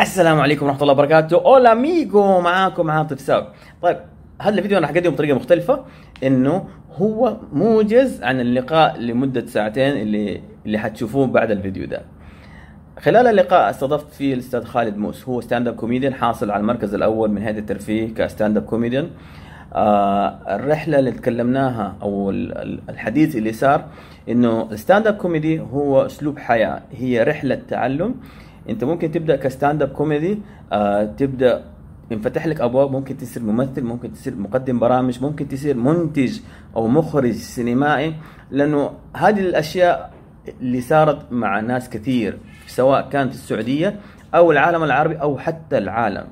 [0.00, 1.36] السلام عليكم ورحمة الله وبركاته.
[1.36, 3.48] Hola amigo معاكم عاطف ساب
[3.82, 3.96] طيب
[4.40, 5.84] هذا الفيديو أنا حقدمه بطريقة مختلفة
[6.24, 12.02] إنه هو موجز عن اللقاء لمدة ساعتين اللي اللي حتشوفوه بعد الفيديو ده.
[13.00, 15.28] خلال اللقاء استضفت فيه الأستاذ خالد موس.
[15.28, 19.10] هو stand-up comedian حاصل على المركز الأول من هيئة الترفيه ك stand-up comedian
[19.74, 23.84] آه الرحلة اللي تكلمناها أو الحديث اللي صار
[24.28, 26.82] إنه ال stand-up comedy هو أسلوب حياة.
[26.92, 28.14] هي رحلة تعلم
[28.68, 30.38] انت ممكن تبدأ ك stand-up comedy
[30.72, 31.64] آه تبدأ
[32.10, 36.40] ينفتح لك أبواب ممكن تصير ممثل ممكن تصير مقدم برامج ممكن تصير منتج
[36.76, 38.14] أو مخرج سينمائي
[38.50, 40.12] لأنه هذه الأشياء
[40.60, 44.00] اللي صارت مع ناس كثير سواء كان في السعودية
[44.34, 46.24] أو العالم العربي أو حتى العالم.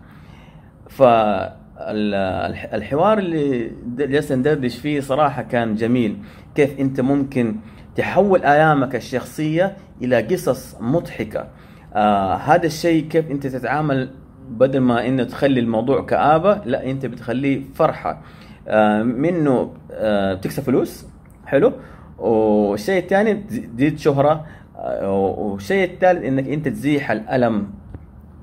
[1.80, 6.16] فالحوار اللي جالس ندردش فيه صراحة كان جميل.
[6.55, 7.56] كيف أنت ممكن
[7.97, 11.47] تحول ايامك الشخصية إلى قصص مضحكة.
[11.94, 14.10] آه هذا الشيء كيف أنت تتعامل
[14.50, 18.22] بدل ما إنه تخلي الموضوع كآبة لا أنت بتخليه فرحة.
[18.69, 21.06] آه منه آه بتكسب فلوس
[21.47, 21.72] حلو.
[22.19, 24.47] والشيء الثاني تزيد شهرة.
[24.77, 27.70] آه والشيء الثالث إنك أنت تزيح الألم.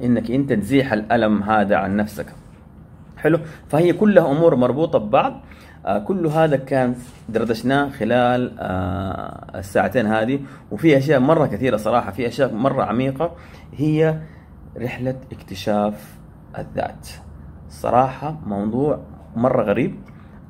[0.03, 2.25] إنك أنت تزيح الألم هذا عن نفسك.
[3.17, 5.41] حلو؟ فهي كلها أمور مربوطة ببعض.
[5.87, 6.95] كل هذا كان
[7.29, 10.39] دردشناه خلال آه الساعتين هذه.
[10.71, 13.35] وفي أشياء مرة كثيرة صراحة في أشياء مرة عميقة
[13.73, 14.19] هي
[14.77, 16.17] رحلة اكتشاف
[16.57, 17.07] الذات.
[17.69, 18.99] صراحة موضوع
[19.35, 19.95] مرة غريب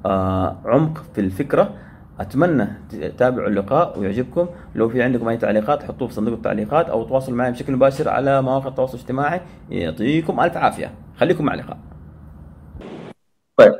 [0.05, 1.73] آه عمق في الفكرة.
[2.19, 4.47] أتمنى تتابعوا اللقاء ويعجبكم.
[4.75, 8.41] لو في عندكم أي تعليقات حطوه في صندوق التعليقات أو تواصلوا معي بشكل مباشر على
[8.41, 9.41] مواقع التواصل الاجتماعي.
[9.69, 10.91] يعطيكم ألف عافية.
[11.17, 11.77] خليكم مع اللقاء
[13.57, 13.73] طيب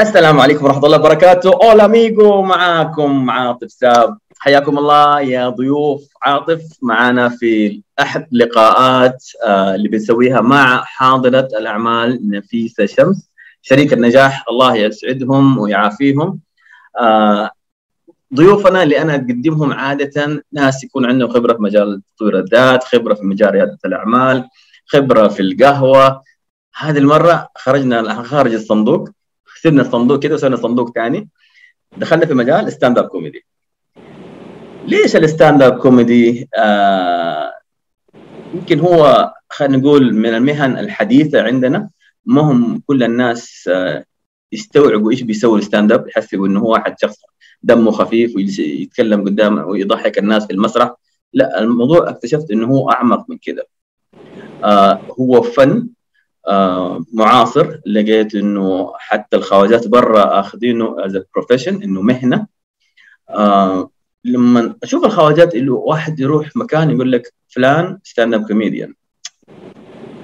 [0.00, 1.50] السلام عليكم ورحمة الله وبركاته.
[1.50, 4.18] أولا ميجو معاكم عاطف ساب.
[4.38, 6.62] حياكم الله يا ضيوف عاطف.
[6.82, 13.30] معنا في أحد لقاءات اللي بنسويها مع حاضرة الأعمال نفيسة شمس
[13.62, 14.44] شريك النجاح.
[14.50, 16.38] الله يسعدهم ويعافيهم.
[18.34, 23.24] ضيوفنا اللي أنا أقدمهم عادة ناس يكون عندهم خبرة في مجال تطوير الذات خبرة في
[23.24, 24.44] مجال ريادة الأعمال
[24.86, 26.22] خبرة في القهوة.
[26.76, 29.08] هذه المرة خرجنا خارج الصندوق.
[29.62, 31.28] سيبنا الصندوق كده وسوينا صندوق ثاني
[31.96, 33.44] دخلنا في مجال stand-up comedy
[34.86, 37.52] ليش ال stand-up comedy آه
[38.54, 41.90] يمكن هو خلينا نقول من المهن الحديثة عندنا.
[42.26, 44.04] ما هم كل الناس آه
[44.52, 47.16] يستوعبوا إيش بيسوي ال stand-up يحسبوا إنه هو واحد شخص
[47.62, 50.94] دمه خفيف ويتكلم قدام ويضحك الناس في المسرح.
[51.32, 53.68] لا الموضوع اكتشفت إنه هو أعمق من كده.
[54.64, 55.88] آه هو فن
[57.12, 57.78] معاصر.
[57.86, 62.46] لقيت إنه حتى الخواجات برا آخذينه as profession إنه مهنة.
[63.30, 63.90] آه
[64.24, 68.94] لما أشوف الخواجات اللي واحد يروح مكان يقول لك فلان stand-up comedian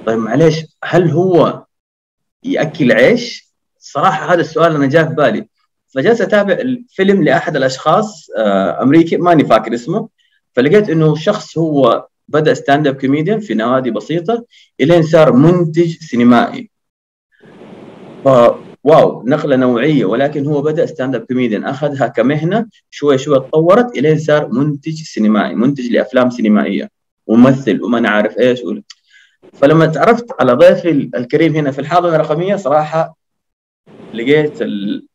[0.06, 1.64] طيب معلش هل هو
[2.44, 5.48] يأكل عيش؟ صراحة هذا السؤال أنا جاء في بالي.
[5.94, 10.08] فجلست أتابع الفيلم لأحد الأشخاص آه أمريكي ماني فاكر اسمه.
[10.52, 14.44] فلقيت إنه شخص هو بدأ stand-up comedian في نوادي بسيطة
[14.80, 16.70] إلين صار منتج سينمائي.
[18.84, 24.48] wow نقلة نوعية ولكن هو بدأ stand-up comedian أخذها كمهنة شوي شوي تطورت إلين صار
[24.48, 26.90] منتج سينمائي منتج لأفلام سينمائية
[27.26, 28.74] وممثل وما أنا عارف إيش و...
[29.52, 33.16] فلما تعرفت على ضيفي الكريم هنا في الحاضنة الرقمية صراحة
[34.14, 34.62] لقيت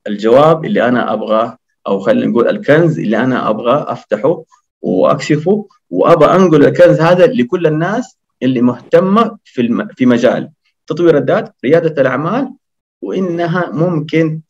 [0.07, 4.43] الجواب اللي أنا أبغاه أو خلينا نقول الكنز اللي أنا أبغى أفتحه
[4.81, 9.87] واكشفه وأبى أنقل الكنز هذا لكل الناس اللي مهتمة في الم...
[9.87, 10.51] في مجال
[10.87, 12.53] تطوير الذات، ريادة الأعمال
[13.01, 14.41] وإنها ممكن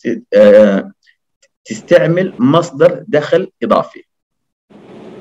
[1.65, 4.03] تستعمل مصدر دخل إضافي.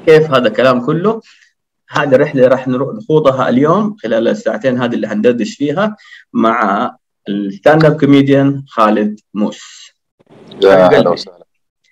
[0.07, 1.21] كيف هذا الكلام كله؟
[1.91, 5.97] هذه الرحلة راح نخوضها اليوم خلال الساعتين هذه اللي حندردش فيها
[6.33, 6.91] مع
[7.29, 9.93] ال stand-up comedian خالد موس.
[10.63, 11.38] يا أهلا وسهلا.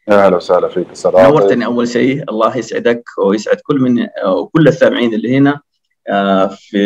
[0.09, 2.23] أهلا وسهلا فيك صراحة نورتني أول شيء.
[2.31, 5.61] الله يسعدك ويسعد كل من وكل السامعين اللي هنا
[6.51, 6.79] في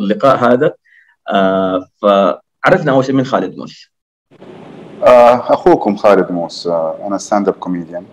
[0.00, 0.74] اللقاء هذا.
[2.02, 3.90] فعرفنا أول شيء من خالد موس.
[5.02, 6.66] أخوكم خالد موس
[7.06, 8.04] أنا stand-up comedian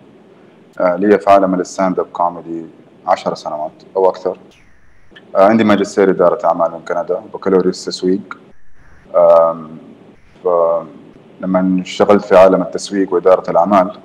[0.79, 2.65] لي في عالم ال stand-up comedy
[3.07, 4.37] 10 سنوات أو أكثر.
[5.35, 8.37] عندي ماجستير إدارة أعمال من كندا وبكالوريوس تسويق.
[11.41, 13.97] لما اشتغلت في عالم التسويق وإدارة الأعمال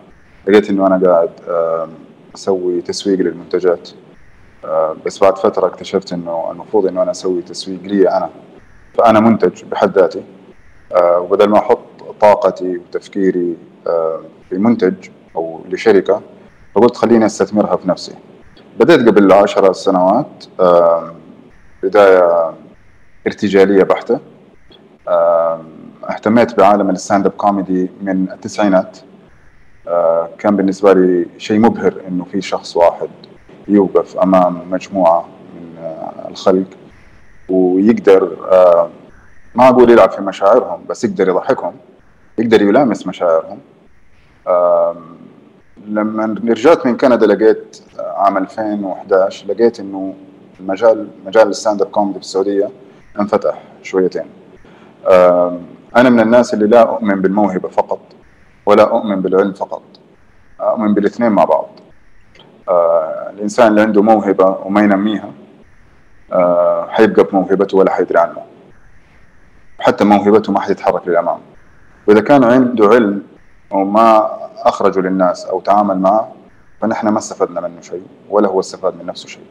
[0.49, 1.31] لقيت إنه أنا قاعد
[2.35, 3.91] أسوي تسويق للمنتجات.
[5.07, 8.31] بس بعد فترة اكتشفت إنه المفروض إنه أنا أسوي تسويق لي أنا.
[8.95, 10.23] فأنا منتج بحد ذاتي
[11.03, 11.79] وبدل ما أحط
[12.21, 13.57] طاقتي وتفكيري
[14.49, 14.95] في منتج
[15.37, 16.21] أو لشركة
[16.75, 18.15] فقلت خليني أستثمرها في نفسي.
[18.81, 20.45] بدأت قبل عشر سنوات
[21.83, 22.53] بداية
[23.27, 24.19] ارتجالية بحتة.
[26.11, 28.99] اهتميت بعالم ال stand-up comedy من التسعينات.
[28.99, 29.10] آه،
[30.39, 33.09] كان بالنسبة لي شيء مبهر إنه في شخص واحد
[33.69, 36.67] يوقف أمام مجموعة من آه، الخلق
[37.49, 38.91] ويقدر آه،
[39.55, 41.75] ما أقول يلعب في مشاعرهم بس يقدر يضحكهم
[42.39, 43.59] يقدر يلامس مشاعرهم.
[45.87, 50.15] لما رجعت من كندا لقيت عام 2011 لقيت إنه
[50.61, 52.71] المجال مجال ال stand-up comedy في السعودية
[53.21, 54.25] انفتح شويتين.
[55.97, 58.01] أنا من الناس اللي لا أؤمن بالموهبة فقط.
[58.67, 59.83] ولا أؤمن بالعلم فقط.
[60.61, 61.69] أؤمن بالاثنين مع بعض.
[62.69, 65.31] آه، الإنسان اللي عنده موهبة وما ينميها
[66.33, 68.45] آه، حيبقى بموهبته ولا حيدري عنها
[69.79, 71.39] حتى موهبته ما حتتحرك للأمام.
[72.07, 73.23] وإذا كان عنده علم
[73.71, 76.33] وما أخرجه للناس أو تعامل معه
[76.81, 79.43] فنحن ما استفدنا منه شيء ولا هو استفاد من نفسه شيء.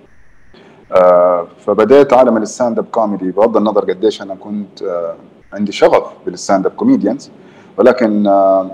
[0.91, 5.15] آه فبديت عالم ال stand-up comedy بغض النظر قديش أنا كنت آه
[5.53, 7.31] عندي شغف بال stand-up comedians
[7.77, 8.71] ولكن آه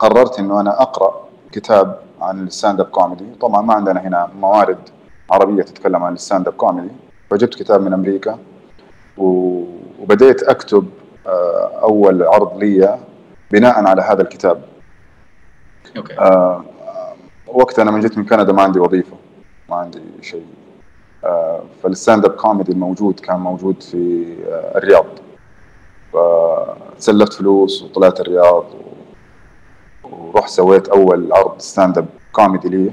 [0.00, 1.20] قررت إنه أنا أقرأ
[1.52, 3.24] كتاب عن ال stand-up comedy.
[3.40, 4.78] طبعا ما عندنا هنا موارد
[5.30, 6.94] عربية تتكلم عن ال stand-up comedy.
[7.30, 8.38] فجبت كتاب من أمريكا
[9.18, 10.88] وبديت أكتب
[11.26, 12.98] آه أول عرض لي
[13.50, 14.62] بناء على هذا الكتاب.
[15.96, 16.18] okay.
[16.18, 16.64] آه
[17.46, 19.16] وقتها أنا من جيت من كندا ما عندي وظيفة
[19.68, 20.46] ما عندي شيء.
[21.24, 24.24] آه فال stand-up comedy الموجود كان موجود في
[24.76, 25.06] الرياض.
[26.12, 28.64] فسلفت فلوس وطلعت الرياض
[30.12, 32.92] ورحت سويت أول عرض stand-up كوميدي لي.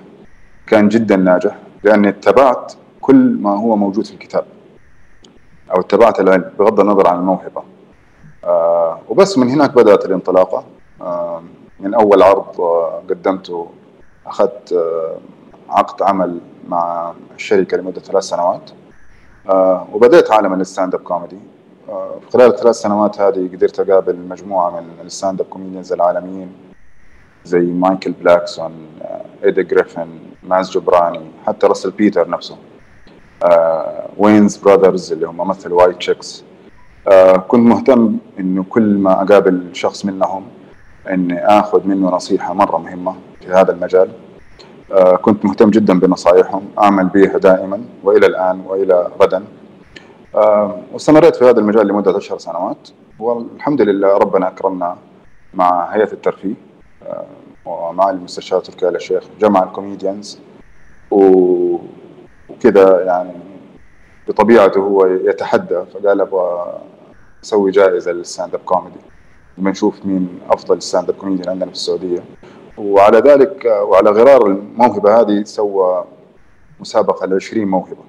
[0.68, 4.46] كان جدا ناجح لأني اتبعت كل ما هو موجود في الكتاب.
[5.72, 7.64] أو اتبعت العلم بغض النظر عن الموهبة.
[8.44, 10.64] آه وبس من هناك بدأت الانطلاقة.
[11.02, 11.42] آه
[11.80, 13.68] من أول عرض آه قدمته
[14.26, 15.18] أخذت آه
[15.70, 18.72] عقد عمل مع الشركة لمدة ثلاث سنوات.
[19.50, 21.40] آه وبدأت عالم ال stand-up comedy
[21.90, 26.67] آه خلال الثلاث سنوات هذه قدرت أقابل مجموعة من ال stand-up comedians العالميين.
[27.48, 28.72] زي مايكل بلاكسون
[29.44, 30.08] إيدي جريفن
[30.44, 32.58] ماز جبراني حتى راسل بيتر نفسه.
[33.44, 36.44] آه Wayans Brothers اللي هم مثلوا White Chicks
[37.08, 40.44] آه كنت مهتم إنه كل ما أقابل شخص منهم
[41.10, 44.10] إني آخذ منه نصيحة مرة مهمة في هذا المجال.
[44.92, 49.44] آه كنت مهتم جدا بنصائحهم أعمل بها دائما وإلى الآن وإلى غدا.
[50.36, 52.90] آه واستمريت في هذا المجال لمدة عشر سنوات.
[53.20, 54.98] والحمد لله ربنا أكرمنا
[55.54, 56.54] مع هيئة الترفيه.
[56.54, 56.67] آه
[57.66, 60.40] ومع المستشار تركي آل الشيخ جمع ال comedians
[61.12, 63.32] وكذا يعني
[64.28, 66.80] بطبيعته هو يتحدى فقال أبغى
[67.44, 69.00] أسوي جائزة لل stand-up comedy
[69.58, 72.24] بنشوف مين أفضل stand-up comedian عندنا في السعودية.
[72.78, 76.06] وعلى ذلك وعلى غرار الموهبة هذه سوى
[76.80, 78.04] مسابقة ل 20 موهبه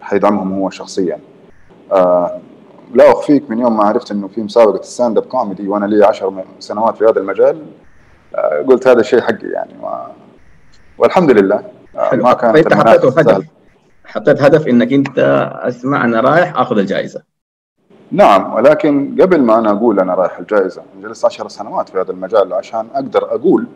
[0.00, 1.20] حيدعمهم هو شخصيا.
[1.92, 2.40] آه
[2.94, 6.96] لا أخفيك من يوم ما عرفت إنه في مسابقة stand-up comedy وأنا لي 10 سنوات
[6.96, 7.66] في هذا المجال
[8.68, 10.12] قلت هذا الشيء حقي يعني ما
[10.98, 11.64] والحمد لله.
[11.96, 13.46] آه ما كانت فانت حطيته هدف
[14.04, 15.18] حطيت هدف إنك أنت
[15.62, 17.22] أسمع أنا رايح آخذ الجائزة.
[18.10, 22.52] نعم ولكن قبل ما أنا أقول أنا رايح الجائزة جلست 10 سنوات في هذا المجال
[22.52, 23.66] عشان أقدر أقول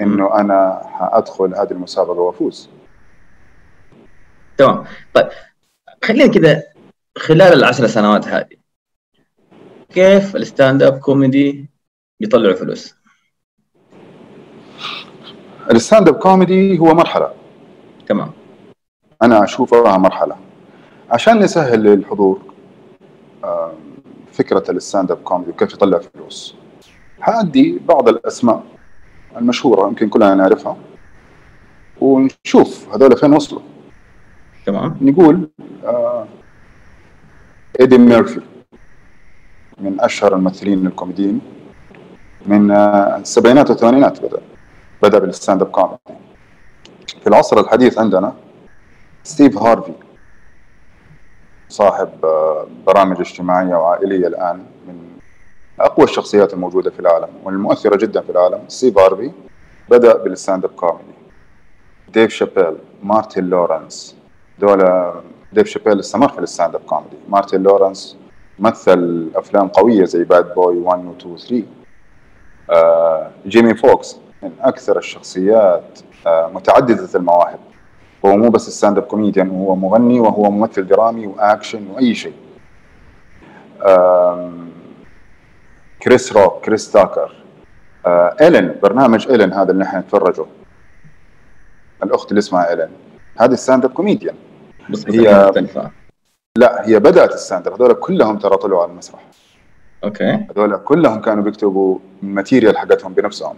[0.00, 2.70] إنه أنا حأدخل هذه المسابقة وأفوز.
[4.58, 4.84] تمام.
[5.14, 5.28] طيب
[6.04, 6.62] خلينا كذا
[7.18, 8.56] خلال العشر سنوات هذه
[9.90, 11.70] كيف ال stand-up comedy
[12.20, 12.94] بيطلعوا فلوس؟
[15.70, 17.30] ال stand-up comedy هو مرحلة.
[18.08, 18.30] تمام.
[19.22, 20.36] أنا اشوفها مرحلة.
[21.10, 22.40] عشان نسهل للحضور
[24.32, 26.54] فكرة ال stand-up comedy وكيف يطلع فلوس.
[27.20, 28.62] حادي بعض الأسماء
[29.36, 30.76] المشهورة يمكن كلنا نعرفها.
[32.00, 33.62] ونشوف هذول فين وصلوا.
[34.66, 34.98] تمام.
[35.00, 35.48] نقول
[35.84, 36.26] آه
[37.80, 38.40] إيدي ميرفي
[39.78, 41.40] من أشهر الممثلين الكوميديين
[42.46, 44.40] من آه السبعينات والثمانينات بدأ.
[45.02, 45.98] بدأ بال stand-up comedy.
[47.20, 48.32] في العصر الحديث عندنا
[49.24, 49.92] ستيف هارفي
[51.68, 52.10] صاحب
[52.86, 54.56] برامج اجتماعية وعائلية الآن
[54.88, 55.08] من
[55.80, 58.64] أقوى الشخصيات الموجودة في العالم والمؤثرة جدا في العالم.
[58.68, 59.30] ستيف هارفي
[59.90, 61.14] بدأ بال stand-up comedy.
[62.08, 64.16] ديف شابيل مارتن لورنس.
[64.58, 65.12] دول
[65.52, 67.16] ديف شابيل استمر في ال stand-up comedy.
[67.28, 68.16] مارتن لورنس
[68.58, 71.64] مثل أفلام قوية زي Bad Boy 1 و 2 و 3
[72.70, 77.58] آه جيمي فوكس من أكثر الشخصيات آه متعددة المواهب.
[78.24, 82.34] هو مو بس stand-up comedian هو مغني وهو ممثل درامي وأكشن وأي شيء.
[86.02, 87.32] كريس روك كريس تاكر.
[88.06, 90.44] آه إيلين برنامج إيلين هذا اللي نحن نتفرجه.
[92.02, 92.88] الأخت اللي اسمها إيلين.
[93.38, 94.34] هذه stand-up comedian.
[94.90, 95.90] بس هي مختلفة.
[96.56, 97.72] لا هي بدأت ال stand-up.
[97.72, 99.20] هذول كلهم ترى طلعوا على المسرح.
[100.04, 100.46] okay.
[100.50, 103.56] هذول كلهم كانوا بيكتبوا ال material حقتهم بنفسهم.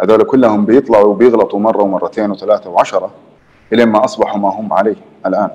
[0.00, 3.10] هذول كلهم بيطلعوا وبيغلطوا مرة ومرتين وثلاثة وعشرة
[3.72, 4.96] إلين ما أصبحوا ما هم عليه
[5.26, 5.50] الآن.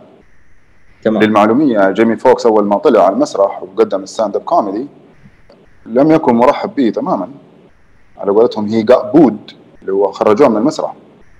[1.04, 1.24] تمام.
[1.24, 4.88] للمعلومية جيمي فوكس أول ما طلع على المسرح وقدم ال stand-up comedy
[5.86, 7.30] لم يكن مرحب به تماما.
[8.18, 10.94] على قولتهم he got booed اللي هو خرجوه من المسرح.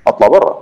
[0.08, 0.62] أطلع برا.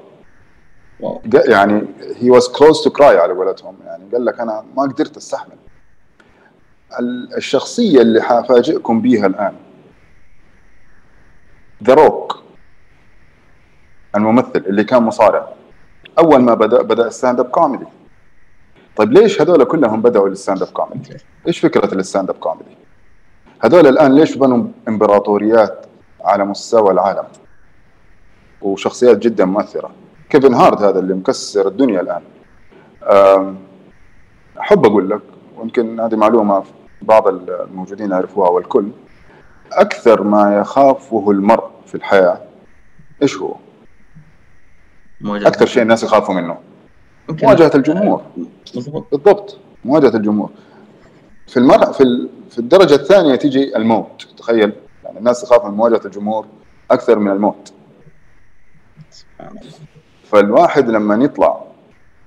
[1.33, 1.85] يعني
[2.15, 3.75] he was close to cry على قولتهم.
[3.85, 5.55] يعني قال لك أنا ما قدرت أستحمل.
[6.99, 9.53] ال- الشخصية اللي حافاجئكم بيها الآن
[11.83, 12.43] The Rock
[14.15, 15.47] الممثل اللي كان مصارع
[16.19, 17.85] أول ما بدأ بدأ ال stand-up comedy
[18.95, 21.17] طيب ليش هذول كلهم بدأوا ال stand-up comedy؟
[21.47, 22.77] إيش فكرة ال stand-up comedy؟
[23.61, 25.85] هذول الآن ليش بنوا إمبراطوريات
[26.23, 27.25] على مستوى العالم؟
[28.61, 29.91] وشخصيات جدا مؤثرة
[30.29, 32.21] كيفن هارت هذا اللي مكسر الدنيا الآن
[34.59, 35.21] أحب أقول لك
[35.57, 36.63] ويمكن هذه معلومة
[37.01, 38.89] بعض الموجودين يعرفوها والكل
[39.71, 42.41] أكثر ما يخافه المرء في الحياة.
[43.21, 43.55] إيش هو؟
[45.21, 46.57] مواجهة أكثر شيء الناس يخافوا منه.
[47.29, 48.21] مواجهة الجمهور.
[49.11, 49.57] بالضبط.
[49.85, 50.49] مواجهة الجمهور.
[51.47, 52.29] في المر في ال...
[52.49, 54.27] في الدرجة الثانية تيجي الموت.
[54.37, 54.73] تخيل.
[55.03, 56.45] يعني الناس تخاف من مواجهة الجمهور
[56.91, 57.73] أكثر من الموت.
[59.09, 59.71] سبحان الله
[60.23, 61.61] فالواحد لما يطلع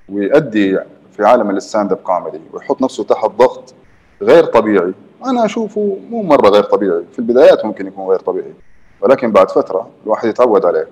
[0.08, 0.78] ويؤدي
[1.12, 3.74] في عالم ال stand-up comedy ويحط نفسه تحت ضغط
[4.22, 4.94] غير طبيعي
[5.26, 7.04] أنا أشوفه مو مرة غير طبيعي.
[7.12, 8.54] في البدايات ممكن يكون غير طبيعي
[9.00, 10.88] ولكن بعد فترة الواحد يتعود عليه.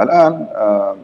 [0.00, 0.96] الآن آم،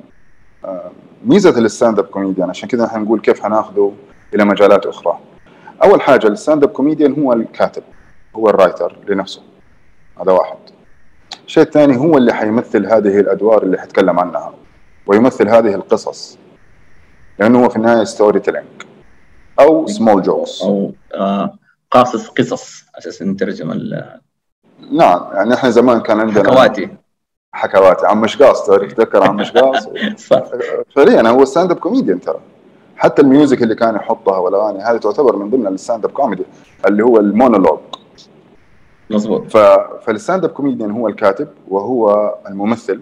[0.64, 0.92] آم،
[1.24, 3.92] ميزة ال stand-up comedian عشان كذا نحن نقول كيف حناخذه
[4.34, 5.18] إلى مجالات أخرى.
[5.84, 7.82] أول حاجة ال stand-up comedian هو الكاتب
[8.36, 9.42] هو ال writer لنفسه.
[10.20, 10.56] هذا واحد.
[11.46, 14.52] الشيء الثاني هو اللي حيمثل هذه الأدوار اللي حتكلم عنها
[15.06, 16.38] ويمثل هذه القصص.
[17.38, 18.66] لأنه هو في النهاية storytelling
[19.60, 21.54] أو small jokes أو آه
[21.92, 22.84] قاصص قصص.
[22.98, 24.20] أساس نترجم ال-
[24.92, 26.88] نعم يعني إحنا زمان كان عندنا حكواتي.
[27.52, 28.06] حكواتي.
[28.06, 29.88] عم مشقاص تعرف تذكر عم مشقاص
[30.30, 30.42] صح.
[30.96, 32.40] فعليا هو stand-up comedian ترى.
[32.96, 36.44] حتى ال music اللي كان يحطها والاغاني هذه تعتبر من ضمن ال stand-up comedy
[36.86, 37.78] اللي هو المونولوج.
[39.10, 39.42] مظبوط.
[39.46, 39.56] ف...
[40.06, 43.00] فال stand-up comedian هو الكاتب وهو الممثل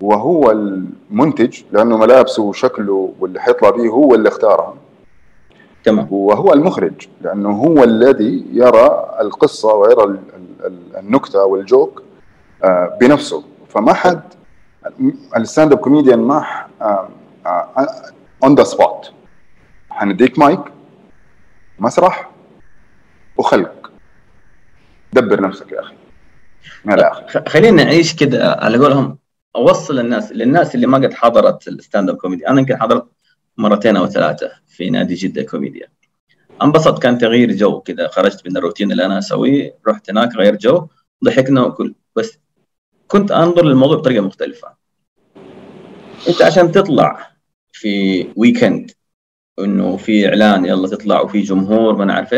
[0.00, 4.74] وهو المنتج لأنه ملابسه وشكله واللي حيطلع به هو اللي اختارها
[5.84, 6.06] تمام.
[6.10, 12.02] وهو المخرج لأنه هو الذي يرى القصة ويرى ال- ال- ال- النكتة وال joke
[12.64, 13.44] آه، بنفسه.
[13.68, 14.20] فما حد
[15.36, 16.44] ال stand-up comedian ما
[18.44, 19.12] on the spot
[19.90, 20.60] حنديك مايك
[21.78, 22.30] مسرح
[23.36, 23.90] وخلق.
[25.12, 25.94] دبر نفسك يا أخي.
[26.84, 29.18] من الآخر خلينا نعيش كده على قولهم
[29.56, 33.06] أوصل الناس للناس اللي ما قد حضرت ال stand-up comedy أنا يمكن حضرت
[33.56, 34.50] مرتين أو ثلاثة.
[34.70, 35.88] في نادي جدة كوميديا.
[36.62, 38.08] انبسط كان تغيير جو كده.
[38.08, 40.86] خرجت من الروتين اللي أنا أسويه رحت هناك غير جو.
[41.24, 41.94] ضحكنا وكل.
[42.16, 42.38] بس
[43.08, 44.68] كنت أنظر للموضوع بطريقة مختلفة.
[46.28, 47.30] أنت عشان تطلع
[47.72, 48.90] في weekend
[49.58, 52.34] إنه في إعلان يلا تطلع وفي جمهور ما أنا عارف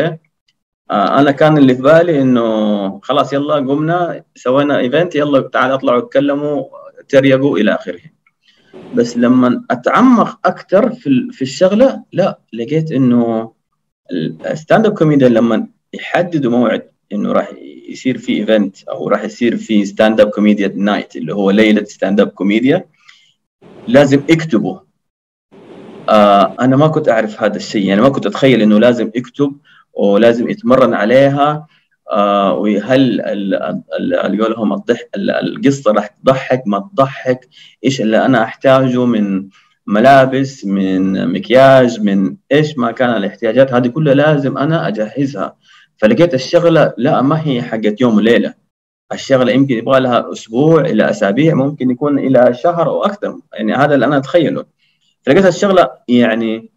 [0.91, 5.99] آه، أنا كان اللي في بالي إنه خلاص يلا قمنا سوينا event يلا تعال اطلعوا
[5.99, 6.63] اتكلموا
[7.09, 8.12] تريقوا إلى آخره.
[8.95, 13.51] بس لما أتعمق أكثر في في الشغلة لا لقيت إنه
[14.45, 17.51] ال stand-up comedian لما يحددوا موعد إنه راح
[17.89, 22.85] يصير في event أو راح يصير في stand-up comedy night اللي هو ليلة stand-up comedy
[23.87, 24.79] لازم اكتبوا
[26.09, 29.57] آه أنا ما كنت أعرف هذا الشيء يعني ما كنت أتخيل إنه لازم يكتب
[29.93, 31.67] ولازم يتمرن عليها.
[32.11, 33.55] وهل ال-
[33.99, 37.47] ال- اللي قولهم ال- القصة راح تضحك ما تضحك؟
[37.85, 39.47] إيش اللي أنا أحتاجه من
[39.87, 45.55] ملابس من مكياج من إيش ما كان الاحتياجات؟ هذه كلها لازم أنا أجهزها.
[45.97, 48.53] فلقيت الشغلة لا ما هي حقت يوم وليلة.
[49.13, 53.35] الشغلة يمكن يبغى لها أسبوع إلى أسابيع ممكن يكون إلى شهر أو أكثر.
[53.53, 54.65] يعني هذا اللي أنا أتخيله.
[55.21, 56.69] فلقيت الشغلة يعني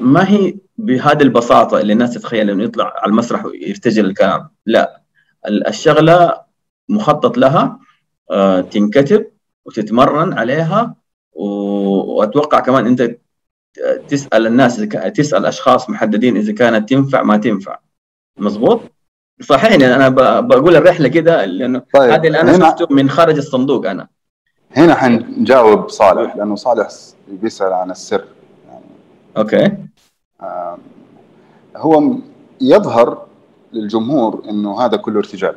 [0.00, 4.48] ما هي بهذه البساطة اللي الناس تتخيل إنه يطلع على المسرح ويرتجل الكلام.
[4.66, 5.00] لا
[5.46, 6.40] ال- الشغلة
[6.88, 7.78] مخطط لها
[8.30, 9.26] آه، تنكتب
[9.66, 10.94] وتتمرن عليها
[11.32, 13.16] وأتوقع كمان أنت
[14.08, 14.76] تسأل الناس
[15.16, 17.78] تسأل أشخاص محددين إذا كانت تنفع ما تنفع.
[18.38, 18.80] مظبوط؟
[19.42, 20.08] صحيح يعني أنا
[20.40, 24.08] بقول الرحلة كده لأنه طيب هذا اللي أنا هنا شفته من خارج الصندوق أنا.
[24.76, 26.88] هنا حنجاوب صالح لأنه صالح
[27.28, 28.24] بيسأل عن السر.
[29.36, 29.64] Okay.
[29.66, 29.88] آم،
[31.76, 32.22] هو م-
[32.60, 33.26] يظهر
[33.72, 35.56] للجمهور إنه هذا كله ارتجال.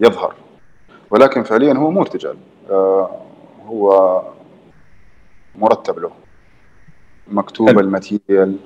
[0.00, 0.34] يظهر.
[1.10, 2.36] ولكن فعليا هو مو ارتجال.
[2.70, 3.10] آه،
[3.66, 4.22] هو
[5.58, 6.10] مرتب له.
[7.28, 7.80] مكتوب حلو.
[7.80, 8.56] ال material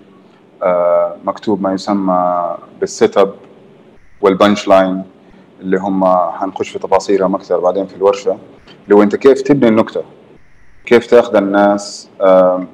[0.62, 3.34] آه، مكتوب ما يسمى بال setup
[4.20, 5.02] وال punchline
[5.60, 8.38] اللي هم حنخش في تفاصيلهم أكثر بعدين في الورشة
[8.84, 10.02] اللي هو أنت كيف تبني النكتة؟
[10.86, 12.64] كيف تأخذ الناس؟ آه، آه،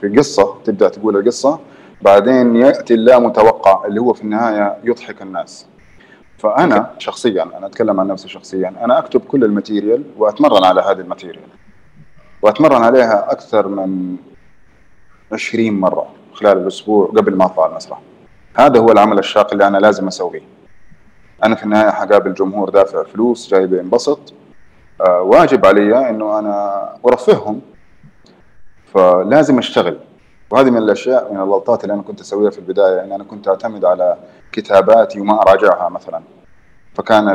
[0.00, 1.58] في قصة تبدأ تقول القصة
[2.02, 5.66] بعدين يأتي اللا متوقع اللي هو في النهاية يضحك الناس.
[6.38, 11.00] فأنا شخصيا أنا أتكلم عن نفسي شخصيا أنا أكتب كل ال material وأتمرن على هذه
[11.00, 11.44] ال material.
[12.42, 14.16] وأتمرن عليها أكثر من
[15.32, 18.00] 20 مرة خلال الأسبوع قبل ما أطلع المسرح.
[18.56, 20.42] هذا هو العمل الشاق اللي أنا لازم أسويه.
[21.44, 24.32] أنا في النهاية حقابل جمهور دافع فلوس جاي بينبسط
[25.00, 27.60] آه واجب علي إنه أنا أرفههم
[28.94, 29.98] فلازم أشتغل.
[30.50, 33.84] وهذه من الأشياء من الغلطات اللي أنا كنت أسويها في البداية إن أنا كنت أعتمد
[33.84, 34.16] على
[34.52, 36.22] كتاباتي وما أراجعها مثلا.
[36.94, 37.28] فكان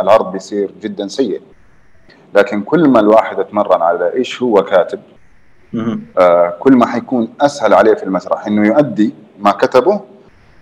[0.00, 1.42] العرض بيصير جدا سيء.
[2.34, 5.00] لكن كل ما الواحد اتمرن على إيش هو كاتب
[6.18, 10.00] آه كل ما حيكون أسهل عليه في المسرح إنه يؤدي ما كتبه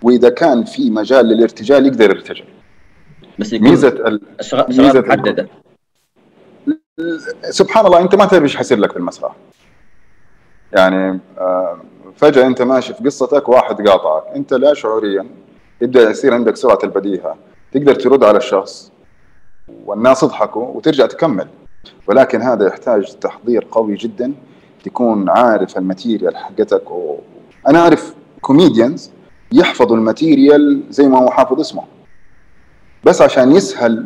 [0.01, 2.45] وإذا كان في مجال للارتجال يقدر يرتجل.
[3.39, 4.21] بس يكون ميزة ال...
[4.53, 5.47] ميزة محددة.
[7.49, 9.35] سبحان الله أنت ما تدري إيش حيصير لك في المسرح.
[10.73, 11.77] يعني آه
[12.15, 14.23] فجأة أنت ماشي في قصتك واحد قاطعك.
[14.35, 15.25] أنت لا شعوريا
[15.81, 17.35] يبدأ يصير عندك سرعة البديهة.
[17.71, 18.91] تقدر ترد على الشخص
[19.85, 21.47] والناس يضحكوا وترجع تكمل.
[22.07, 24.33] ولكن هذا يحتاج تحضير قوي جدا
[24.83, 26.91] تكون عارف ال material حقتك.
[26.91, 27.15] و...
[27.67, 29.11] أنا أعرف comedians
[29.51, 31.83] يحفظوا ال material زي ما هو حافظ اسمه.
[33.03, 34.05] بس عشان يسهل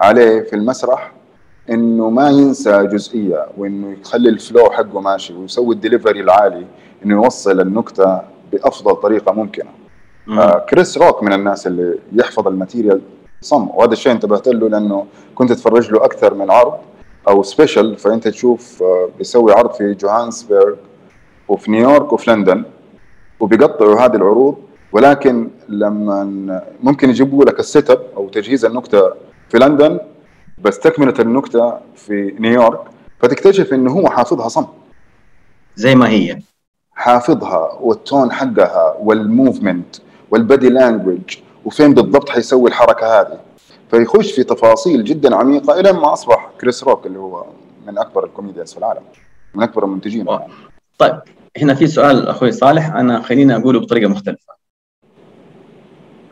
[0.00, 1.12] عليه في المسرح
[1.70, 6.66] إنه ما ينسى جزئية وإنه يخلي ال flow حقه ماشي ويسوي الدليفري العالي
[7.04, 8.20] إنه يوصل النكتة
[8.52, 9.70] بأفضل طريقة ممكنة.
[10.28, 13.00] آه كريس روك من الناس اللي يحفظ ال material
[13.40, 13.68] صم.
[13.68, 16.74] وهذا الشيء انتبهت له لأنه كنت اتفرج له أكثر من عرض
[17.28, 20.74] أو special فأنت تشوف آه بيسوي عرض في جوهانسبرغ
[21.48, 22.64] وفي نيويورك وفي لندن
[23.40, 24.56] وبيقطعوا هذه العروض.
[24.92, 29.12] ولكن لما ممكن يجيبوا لك ال setup أو تجهيز النكتة
[29.48, 29.98] في لندن
[30.58, 32.80] بس تكمله النكتة في نيويورك
[33.18, 34.66] فتكتشف إنه هو حافظها صم.
[35.76, 36.38] زي ما هي.
[36.92, 39.96] حافظها وال tone حقها وال movement
[40.30, 43.40] وال body language وفين بالضبط حيسوي الحركة هذه.
[43.90, 47.46] فيخش في تفاصيل جدا عميقة إلى ما أصبح كريس روك اللي هو
[47.86, 49.02] من أكبر ال comedians في العالم
[49.54, 50.26] من أكبر المنتجين.
[50.28, 50.52] يعني.
[50.98, 51.20] طيب
[51.56, 54.52] هنا في سؤال أخوي صالح أنا خليني أقوله بطريقة مختلفة.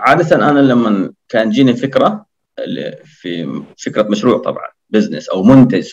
[0.01, 2.27] عادة أنا لما كان جيني فكرة
[3.05, 5.93] في فكرة مشروع طبعا business أو منتج.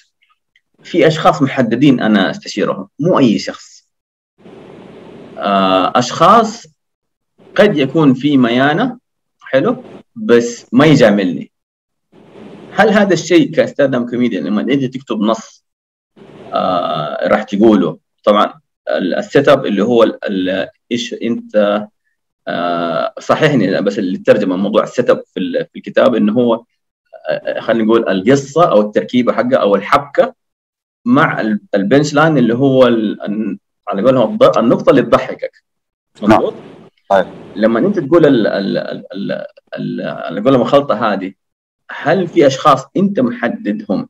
[0.83, 3.87] في أشخاص محددين أنا أستشيرهم مو أي شخص.
[5.95, 6.67] أشخاص
[7.55, 8.99] قد يكون في ميانة
[9.41, 9.83] حلو
[10.15, 11.51] بس ما يجاملني.
[12.71, 15.65] هل هذا الشيء ك stand-up comedian لما انت تكتب نص
[16.53, 17.99] آه راح تقوله.
[18.23, 20.19] طبعا ال setup اللي هو
[20.91, 21.89] إيش أنت آه
[23.19, 26.63] صححني بس اللي ترجم موضوع ال setup في, الكتاب إنه هو
[27.29, 30.33] آه خلينا نقول القصة أو التركيبة حقها أو الحبكة
[31.05, 31.41] مع
[31.75, 32.83] ال punch line اللي هو
[33.87, 35.63] على قولهم النقطة اللي تضحكك
[36.21, 36.53] مضبوط؟
[37.11, 37.25] نعم.
[37.55, 41.33] لما أنت تقول ال ال ال ال ال على قولهم الخلطة هذه
[41.91, 44.09] هل في أشخاص أنت محددهم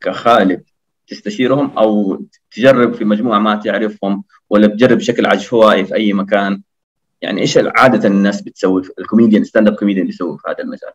[0.00, 0.64] كخالد
[1.06, 6.62] تستشيرهم أو تجرب في مجموعة ما تعرفهم ولا تجرب بشكل عشوائي في أي مكان
[7.22, 10.90] يعني إيش عادة الناس بتسوي ال comedian stand-up comedian يسوي في هذا المجال؟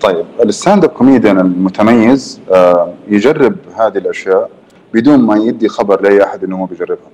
[0.00, 4.50] طيب ال stand-up comedian المتميز آه يجرب هذه الأشياء
[4.92, 7.10] بدون ما يدي خبر لأي أحد إنه هو بيجربها.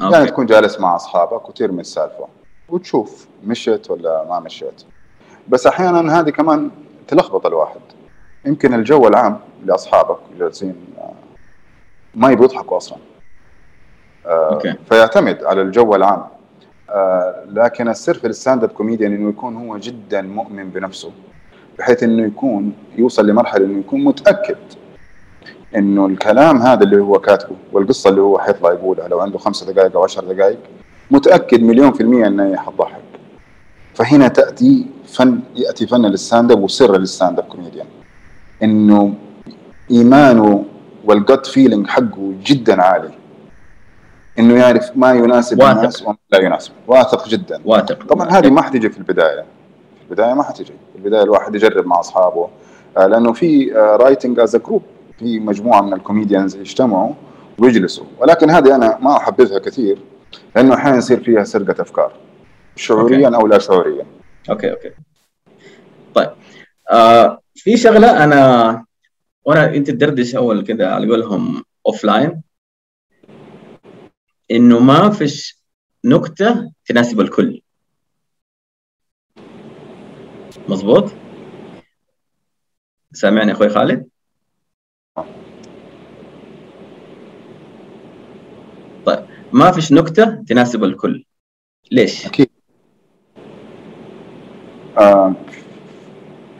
[0.00, 0.14] okay.
[0.14, 2.26] يعني تكون جالس مع أصحابك وترمي السالفة
[2.68, 4.82] وتشوف مشيت ولا ما مشيت.
[5.48, 6.70] بس أحيانا هذه كمان
[7.08, 7.80] تلخبط الواحد.
[8.44, 10.74] يمكن الجو العام لأصحابك جالسين
[12.14, 12.98] ما يبغوا يضحكوا أصلا.
[14.26, 14.74] آه okay.
[14.88, 16.18] فيعتمد على الجو العام.
[16.18, 16.35] آه
[17.48, 21.10] لكن السر في ال stand-up comedian إنه يكون هو جدا مؤمن بنفسه
[21.78, 24.56] بحيث إنه يكون يوصل لمرحلة إنه يكون متأكد
[25.76, 29.96] إنه الكلام هذا اللي هو كاتبه والقصة اللي هو حيطلع يقولها لو عنده خمسة دقائق
[29.96, 30.58] أو عشر دقائق
[31.10, 33.02] متأكد مليون في المية انها حتضحك.
[33.94, 37.86] فهنا تأتي فن يأتي فن ال stand-up وسر ال stand-up comedian.
[38.62, 39.14] إنه
[39.90, 40.64] إيمانه
[41.04, 43.10] وال gut feeling حقه جدا عالي.
[44.38, 45.78] إنه يعرف ما يناسب واثق.
[45.78, 46.72] الناس وما لا يناسب.
[46.86, 47.60] واثق جدا.
[47.64, 48.06] واثق.
[48.06, 49.40] طبعا هذه ما حتيجي في البداية.
[49.40, 52.48] في البداية ما حتيجي في البداية الواحد يجرب مع أصحابه.
[52.96, 54.82] لأنه في writing as group
[55.18, 57.12] في مجموعة من ال comedians يجتمعوا
[57.58, 58.04] ويجلسوا.
[58.18, 59.98] ولكن هذه أنا ما أحبذها كثير
[60.56, 62.12] لأنه أحيانا يصير فيها سرقة أفكار.
[62.76, 63.36] شعوريا okay.
[63.36, 64.06] أو لا شعوريا.
[64.50, 64.90] okay okay.
[66.14, 66.30] طيب.
[66.92, 68.84] آه في شغلة أنا
[69.44, 72.42] وأنا أنت تدردش أول كذا على قولهم offline
[74.50, 75.58] إنه ما فيش
[76.04, 77.60] نكتة تناسب الكل.
[80.68, 81.12] مظبوط؟
[83.12, 84.08] سامعني أخوي خالد؟
[89.06, 91.24] طيب ما فيش نكتة تناسب الكل.
[91.92, 92.50] ليش؟ أكيد.
[94.98, 95.34] آه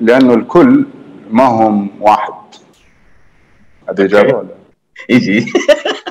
[0.01, 0.87] لأنه الكل
[1.31, 2.33] ما هم واحد.
[3.89, 4.57] هذه إجابة ولا؟
[5.11, 5.47] يجي.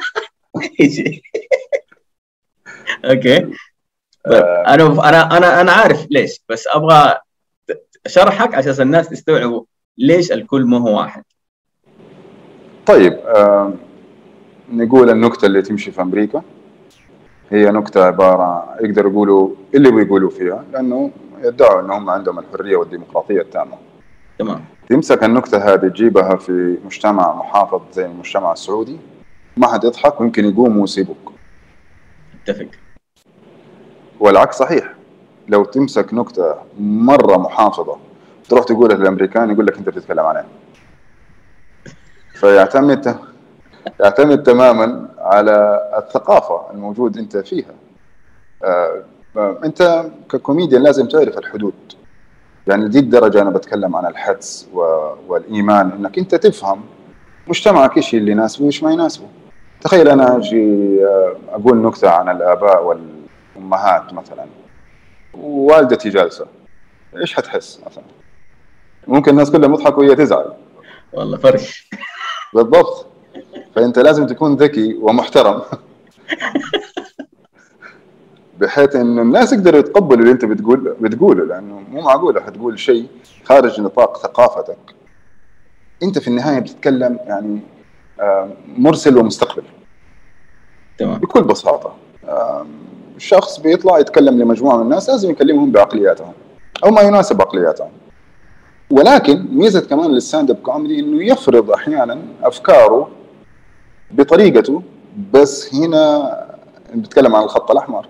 [0.79, 1.23] يجي.
[3.05, 3.39] أوكي.
[3.39, 7.15] طيب أنا أنا أنا أنا عارف ليش بس أبغى
[8.07, 9.63] شرحك عشان الناس تستوعبوا
[9.97, 11.23] ليش الكل مو هو واحد.
[12.85, 13.73] طيب آه
[14.71, 16.41] نقول النكتة اللي تمشي في أمريكا.
[17.51, 21.11] هي نكتة عبارة يقدروا يقولوا اللي بيقولوا فيها لأنه
[21.43, 23.77] يدعوا إنهم عندهم الحرية والديمقراطية التامة.
[24.39, 24.65] تمام.
[24.89, 28.97] تمسك النكتة هذه تجيبها في مجتمع محافظ زي المجتمع السعودي.
[29.57, 31.15] ما حد يضحك ويمكن يقوم ويسيبك
[32.43, 32.67] أتفق.
[34.25, 34.93] والعكس صحيح.
[35.47, 37.97] لو تمسك نكتة مرة محافظة
[38.49, 40.45] تروح تقولها للامريكان يقول لك أنت بتتكلم عليها
[42.33, 43.15] فيعتمد
[43.99, 47.73] يعتمد تماما على الثقافة الموجود أنت فيها.
[48.63, 49.03] آه،
[49.63, 51.73] أنت ككوميديان لازم تعرف الحدود.
[52.67, 54.67] يعني دي الدرجة أنا بتكلم عن الحدس
[55.27, 56.81] والإيمان إنك أنت تفهم
[57.47, 59.25] مجتمعك إيش اللي يناسبه وإيش ما يناسبه.
[59.81, 62.83] تخيل أنا أجي آه، أقول نكتة عن الآباء
[63.55, 64.45] والامهات مثلا.
[65.33, 66.45] ووالدتي جالسة.
[67.17, 68.03] إيش حتحس مثلا؟
[69.07, 70.53] ممكن الناس كلهم يضحكوا وهي تزعل.
[71.13, 71.89] والله فرش.
[72.53, 73.07] بالضبط.
[73.75, 75.61] فأنت لازم تكون ذكي ومحترم.
[78.59, 83.07] بحيث إن الناس يقدروا يتقبلوا اللي أنت بتقول بتقوله لأنه مو معقولة حتقول شيء
[83.43, 84.77] خارج نطاق ثقافتك.
[86.03, 87.59] أنت في النهاية بتتكلم يعني
[88.77, 89.63] مرسل ومستقبل.
[90.97, 91.19] تمام.
[91.19, 91.95] بكل بساطة.
[93.17, 96.33] الشخص بيطلع يتكلم لمجموعة من الناس لازم يكلمهم بعقلياتهم
[96.83, 97.89] أو ما يناسب عقلياتهم.
[98.91, 103.09] ولكن ميزة كمان لل stand-up comedy إنه يفرض أحيانا أفكاره
[104.11, 104.81] بطريقته
[105.33, 106.31] بس هنا
[106.93, 108.07] بنتكلم عن الخط الأحمر.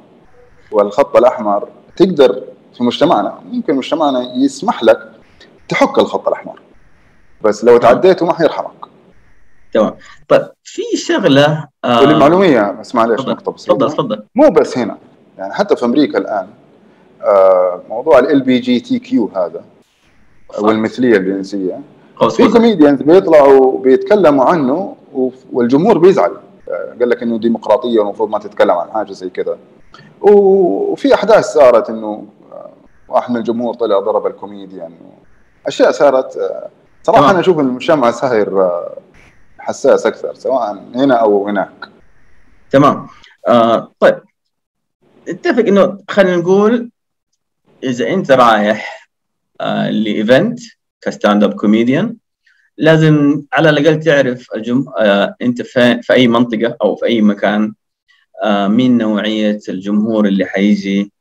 [0.71, 2.43] والخط الأحمر تقدر
[2.77, 5.11] في مجتمعنا ممكن مجتمعنا يسمح لك
[5.69, 6.59] تحك الخط الأحمر
[7.41, 8.85] بس لو تعديته ما حيرحمك.
[9.75, 9.93] تمام.
[10.27, 13.73] طيب في شغلة آه وللمعلوميه بس معلش نقطة بسيطة.
[13.73, 14.23] تفضل تفضل.
[14.35, 14.97] مو بس هنا
[15.37, 16.47] يعني حتى في أمريكا الآن
[17.21, 19.61] آه موضوع ال LGBTQ هذا
[20.59, 21.79] والمثلية الجنسية.
[22.29, 24.95] في comedians بيطلعوا بيتكلموا عنه
[25.53, 26.31] والجمهور بيزعل.
[26.69, 29.57] آه، قال لك إنه ديمقراطية والمفروض ما تتكلم عن حاجة زي كذا.
[30.21, 32.69] وفي أحداث صارت إنه آه،
[33.07, 34.91] واحد من الجمهور طلع ضرب الكوميديان
[35.67, 36.67] أشياء صارت آه،
[37.03, 38.69] صراحة أنا أشوف المجتمع صاير
[39.65, 41.89] حساس أكثر سواء هنا أو هناك.
[42.71, 43.07] تمام.
[43.47, 44.19] آه طيب.
[45.27, 46.89] اتفق إنه خلينا نقول
[47.83, 49.09] إذا أنت رايح
[49.61, 50.59] آه ل event
[51.01, 52.15] ك stand-up comedian
[52.77, 54.85] لازم على الأقل تعرف الجم...
[54.99, 56.01] آه أنت في...
[56.01, 57.73] في أي منطقة أو في أي مكان
[58.43, 61.11] آه مين نوعية الجمهور اللي حيجي.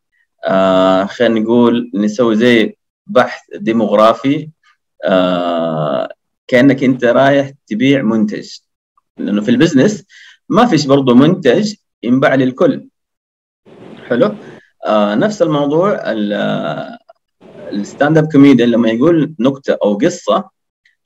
[0.45, 2.77] آه خلينا نقول نسوي زي
[3.07, 4.51] بحث ديموغرافي
[5.05, 6.09] آه
[6.47, 8.51] كأنك أنت رايح تبيع منتج.
[9.19, 10.05] لأنه في ال business
[10.49, 12.89] ما فيش برضه منتج ينباع للكل.
[14.09, 14.35] حلو؟
[14.87, 16.03] آه نفس الموضوع
[17.73, 20.51] ال stand-up comedian لما يقول نكتة أو قصة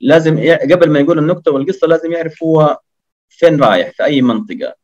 [0.01, 0.39] لازم
[0.71, 2.79] قبل ما يقول النكتة والقصة لازم يعرف هو
[3.29, 4.75] فين رايح في أي منطقة.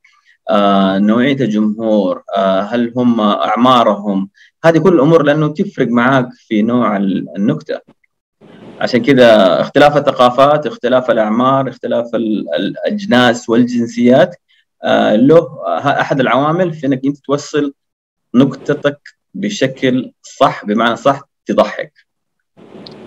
[0.49, 4.29] آه نوعية الجمهور آه هل هم أعمارهم؟
[4.65, 7.79] هذه كل الأمور لأنه تفرق معاك في نوع النكتة.
[8.81, 14.35] عشان كذا اختلاف الثقافات اختلاف الأعمار اختلاف الأجناس والجنسيات
[14.83, 15.47] آه له
[15.87, 17.73] أحد العوامل في إنك أنت توصل
[18.35, 18.99] نكتتك
[19.33, 21.93] بشكل صح بمعنى صح تضحك.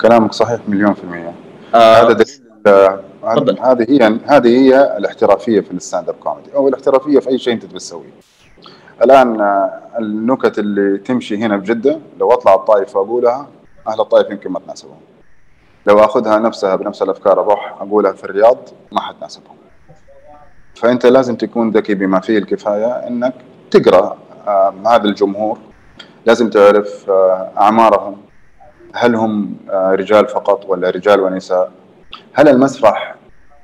[0.00, 1.34] كلامك صحيح مليون في المية.
[1.74, 7.28] آه هذا دليل هذه هي هذه هي الاحترافية في ال stand-up comedy أو الاحترافية في
[7.28, 8.10] أي شيء أنت بتسويه
[9.02, 9.40] الآن
[9.98, 13.48] النكت اللي تمشي هنا بجدة لو أطلع الطائف وأقولها
[13.88, 15.00] أهل الطائف يمكن ما تناسبهم.
[15.88, 18.58] لو أخذها نفسها بنفس الأفكار أروح أقولها في الرياض
[18.92, 19.56] ما حتناسبهم
[20.74, 23.34] فأنت لازم تكون ذكي بما فيه الكفاية إنك
[23.70, 24.16] تقرأ
[24.48, 25.58] آه هذا الجمهور.
[26.26, 28.16] لازم تعرف آه أعمارهم.
[28.94, 31.70] هل هم آه رجال فقط ولا رجال ونساء؟
[32.32, 33.14] هل المسرح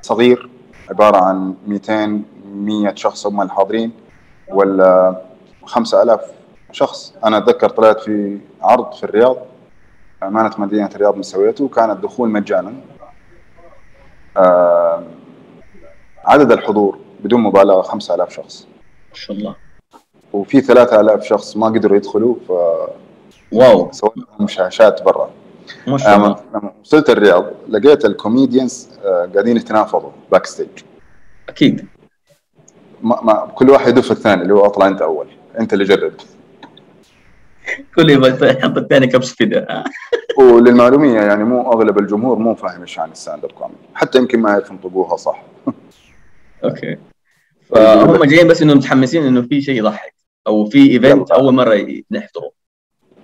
[0.02, 0.48] صغير؟
[0.90, 2.22] عبارة عن 200
[2.54, 3.92] 100 شخص هم الحاضرين
[4.48, 5.16] ولا
[5.64, 6.20] 5000
[6.72, 9.36] شخص؟ أنا أتذكر طلعت في عرض في الرياض
[10.28, 12.72] أمانة مدينة الرياض مسويته وكان الدخول مجانا.
[14.36, 15.02] آه
[16.24, 18.66] عدد الحضور بدون مبالغة 5000 شخص.
[19.10, 19.56] ما شاء الله.
[20.32, 22.50] وفي 3000 شخص ما قدروا يدخلوا ف
[23.52, 23.92] wow.
[23.92, 25.30] سوينا لهم شاشات برا.
[25.86, 26.26] ما شاء الله.
[26.28, 30.68] لما لما وصلت الرياض لقيت ال comedians آه، قاعدين يتنافضوا backstage
[31.48, 31.86] أكيد.
[33.02, 35.26] ما ما كل واحد يدف الثاني اللي هو أطلع أنت أول.
[35.60, 36.12] أنت اللي جرب.
[37.96, 39.84] كل يبغى يحط الثاني كبش فدا
[40.38, 44.40] وللمعلومية يعني مو أغلب الجمهور مو فاهم إيش يعني ال stand up comedy حتى يمكن
[44.40, 45.42] ما ينطقوها صح.
[46.64, 46.96] okay.
[47.70, 50.14] فهم جايين بس إنهم متحمسين إنه في شيء يضحك
[50.46, 51.30] أو في event.
[51.30, 52.50] أول مرة نحضره.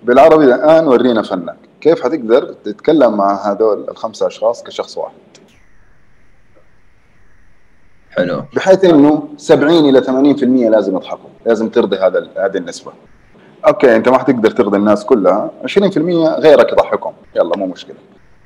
[0.03, 1.57] بالعربي الآن ورينا فنك.
[1.81, 5.15] كيف حتقدر تتكلم مع هذول الخمسة أشخاص كشخص واحد؟
[8.11, 8.43] حلو.
[8.55, 12.93] بحيث إنه 70 إلى 80% لازم يضحكوا لازم ترضي هذا هذه النسبة.
[13.67, 15.51] okay أنت ما حتقدر ترضي الناس كلها.
[15.63, 15.67] 20%
[16.39, 17.95] غيرك يضحكهم يلا مو مشكلة.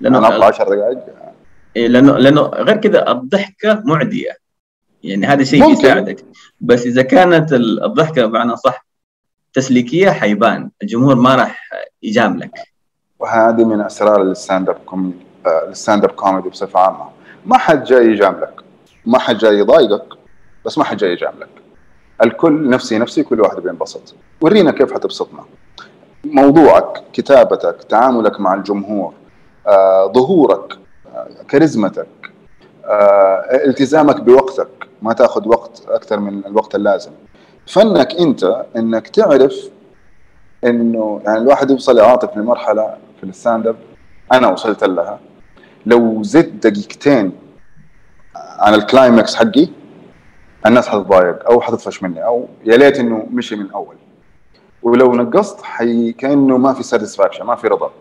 [0.06, 0.98] أنا اطلع لأنه 10 دقائق.
[1.76, 4.32] إيه، لأنه لأنه غير كذا الضحكة معدية.
[5.04, 5.76] يعني هذا شيء ممكن.
[5.76, 6.26] بيساعدك
[6.62, 8.86] بس إذا كانت ال- الضحكة بمعنى صح
[9.54, 10.70] تسليكية حيبان.
[10.84, 11.70] الجمهور ما راح
[12.04, 12.52] يجاملك.
[13.20, 17.06] وهذه من أسرار ال stand up comedy ال stand up comedy بصفة عامة.
[17.46, 18.62] ما حد جاي يجاملك.
[19.06, 20.14] ما حد جاي يضايقك
[20.66, 21.48] بس ما حد جاي يجاملك.
[22.24, 24.16] الكل نفسي نفسي كل واحد بينبسط.
[24.42, 25.44] ورينا كيف حتبسطنا.
[26.26, 29.14] موضوعك كتابتك تعاملك مع الجمهور
[29.68, 30.78] آه، ظهورك
[31.16, 32.08] آه، كاريزمتك
[32.86, 34.68] آه، التزامك بوقتك
[35.02, 37.12] ما تاخذ وقت أكثر من الوقت اللازم.
[37.68, 39.70] فنك أنت إنك تعرف
[40.64, 43.76] إنه يعني الواحد يوصل يا عاطف لمرحلة في ال stand up
[44.34, 45.20] أنا وصلت لها.
[45.86, 47.32] لو زدت دقيقتين
[48.36, 49.68] عن ال climax حقي
[50.66, 53.96] الناس حتتضايق أو حتطفش مني أو يا ليت إنه مشي من اول
[54.84, 57.92] ولو نقصت حي كأنه ما في satisfaction ما في رضا.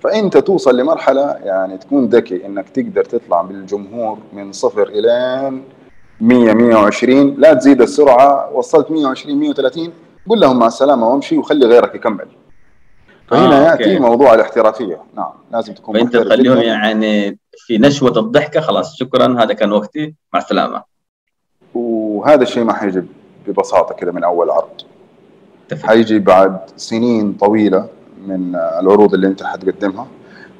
[0.00, 5.52] فأنت توصل لمرحلة يعني تكون ذكي إنك تقدر تطلع بالجمهور من صفر إلى
[6.20, 9.92] 100 120 لا تزيد السرعة وصلت 120 130
[10.28, 12.26] قل لهم مع السلامة وامشي وخلي غيرك يكمل.
[13.28, 13.98] فهنا آه، يأتي okay.
[13.98, 15.02] موضوع الاحترافية.
[15.16, 16.58] نعم لازم تكون فأنت تخليهم.
[16.58, 18.60] يعني في نشوة الضحكة.
[18.60, 20.14] خلاص شكرا هذا كان وقتي.
[20.34, 20.89] مع السلامة.
[21.74, 23.02] وهذا الشيء ما حيجي
[23.46, 24.70] ببساطة كذا من أول عرض.
[25.82, 27.88] حيجي بعد سنين طويلة
[28.26, 30.06] من العروض اللي أنت حتقدمها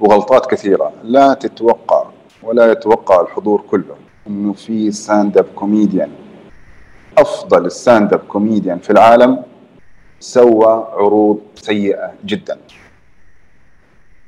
[0.00, 0.92] وغلطات كثيرة.
[1.04, 2.04] لا تتوقع
[2.42, 3.94] ولا يتوقع الحضور كله
[4.26, 6.10] إنه في stand up comedian
[7.18, 9.42] أفضل stand up comedian في العالم
[10.20, 12.58] سوى عروض سيئة جدا.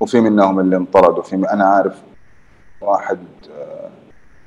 [0.00, 2.02] وفي منهم اللي انطرد وفي أنا عارف
[2.80, 3.18] واحد
[3.58, 3.90] آه،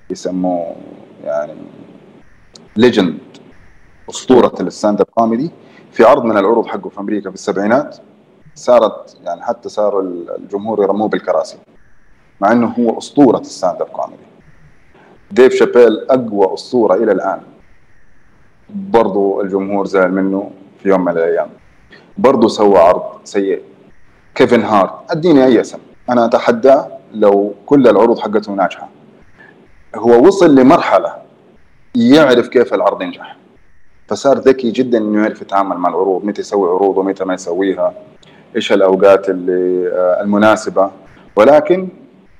[0.10, 0.76] يسموه
[1.24, 1.54] يعني
[2.78, 3.18] legend
[4.10, 5.52] أسطورة ال stand up comedy
[5.92, 7.98] في عرض من العروض حقه في أمريكا في السبعينات.
[8.56, 10.02] صارت يعني حتى صاروا
[10.38, 11.58] الجمهور يرموه بالكراسي
[12.42, 14.24] مع إنه هو أسطورة ال stand up comedy.
[15.32, 17.42] ديف شابيل أقوى أسطورة إلى الآن.
[18.70, 20.52] برضو الجمهور زعل منه
[20.84, 21.50] في يوم من الأيام.
[22.18, 23.62] برضو سوى عرض سيء.
[24.36, 25.80] كيفن هارت أديني أي اسم.
[26.10, 28.90] أنا أتحداه لو كل العروض حقته ناجحة.
[29.96, 31.25] هو وصل لمرحلة
[31.96, 33.38] يعرف كيف العرض ينجح.
[34.08, 37.94] فصار ذكي جدا إنه يعرف يتعامل مع العروض متى يسوي عروض ومتى ما يسويها
[38.56, 40.92] إيش الأوقات اللي آه، المناسبة.
[41.36, 41.90] ولكن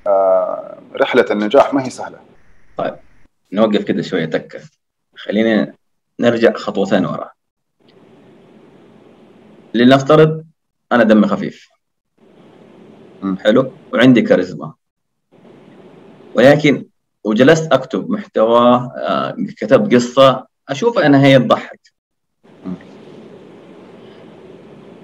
[0.06, 2.18] آه، رحلة النجاح ما هي سهلة.
[3.52, 4.60] نوقف كده شوية تكه
[5.16, 5.72] خلينا
[6.20, 7.30] نرجع خطوتين ورا.
[9.74, 10.44] لنفترض
[10.92, 11.68] أنا دمي خفيف.
[13.40, 14.74] حلو؟ وعندي كاريزما.
[16.34, 16.86] ولكن
[17.26, 21.80] وجلست أكتب محتوى آه، كتبت قصة أشوف أنها هي تضحك.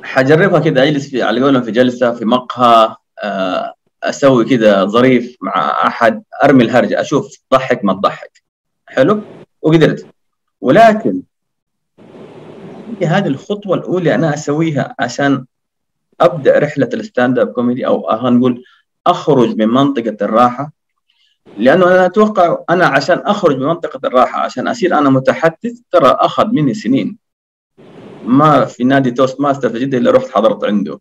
[0.03, 5.87] حجربها كده أجلس في على قولهم في جلسة في مقهى آه، أسوي كده ظريف مع
[5.87, 8.43] أحد أرمي الهرجة أشوف تضحك ما تضحك.
[8.87, 9.21] حلو؟
[9.63, 10.07] وقدرت.
[10.61, 11.23] ولكن
[13.03, 15.45] هذه الخطوة الأولى أنا أسويها عشان
[16.21, 18.63] أبدأ رحلة ال stand up comedy أو خلينا نقول
[19.07, 20.73] أخرج من منطقة الراحة.
[21.59, 26.47] لأنه أنا أتوقع أنا عشان أخرج من منطقة الراحة عشان أصير أنا متحدث ترى أخذ
[26.47, 27.19] مني سنين.
[28.25, 31.01] ما في نادي Toastmaster في جدة إلا رحت حضرت عنده.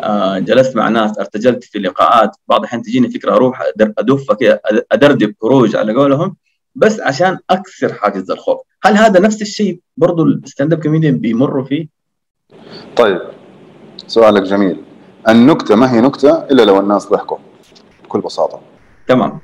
[0.00, 3.62] آه جلست مع ناس ارتجلت في لقاءات بعض الاحيان تجيني فكرة أروح
[3.98, 6.36] أدف كده أدردب خروج على قولهم
[6.74, 8.60] بس عشان أكسر حاجز الخوف.
[8.82, 11.88] هل هذا نفس الشيء برضو ال stand up comedian بيمروا فيه؟
[12.96, 13.20] طيب
[14.06, 14.82] سؤالك جميل.
[15.28, 17.38] النكتة ما هي نكتة إلا لو الناس ضحكوا
[18.04, 18.60] بكل بساطة.
[19.06, 19.40] تمام.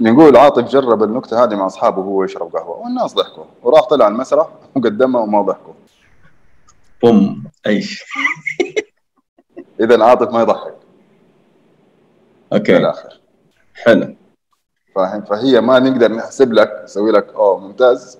[0.00, 3.44] نقول عاطف جرب النكتة هذه مع أصحابه وهو يشرب قهوة والناس ضحكوا.
[3.62, 5.72] وراح طلع المسرح وقدمها وما ضحكوا.
[7.02, 8.04] بوم إيش
[9.80, 10.74] اذا عاطف ما يضحك.
[12.52, 12.76] أوكي.
[12.76, 13.20] الآخر
[13.74, 14.14] حلو.
[14.94, 18.18] فاهم؟ فهي ما نقدر نحسب لك نسوي لك أوه ممتاز.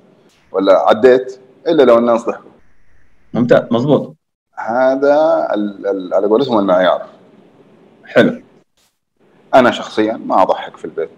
[0.53, 2.51] ولا عديت إلا لو الناس ضحكوا.
[3.35, 4.17] ممتاز مضبوط
[4.55, 7.07] هذا ال- ال- على قولتهم المعيار
[8.05, 8.43] حلو.
[9.55, 11.11] أنا شخصيا ما أضحك في البيت.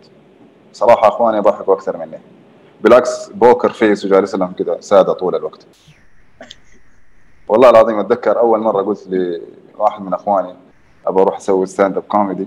[0.73, 2.19] صراحة أخواني يضحكوا أكثر مني.
[2.81, 5.67] بالعكس poker face وجالس لهم كذا سادة طول الوقت.
[7.49, 9.43] والله العظيم أتذكر أول مرة قلت لي
[9.79, 10.55] واحد من أخواني
[11.07, 12.47] أبى أروح أسوي stand up comedy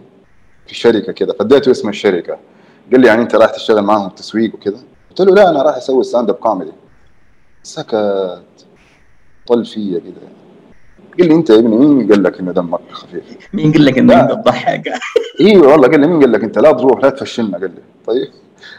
[0.68, 2.38] في شركة كذا اديته اسم الشركة.
[2.92, 6.04] قال لي يعني أنت رايح تشتغل معاهم تسويق وكذا قلت له لا أنا رايح أسوي
[6.04, 6.72] stand up comedy
[7.64, 8.42] سكت.
[9.48, 10.45] طل فيا كذا
[11.20, 13.24] قال لي أنت يا ابني مين قال لك إنه دمك خفيف؟
[13.54, 14.22] مين قال لك لا.
[14.22, 14.84] انك بتضحك؟
[15.42, 17.82] أيوه والله قال لي مين قال لك أنت؟ لا تروح لا تفشلنا قال لي.
[18.08, 18.28] طيب.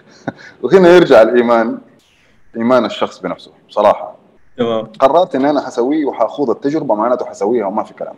[0.62, 1.78] وهنا يرجع الإيمان
[2.56, 4.16] إيمان الشخص بنفسه بصراحه
[4.58, 4.84] تمام.
[4.98, 8.14] قررت إن أنا حسويه وحأخوض التجربة معناته حسويها وما في كلام.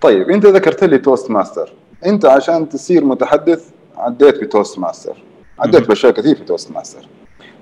[0.00, 1.72] طيب أنت ذكرت لي Toastmaster.
[2.06, 5.16] أنت عشان تصير متحدث عديت ب Toastmaster.
[5.58, 5.88] عديت.
[5.88, 7.08] بأشياء كثير في Toastmaster.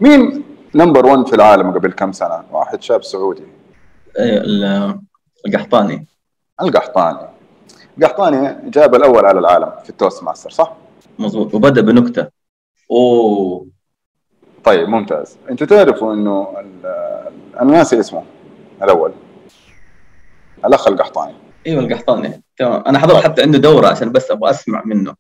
[0.01, 0.43] مين
[0.75, 3.43] number 1 في العالم قبل كم سنة؟ واحد شاب سعودي.
[4.19, 4.99] إيه، ال-
[5.47, 6.07] القحطاني.
[6.63, 7.29] القحطاني.
[7.99, 10.73] القحطاني جاب الأول على العالم في ال Toastmaster صح؟
[11.19, 12.29] مضبوط وبدأ بنكتة.
[12.91, 13.67] أوه.
[14.65, 15.37] طيب ممتاز.
[15.51, 18.25] انت تعرفوا إنه ال- أنا ناسي اسمه
[18.83, 19.13] الأول.
[20.65, 21.35] الأخ القحطاني.
[21.67, 22.43] إيوه القحطاني.
[22.59, 22.83] تمام.
[22.87, 25.15] أنا حضرت حتى عنده دورة عشان بس أبغى أسمع منه.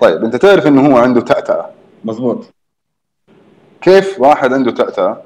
[0.00, 1.70] طيب أنت تعرف إنه هو عنده تأتأة.
[2.04, 2.44] مضبوط
[3.80, 5.22] كيف واحد عنده تأتأة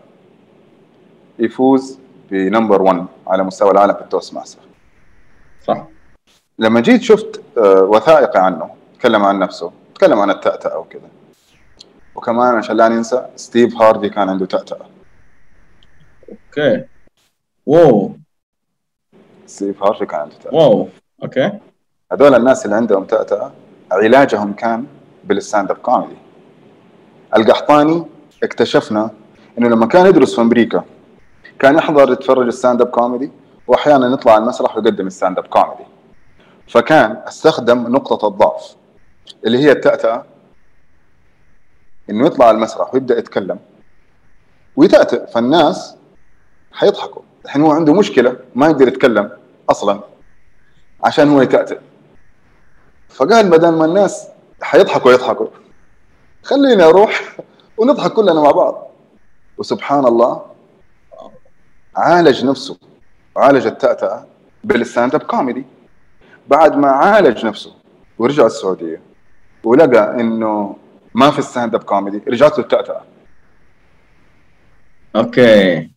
[1.38, 1.98] يفوز
[2.30, 4.60] ب number 1 على مستوى العالم في ال Toastmaster.
[5.66, 5.86] صح.
[6.58, 11.08] لما جيت شفت آه، وثائقي عنه تكلم عن نفسه تكلم عن التأتأة وكذا.
[12.14, 14.86] وكمان عشان لا ننسى ستيف هارفي كان عنده تأتأة.
[16.28, 16.84] okay.
[17.66, 18.16] wow.
[19.46, 20.54] ستيف هارفي كان عنده تأتأة.
[20.54, 20.88] wow.
[21.22, 21.52] okay.
[22.12, 23.52] هذول الناس اللي عندهم تأتأة
[23.92, 24.86] علاجهم كان
[25.24, 26.16] بال stand up comedy.
[27.36, 28.06] القحطاني
[28.42, 29.10] اكتشفنا
[29.58, 30.84] إنه لما كان يدرس في أمريكا
[31.60, 33.32] كان يحضر يتفرج ال stand up comedy
[33.66, 35.84] واحيانا يطلع على المسرح ويقدم ال stand up comedy.
[36.68, 38.76] فكان استخدم نقطة الضعف
[39.44, 40.24] اللي هي التأتأة
[42.10, 43.58] إنه يطلع على المسرح ويبدأ يتكلم.
[44.76, 45.96] ويتأتأ فالناس
[46.72, 47.22] حيضحكوا.
[47.44, 49.30] الحين هو عنده مشكلة ما يقدر يتكلم
[49.70, 50.00] أصلا
[51.04, 51.80] عشان هو يتأتأ.
[53.08, 54.28] فقال بدل ما الناس
[54.62, 55.46] حيضحكوا يضحكوا.
[56.42, 57.36] خليني أروح
[57.78, 58.90] ونضحك كلنا مع بعض.
[59.58, 60.49] وسبحان الله
[62.00, 62.78] عالج نفسه
[63.36, 64.26] وعالج التأتأة
[64.64, 65.64] بال stand up comedy.
[66.48, 67.72] بعد ما عالج نفسه
[68.18, 69.00] ورجع السعودية
[69.64, 70.76] ولقى إنه
[71.14, 73.02] ما في stand up comedy رجعت له التأتأة.
[75.16, 75.90] okay.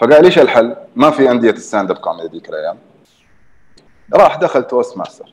[0.00, 2.78] فقال إيش الحل؟ ما في أندية stand up comedy ذيك الأيام.
[4.14, 5.32] راح دخل Toastmaster.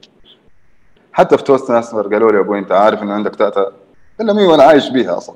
[1.14, 3.72] حتى في Toastmaster قالوا له يا أبوي أنت عارف إنه عندك تأتأة؟
[4.20, 5.36] لهم أيوه أنا عايش بيها أصلا.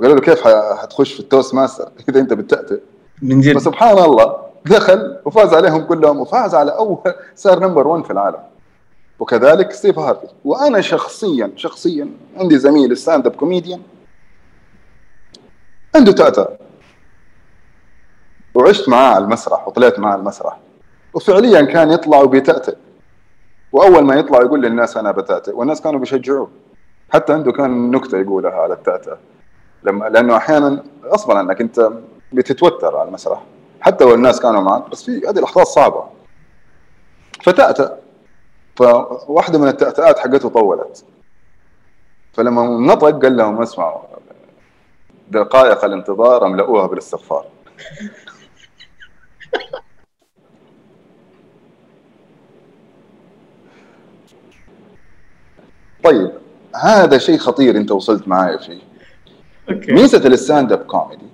[0.00, 0.48] قالوا له كيف
[0.82, 2.80] حتخش في ال Toastmaster؟ إذا أنت بتأتأ
[3.22, 3.58] من جد.
[3.58, 6.98] فسبحان الله دخل وفاز عليهم كلهم وفاز على أول
[7.34, 8.38] صار number 1 في العالم.
[9.18, 13.82] وكذلك ستيف هارفي وأنا شخصيا شخصيا عندي زميل stand up comedian
[15.94, 16.58] عنده تأتأة
[18.54, 20.58] وعشت معاه على المسرح وطلعت معاه على المسرح.
[21.14, 22.74] وفعليا كان يطلع وبيتأتأ.
[23.72, 26.50] وأول ما يطلع يقول للناس أنا بتأتأ والناس كانوا بيشجعوه.
[27.10, 29.18] حتى عنده كان نكتة يقولها على التأتأة
[29.84, 31.90] لما لأنه أحيانا غصبا عنك أنت
[32.32, 33.42] بتتوتر على المسرح.
[33.80, 36.04] حتى لو الناس كانوا معك بس في هذه اللحظات صعبة.
[37.42, 37.98] فتأتأ.
[38.76, 41.04] فواحدة من التأتأات حقته طولت.
[42.32, 44.02] فلما نطق قال لهم اسمعوا
[45.30, 47.46] دقائق الانتظار أملأوها بالاستغفار.
[56.04, 56.32] طيب
[56.74, 58.80] هذا شيء خطير أنت وصلت معايا فيه.
[59.70, 59.92] okay.
[59.92, 61.26] ميزة ال stand up comedy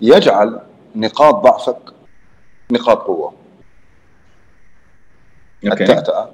[0.00, 0.60] يجعل
[0.96, 1.78] نقاط ضعفك
[2.70, 3.34] نقاط قوة.
[5.64, 5.84] okay.
[5.84, 6.30] التأتأة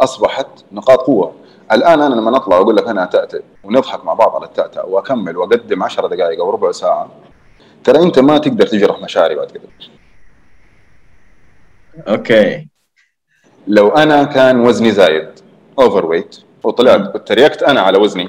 [0.00, 1.34] أصبحت نقاط قوة.
[1.72, 5.82] الآن أنا لما نطلع وأقول لك أنا أتأتأ ونضحك مع بعض على التأتأة وأكمل وأقدم
[5.82, 7.10] 10 دقائق أو ربع ساعة
[7.84, 9.68] ترى أنت ما تقدر تجرح مشاعري بعد كده.
[12.08, 12.68] okay.
[13.66, 15.28] لو أنا كان وزني زايد
[15.78, 18.28] overweight وطلعت وتريقت أنا على وزني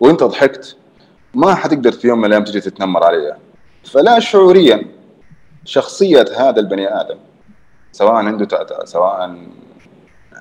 [0.00, 0.76] وأنت ضحكت
[1.34, 3.36] ما حتقدر في يوم من الأيام تجي تتنمر علي.
[3.90, 4.84] فلا شعوريا
[5.64, 7.16] شخصية هذا البني آدم
[7.92, 9.36] سواء عنده تأتأة سواء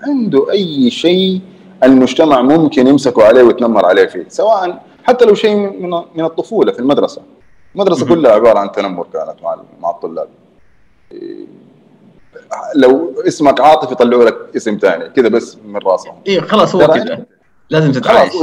[0.07, 1.41] عنده أي شيء
[1.83, 6.79] المجتمع ممكن يمسكوا عليه ويتنمر عليه فيه سواء حتى لو شيء من من الطفولة في
[6.79, 7.21] المدرسة.
[7.75, 8.15] المدرسة مهم.
[8.15, 10.27] كلها عبارة عن تنمر كانت مع مع الطلاب.
[11.11, 11.45] إيه،
[12.75, 16.15] لو اسمك عاطف يطلعوا لك اسم ثاني كذا بس من راسهم.
[16.27, 17.25] إيه خلاص هو ترى كذا.
[17.69, 18.33] لازم تتعايش.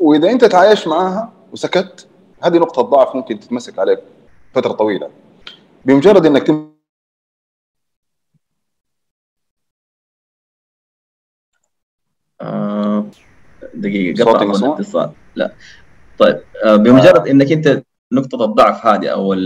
[0.00, 2.06] وإذا أنت تعايش معاها وسكت
[2.42, 3.98] هذه نقطة ضعف ممكن تتمسك عليك.
[4.54, 5.10] فترة طويلة.
[5.84, 6.72] بمجرد إنك تم
[12.40, 13.06] آه،
[13.74, 15.52] دقيقة قطع الاتصال لا.
[16.18, 17.82] طيب آه، بمجرد إنك أنت
[18.12, 19.36] نقطة الضعف هذه أو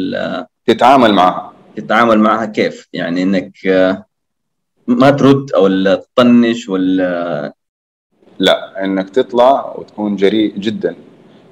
[0.66, 1.52] تتعامل معها.
[1.76, 4.06] تتعامل معها كيف؟ يعني إنك آه،
[4.86, 7.52] ما ترد أو تطنش ولا
[8.38, 10.96] لا إنك تطلع وتكون جريء جدا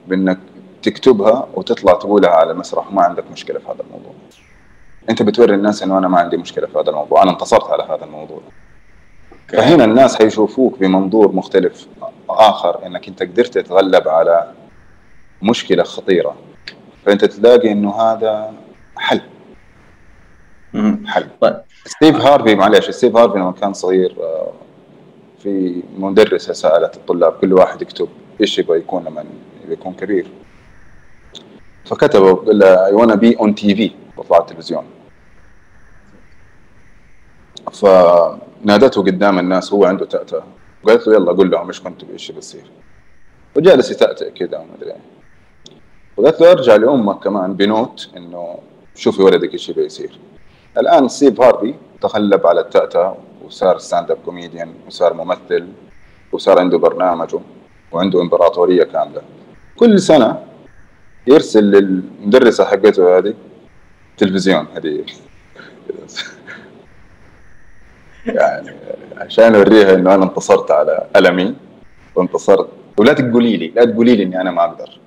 [0.09, 0.39] بإنك
[0.85, 4.13] تكتبها وتطلع تقولها على المسرح وما عندك مشكلة في هذا الموضوع.
[5.11, 8.05] أنت بتوري الناس إنه أنا ما عندي مشكلة في هذا الموضوع، أنا انتصرت على هذا
[8.05, 8.41] الموضوع.
[9.49, 11.87] فهنا الناس حيشوفوك بمنظور مختلف
[12.31, 14.51] آخر إنك أنت قدرت تتغلب على
[15.43, 16.35] مشكلة خطيرة.
[17.07, 18.53] فأنت تلاقي إنه هذا
[18.97, 19.21] حل.
[21.07, 21.29] حل.
[21.41, 21.61] طيب.
[21.87, 24.53] ستيف هارفي معلش ستيف هارفي لما كان صغير آه،
[25.39, 28.09] في مدرسة سألت الطلاب كل واحد يكتب
[28.41, 29.25] إيش يبغى يكون لما
[29.69, 30.27] يكون كبير
[31.85, 34.85] فكتبوا قال له I wanna be on TV بطلع التلفزيون.
[37.73, 40.45] فنادته قدام الناس هو عنده تأتأة.
[40.87, 42.71] قالت له يلا قول لهم إيش كنت إيش بيصير
[43.57, 44.93] وجالس يتأتأ كذا وما أدري.
[46.17, 48.59] وقالت له أرجع لأمك كمان ب note إنه
[48.95, 50.19] شوفي ولدك إيش يبغى يصير.
[50.79, 55.69] الآن ستيف هارفي تغلب على التأتأة وصار stand up comedian وصار ممثل
[56.33, 57.41] وصار عنده برنامجه
[57.93, 59.23] وعنده إمبراطورية كاملة.
[59.77, 60.54] كل سنة
[61.27, 63.35] يرسل للمدرسة حقته هذه.
[64.17, 65.05] تلفزيون هذه.
[68.27, 68.71] يعني
[69.17, 71.55] عشان أوريها إنه أنا انتصرت على ألمي.
[72.15, 72.69] وانتصرت.
[72.97, 74.99] ولا تقولي لي لا تقولي لي إني أنا ما أقدر.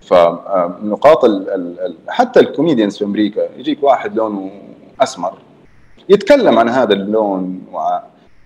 [0.00, 4.50] فنقاط ال ال ال حتى الكوميديانز في أمريكا يجيك واحد لونه
[5.00, 5.38] أسمر
[6.08, 7.66] يتكلم عن هذا اللون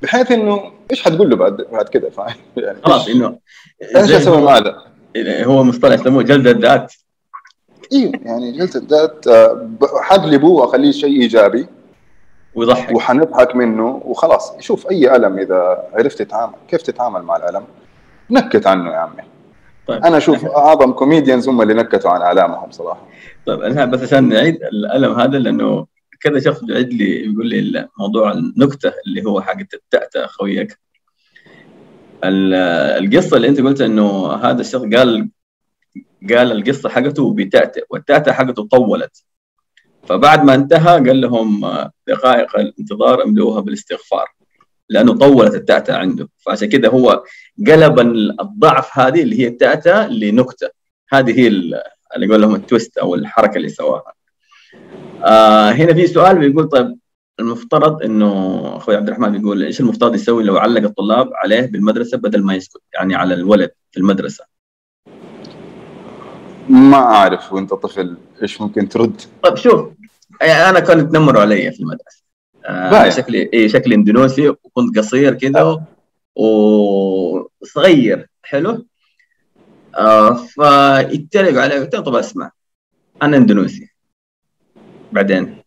[0.03, 3.39] بحيث إنه إيش حتقول له بعد بعد كده؟ فاهم؟ يعني خلاص إنه
[3.97, 6.93] إيش أسوي مع هذا؟ هو مصطلح يسموه جلد الذات.
[7.93, 11.67] أيوه يعني جلسه ذات آه، حقلبه واخليه شيء إيجابي
[12.55, 12.97] ويضحك.
[12.97, 14.53] وحنضحك منه وخلاص.
[14.61, 17.65] شوف أي ألم إذا عرفت تتعامل كيف تتعامل مع الألم؟
[18.31, 19.23] نكت عنه يا عمي.
[19.87, 20.05] طيب.
[20.05, 23.09] أنا أشوف أعظم كوميديانز هم اللي نكتوا عن ألامهم صراحة.
[23.47, 25.87] طيب أنا بس عشان نعيد الألم هذا لأنه
[26.21, 30.79] كذا شخص بيعيد لي بيقول لي موضوع النكتة اللي هو حق التأتأة خويك.
[32.29, 35.29] القصة اللي انت قلت إنه هذا الشخص قال
[36.31, 39.25] قال القصة حقته بتأتأ والتأتأة حقته طولت.
[40.09, 44.27] فبعد ما انتهى قال لهم آه، دقائق الانتظار املوها بالاستغفار
[44.89, 46.29] لأنه طولت التأتأة عنده.
[46.39, 47.25] فعشان كده هو
[47.69, 48.01] قلب
[48.41, 50.69] الضعف هذه اللي هي التأتأة لنكتة.
[51.13, 51.83] هذه هي ال-
[52.17, 54.13] اللي يقول لهم التويست أو الحركة اللي سواها.
[55.25, 56.99] آه هنا في سؤال بيقول طيب
[57.41, 62.43] المفترض إنه أخوي عبد الرحمن بيقول إيش المفترض يسوي لو علق الطلاب عليه بالمدرسة بدل
[62.43, 64.45] ما يسكت يعني على الولد في المدرسة.
[66.69, 69.89] ما أعرف وأنت طفل إيش ممكن ترد طيب شوف
[70.43, 72.25] أنا كانوا يتنمروا علي في المدرسة.
[72.65, 73.09] آه.
[73.09, 75.85] شكلي إيه شكلي إندونيسي وكنت قصير كده
[76.37, 78.87] وصغير حلو
[79.97, 82.51] آه فيتريقوا علي قلت طب أسمع
[83.23, 83.91] أنا إندونيسي
[85.13, 85.64] بعدين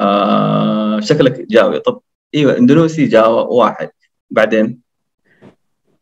[0.00, 1.78] آه شكلك جاوي.
[1.78, 2.00] طب
[2.34, 3.90] إيوه إندونيسي جاوا واحد.
[4.30, 4.80] بعدين؟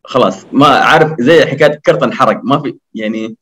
[0.03, 3.35] خلاص ما عارف زي حكاية كرت انحرق ما في يعني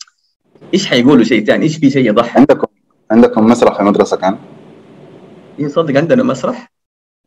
[0.74, 2.68] إيش حيقولوا شيء ثاني إيش في شيء يضحك؟ عندكم
[3.12, 4.38] عندكم مسرح في المدرسة كان؟
[5.60, 6.72] يصدق عندنا مسرح؟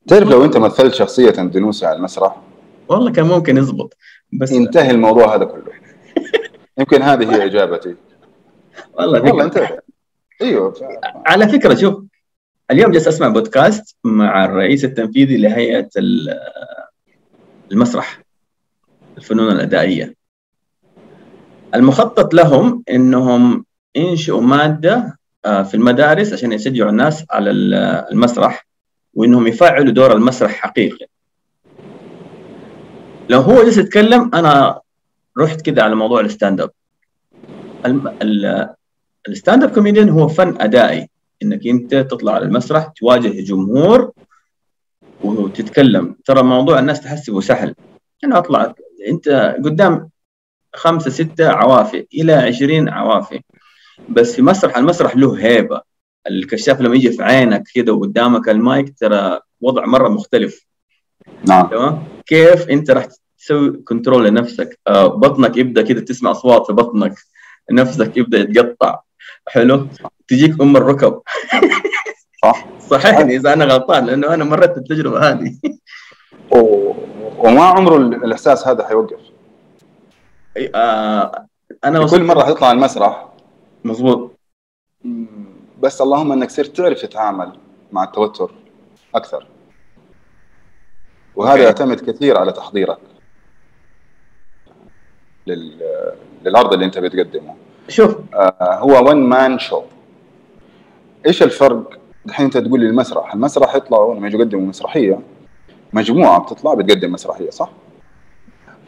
[0.06, 2.42] تعرف لو أنت مثلت شخصية اندونيسيا على المسرح؟
[2.88, 3.96] والله كان ممكن يزبط
[4.32, 5.72] بس ينتهي الموضوع هذا كله.
[6.78, 7.96] يمكن هذه هي إجابتي.
[8.94, 9.44] والله والله.
[9.44, 9.78] انتهى.
[10.42, 10.74] إيوه.
[11.26, 12.02] على فكرة شوف
[12.70, 16.38] اليوم جالس أسمع بودكاست مع الرئيس التنفيذي لهيئة ال-
[17.72, 18.22] المسرح
[19.18, 20.14] الفنون الأدائية.
[21.74, 23.64] المخطط لهم إنهم
[23.96, 27.74] ينشئوا مادة آه، في المدارس عشان يشجعوا الناس على ال-
[28.12, 28.66] المسرح
[29.14, 31.06] وإنهم يفعلوا دور المسرح حقيقي.
[33.28, 34.80] لو هو جالس يتكلم أنا
[35.38, 36.70] رحت كده على موضوع ال stand up.
[39.28, 41.08] ال stand up comedian هو فن أدائي.
[41.43, 44.12] إنك أنت تطلع على المسرح تواجه جمهور
[45.22, 46.16] وتتكلم.
[46.24, 47.74] ترى موضوع الناس تحسبه سهل.
[48.24, 48.74] أنا أطلع
[49.09, 50.11] أنت قدام
[50.74, 53.41] خمسة ستة عوافي إلى عشرين عوافي.
[54.09, 55.80] بس في مسرح المسرح له هيبة.
[56.26, 60.66] الكشاف لما يجي في عينك كده وقدامك المايك ترى وضع مرة مختلف.
[61.49, 61.66] نعم.
[61.66, 63.07] تمام؟ كيف أنت راح
[63.39, 67.14] تسوي كنترول لنفسك؟ آه بطنك يبدأ كده تسمع أصوات في بطنك.
[67.70, 69.01] نفسك يبدأ يتقطع.
[69.49, 69.88] حلو؟
[70.28, 71.22] تجيك أم الركب.
[72.42, 72.66] صح.
[72.80, 75.59] صحيحني إذا أنا غلطان لأنه أنا مريت التجربه هذه.
[76.53, 76.92] و...
[77.38, 79.20] وما عمره ال- الإحساس هذا حيوقف؟
[80.74, 81.47] آه
[81.84, 83.28] أنا كل وصلت مرة حتطلع المسرح.
[83.84, 84.38] مضبوط
[85.05, 85.47] مم،
[85.80, 87.59] بس اللهم إنك صرت تعرف تتعامل
[87.92, 88.55] مع التوتر
[89.14, 89.47] أكثر.
[91.36, 91.62] وهذا أوكي.
[91.62, 92.99] يعتمد كثير على تحضيرك
[95.47, 95.82] لل...
[96.44, 97.57] للعرض اللي أنت بتقدمه.
[97.89, 98.16] شوف.
[98.34, 99.82] آه، هو ون مان شو
[101.26, 103.34] إيش الفرق؟ الحين أنت تقول لي المسرح.
[103.34, 105.20] المسرح يطلعوا لما يجوا يقدموا مسرحية.
[105.93, 107.70] مجموعة بتطلع بتقدم مسرحية صح؟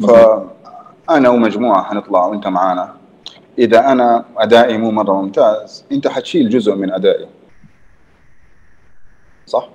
[0.01, 2.95] فانا ومجموعة حنطلع وأنت معانا.
[3.59, 7.27] إذا أنا أدائي مو مرة ممتاز أنت حتشيل جزء من أدائي.
[9.47, 9.69] صح؟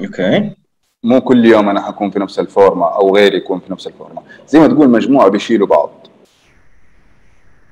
[0.00, 0.50] أوكي.
[1.04, 4.22] مو كل يوم أنا حكون في نفس الفورمة أو غيري يكون في نفس الفورمة.
[4.48, 5.90] زي ما تقول مجموعة بيشيلوا بعض.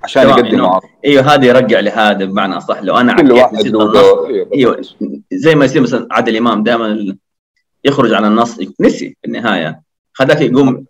[0.03, 4.82] عشان إنه عرض إيوه هذا يرجع لهذا بمعنى اصح لو أنا كل واحد دور إيوه.
[5.32, 7.16] زي ما يصير مثلا عادل إمام دائما
[7.84, 9.82] يخرج عن النص نسي في النهاية.
[10.20, 10.86] هذاك يقوم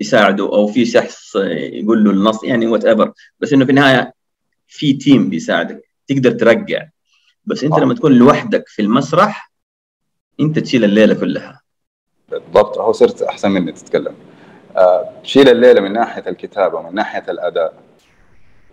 [0.00, 4.14] يساعده أو في شخص يقول له النص يعني whatever بس إنه في النهاية
[4.66, 6.88] في team بيساعدك تقدر ترجع.
[7.44, 7.78] بس أنت صح.
[7.78, 9.52] لما تكون لوحدك في المسرح
[10.40, 11.60] أنت تشيل الليلة كلها.
[12.28, 12.78] بالضبط.
[12.78, 14.14] هو صرت أحسن مني تتكلم.
[14.76, 17.83] آه، تشيل الليلة من ناحية الكتابة ومن ناحية الأداء.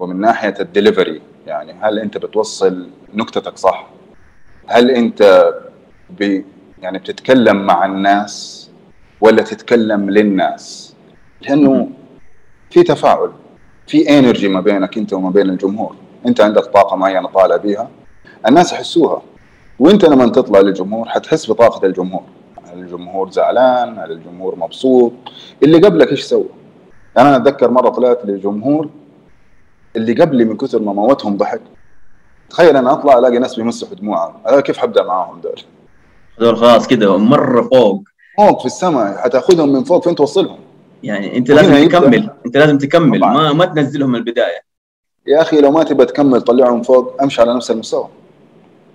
[0.02, 3.88] ومن ناحية الدليفري يعني هل أنت بتوصل نكتتك صح؟
[4.68, 5.52] هل أنت
[6.10, 6.46] بي
[6.82, 8.70] يعني بتتكلم مع الناس
[9.22, 10.96] ولا تتكلم للناس؟
[11.42, 11.90] لأنه
[12.70, 13.32] في تفاعل
[13.88, 15.96] في انرجي ما بينك أنت وما بين الجمهور،
[16.26, 17.90] أنت عندك طاقة معينة طالع بيها
[18.48, 19.22] الناس يحسوها.
[19.80, 22.24] وأنت لما تطلع للجمهور حتحس بطاقة الجمهور.
[22.72, 25.14] هل الجمهور زعلان؟ هل الجمهور مبسوط؟
[25.64, 26.46] اللي قبلك إيش سوى؟
[27.16, 28.90] يعني أنا أتذكر مرة طلعت للجمهور
[29.96, 31.62] اللي قبلي من كثر ما موتهم ضحك.
[32.50, 35.62] تخيل أنا أطلع ألاقي ناس بيمسحوا دموعهم أنا كيف حبدأ معاهم دول؟
[36.42, 38.04] هذول خلاص كده مرة فوق.
[38.38, 39.18] فوق في السماء.
[39.18, 40.60] حتأخذهم من فوق فين توصلهم؟
[41.04, 42.30] يعني أنت لازم يبدأ- تكمل.
[42.46, 43.20] أنت لازم تكمل.
[43.20, 43.34] طبعاً.
[43.34, 44.62] ما ما تنزلهم من البداية.
[45.28, 48.08] يا أخي لو ما تبى تكمل طلعهم فوق أمشي على نفس المستوى.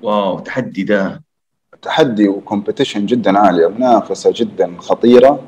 [0.03, 1.23] wow تحدي ده.
[1.83, 5.41] تحدي و competition جدا عالية منافسة جدا خطيرة.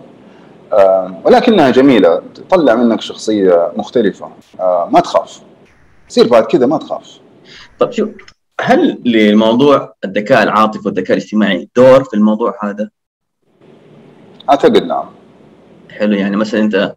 [1.24, 2.22] ولكنها جميلة.
[2.34, 4.30] تطلع منك شخصية مختلفة.
[4.60, 5.40] آه، ما تخاف.
[6.08, 7.20] تصير بعد كذا ما تخاف.
[7.78, 8.08] طب شوف
[8.60, 12.90] هل لموضوع الذكاء العاطفي والذكاء الاجتماعي دور في الموضوع هذا؟
[14.50, 15.06] أعتقد نعم.
[15.90, 16.14] حلو.
[16.14, 16.94] يعني مثلا انت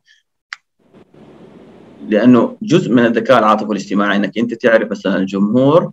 [2.07, 5.91] لأنه جزء من الذكاء العاطفي والاجتماعي إنك أنت تعرف مثلا الجمهور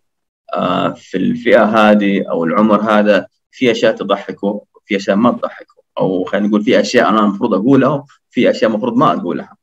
[0.54, 5.77] آه، في الفئة هذه أو العمر هذا في أشياء تضحكه في أشياء ما تضحكه.
[5.98, 9.56] أو خلينا نقول في أشياء أنا المفروض أقولها في أشياء المفروض ما أقولها.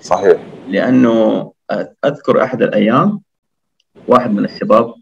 [0.00, 0.42] صحيح.
[0.68, 1.52] لأنه
[2.04, 3.20] أذكر أحد الأيام
[4.08, 4.94] واحد من الشباب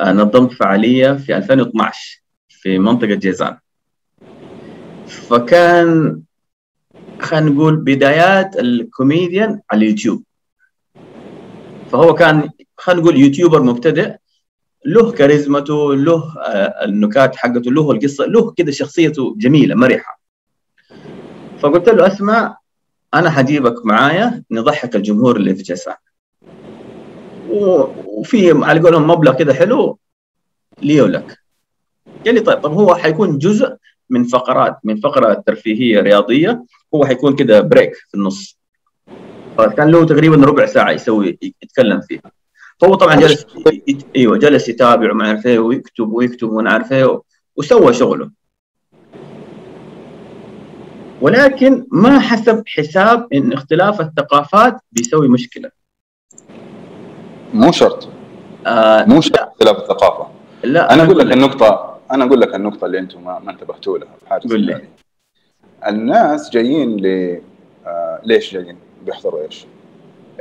[0.00, 3.58] آه، نظمت فعالية في 2012 في منطقة جيزان.
[5.06, 6.22] فكان
[7.20, 10.22] خلينا نقول بدايات الكوميديان على اليوتيوب.
[11.92, 14.16] فهو كان خلينا نقول YouTuber مبتدئ
[14.86, 20.20] له كاريزمته له آه، النكات حقته له القصة له كده شخصيته جميلة مرحة.
[21.60, 22.58] فقلت له أسمع
[23.14, 25.94] أنا حجيبك معايا نضحك الجمهور اللي في جيزان
[27.50, 27.86] و-
[28.20, 29.98] وفي على قولهم مبلغ كده حلو
[30.82, 31.38] لي ولك
[32.26, 33.76] قال لي طيب طب هو حيكون جزء
[34.10, 36.64] من فقرات من فقرة ترفيهية رياضية
[36.94, 38.58] هو حيكون كده break في النص.
[39.58, 42.22] فكان له تقريبا ربع ساعة يسوي يتكلم فيها.
[42.82, 43.46] فهو طبعا جلس
[44.16, 47.20] أيوه جلس يتابع وما عارف إيه ويكتب ويكتب وما عارف إيه
[47.56, 48.30] وسوى شغله.
[51.20, 55.70] ولكن ما حسب حساب إن اختلاف الثقافات بيسوي مشكلة.
[57.54, 58.08] مو شرط.
[58.66, 60.26] آه مو شرط اختلاف الثقافة.
[60.64, 64.38] لا أنا أقول لك النقطة أنا أقول لك النقطة اللي أنتم ما, ما انتبهتوا لها
[64.50, 64.82] قول لي.
[65.88, 67.40] الناس جايين ل
[67.86, 68.76] آه ليش جايين؟
[69.06, 69.66] بيحضروا إيش؟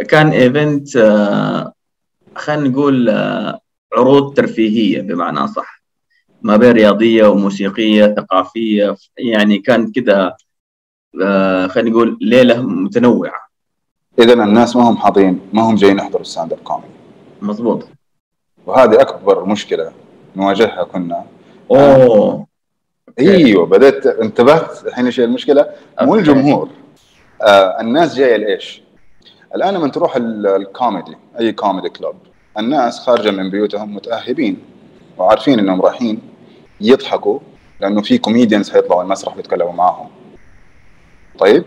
[0.10, 1.74] كان إيفنت آه
[2.36, 3.60] خلينا نقول آه
[3.94, 5.82] عروض ترفيهية بمعنى صح
[6.42, 10.38] ما بين رياضية وموسيقية ثقافية يعني كان كده
[11.24, 13.52] آه خلينا نقول ليلة متنوعة.
[14.20, 16.88] اذا الناس ما هم حاضرين ما هم جايين يحضروا stand-up comedy.
[17.42, 17.88] مضبوط.
[18.66, 19.92] وهذه أكبر مشكلة
[20.36, 21.26] نواجهها كنا.
[21.72, 22.48] أوه.
[23.20, 25.70] إيوه بدأت انتبهت الحين إيش المشكلة؟
[26.02, 26.16] مو.
[26.16, 26.70] الجمهور.
[27.42, 28.82] آه الناس جاية لإيش؟
[29.56, 32.16] الآن لما تروح ال- الكوميدي أي comedy club
[32.60, 34.58] الناس خارجة من بيوتهم متأهبين
[35.18, 36.22] وعارفين إنهم رايحين
[36.82, 37.40] يضحكوا
[37.80, 40.10] لأنه في comedians حيطلعوا المسرح ويتكلموا معاهم
[41.40, 41.64] طيب؟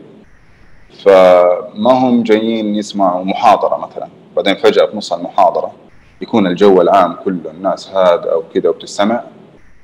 [1.05, 5.73] فما هم جايين يسمعوا محاضرة مثلا؟ بعدين فجأة في نص المحاضرة
[6.21, 9.25] يكون الجو العام كله الناس هادئه وكذا وبتستمع.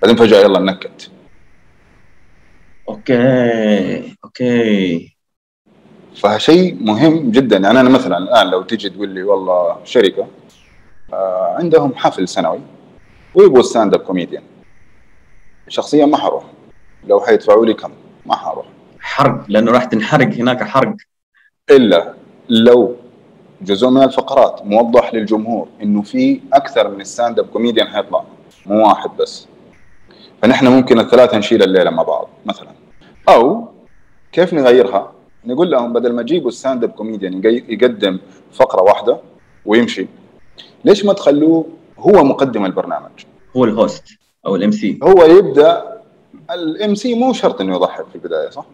[0.02, 1.10] بعدين فجأة يلا نكت.
[2.88, 5.16] okay okay.
[6.16, 7.56] فشيء مهم جدا.
[7.56, 10.26] يعني أنا مثلا الآن لو تيجي تقول لي والله شركة
[11.12, 12.60] آه عندهم حفل سنوي
[13.34, 14.42] ويبغوا stand-up comedian
[15.68, 16.44] شخصيا ما حروح.
[17.04, 17.90] لو حيدفعوا لي كم؟
[18.26, 18.66] ما حروح.
[19.00, 20.96] حرق لأنه راح تنحرق هناك حرق.
[21.70, 22.14] إلا
[22.48, 22.96] لو
[23.62, 28.24] جزء من الفقرات موضح للجمهور إنه في أكثر من stand-up comedian حيطلع.
[28.66, 29.46] مو واحد بس.
[30.42, 32.68] فنحن ممكن الثلاثة نشيل الليلة مع بعض مثلا.
[33.28, 33.68] أو
[34.32, 35.12] كيف نغيرها؟
[35.44, 38.18] نقول لهم بدل ما تجيبوا stand-up comedian يقدم
[38.52, 39.18] فقرة واحدة
[39.66, 40.06] ويمشي
[40.84, 41.66] ليش ما تخلوه
[41.98, 43.10] هو مقدم البرنامج؟
[43.56, 44.04] هو ال host
[44.46, 46.00] أو ال MC هو يبدأ
[46.50, 48.66] ال MC مو شرط إنه يضحك في البداية صح؟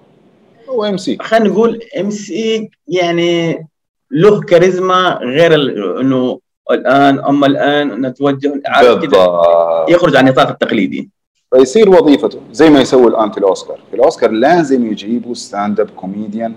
[0.69, 3.67] هو MC خلينا نقول MC يعني
[4.11, 5.55] له كاريزما غير
[6.01, 6.41] إنه
[6.71, 8.61] الآن أما الآن نتوجه
[9.07, 9.41] كذا
[9.89, 11.11] يخرج عن النطاق التقليدي
[11.55, 13.81] فيصير وظيفته زي ما يسوي الآن في الأوسكار.
[13.91, 16.55] في الأوسكار لازم يجيبوا stand-up comedian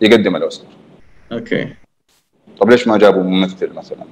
[0.00, 0.70] يقدم الأوسكار.
[1.32, 1.74] أوكي.
[2.60, 4.04] طب ليش ما جابوا ممثل مثلا؟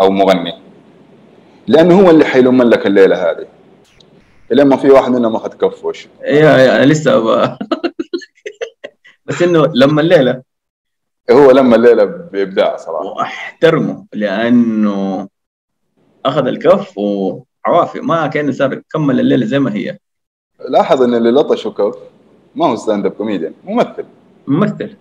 [0.00, 0.52] أو مغني.
[1.66, 3.46] لأنه هو اللي حيلم لك الليلة هذه.
[4.50, 6.08] لما في واحد منهم أخذ كف وش.
[6.22, 7.58] يا يا أنا لسه أبقى.
[9.26, 10.42] بس إنه لما الليلة.
[11.30, 13.04] هو لما الليلة بإبداع صراحة.
[13.04, 15.28] وأحترمه لأنه
[16.26, 16.98] أخذ الكف
[17.68, 19.98] وعوافي ما كان صار كمل الليلة زي ما هي.
[20.68, 21.98] لاحظ إن اللي لطشه كف
[22.54, 24.04] ما هو stand-up comedian ممثل.
[24.46, 24.96] ممثل.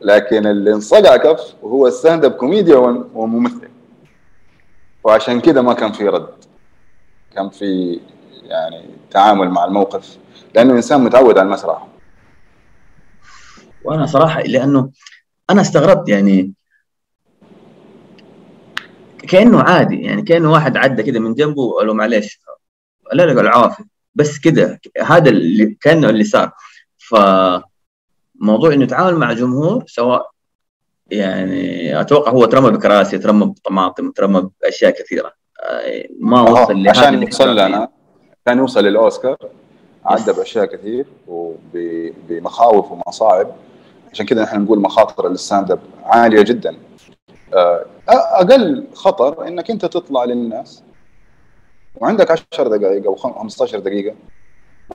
[0.00, 3.68] لكن اللي انصقع كف هو stand-up comedian وممثل.
[5.04, 6.34] وعشان كذا ما كان في رد.
[7.34, 8.00] كان في
[8.42, 10.18] يعني تعامل مع الموقف
[10.54, 11.86] لأنه إنسان متعود على المسرح.
[13.84, 14.90] وأنا صراحة لأنه
[15.50, 16.52] أنا استغربت يعني
[19.28, 22.40] كأنه عادي يعني كأنه واحد عدى كده من جنبه وقال له معلش
[23.12, 26.52] لا لا قال عافي بس كده هذا اللي كأنه اللي صار.
[26.98, 27.14] ف
[28.40, 30.30] موضوع إنه يتعامل مع جمهور سواء
[31.10, 35.32] يعني أتوقع هو ترمى بكراسي ترمى بطماطم ترمى بأشياء كثيرة.
[36.20, 37.88] ما وصل لهذا عشان يوصل لنا
[38.46, 39.36] كان يوصل للأوسكار
[40.04, 43.54] عدى بأشياء كثير وبمخاوف ومصاعب.
[44.12, 46.76] عشان كذا نحن نقول مخاطر ال stand-up عالية جدا.
[48.08, 50.82] أقل خطر إنك أنت تطلع للناس
[51.96, 54.14] وعندك 10 دقائق أو 15 دقيقة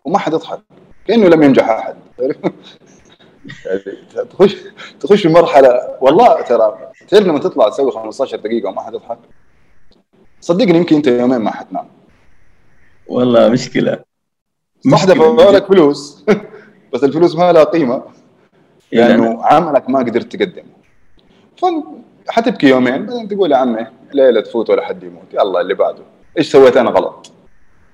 [0.06, 0.62] وما حد يضحك
[1.08, 1.95] كأنه لم ينجح أحد.
[4.30, 4.56] تخش
[5.00, 9.20] تخش في مرحلة والله ترى تعرف لما تطلع تسوي 15 دقيقة وما حد يضحك؟
[10.41, 11.88] صدقني يمكن أنت يومين ما حتنام.
[13.08, 14.00] والله مشكلة.
[14.91, 16.26] صح دفعوا لك فلوس.
[16.93, 18.04] بس الفلوس ما لها قيمة
[18.91, 20.80] لأنه عملك ما قدرت تقدمه.
[22.30, 26.03] حتبكي يومين بعدين تقول يا عمي ليلة تفوت ولا حد يموت يلا اللي بعده
[26.38, 27.32] إيش سويت أنا غلط؟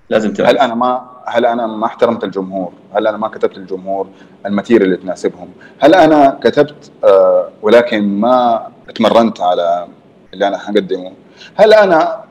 [0.10, 4.08] لازم تعرف هل أنا ما هل أنا ما احترمت الجمهور؟ هل أنا ما كتبت الجمهور
[4.46, 5.48] ال material اللي تناسبهم؟
[5.80, 9.88] هل أنا كتبت آه ولكن ما تمرنت على
[10.34, 11.12] اللي أنا حقدمه؟
[11.56, 12.24] هل أنا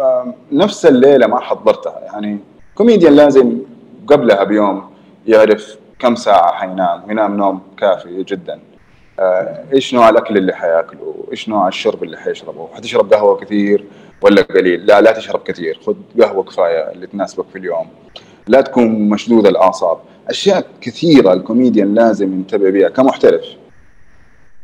[0.00, 2.38] آه نفس الليلة ما حضرتها يعني
[2.74, 3.58] كوميديان لازم
[4.06, 4.90] قبلها بيوم
[5.26, 8.60] يعرف كم ساعة حينام وينام نوم كافي جدا
[9.72, 13.84] إيش نوع الأكل اللي حيأكله؟ إيش نوع الشرب اللي حيشربه؟ حتشرب قهوة كثير
[14.22, 15.80] ولا قليل؟ لا لا تشرب كثير.
[15.86, 17.86] خذ قهوة كفاية اللي تناسبك في اليوم.
[18.46, 19.98] لا تكون مشدود الأعصاب.
[20.28, 23.44] أشياء كثيرة الكوميديان لازم ينتبه بها كمحترف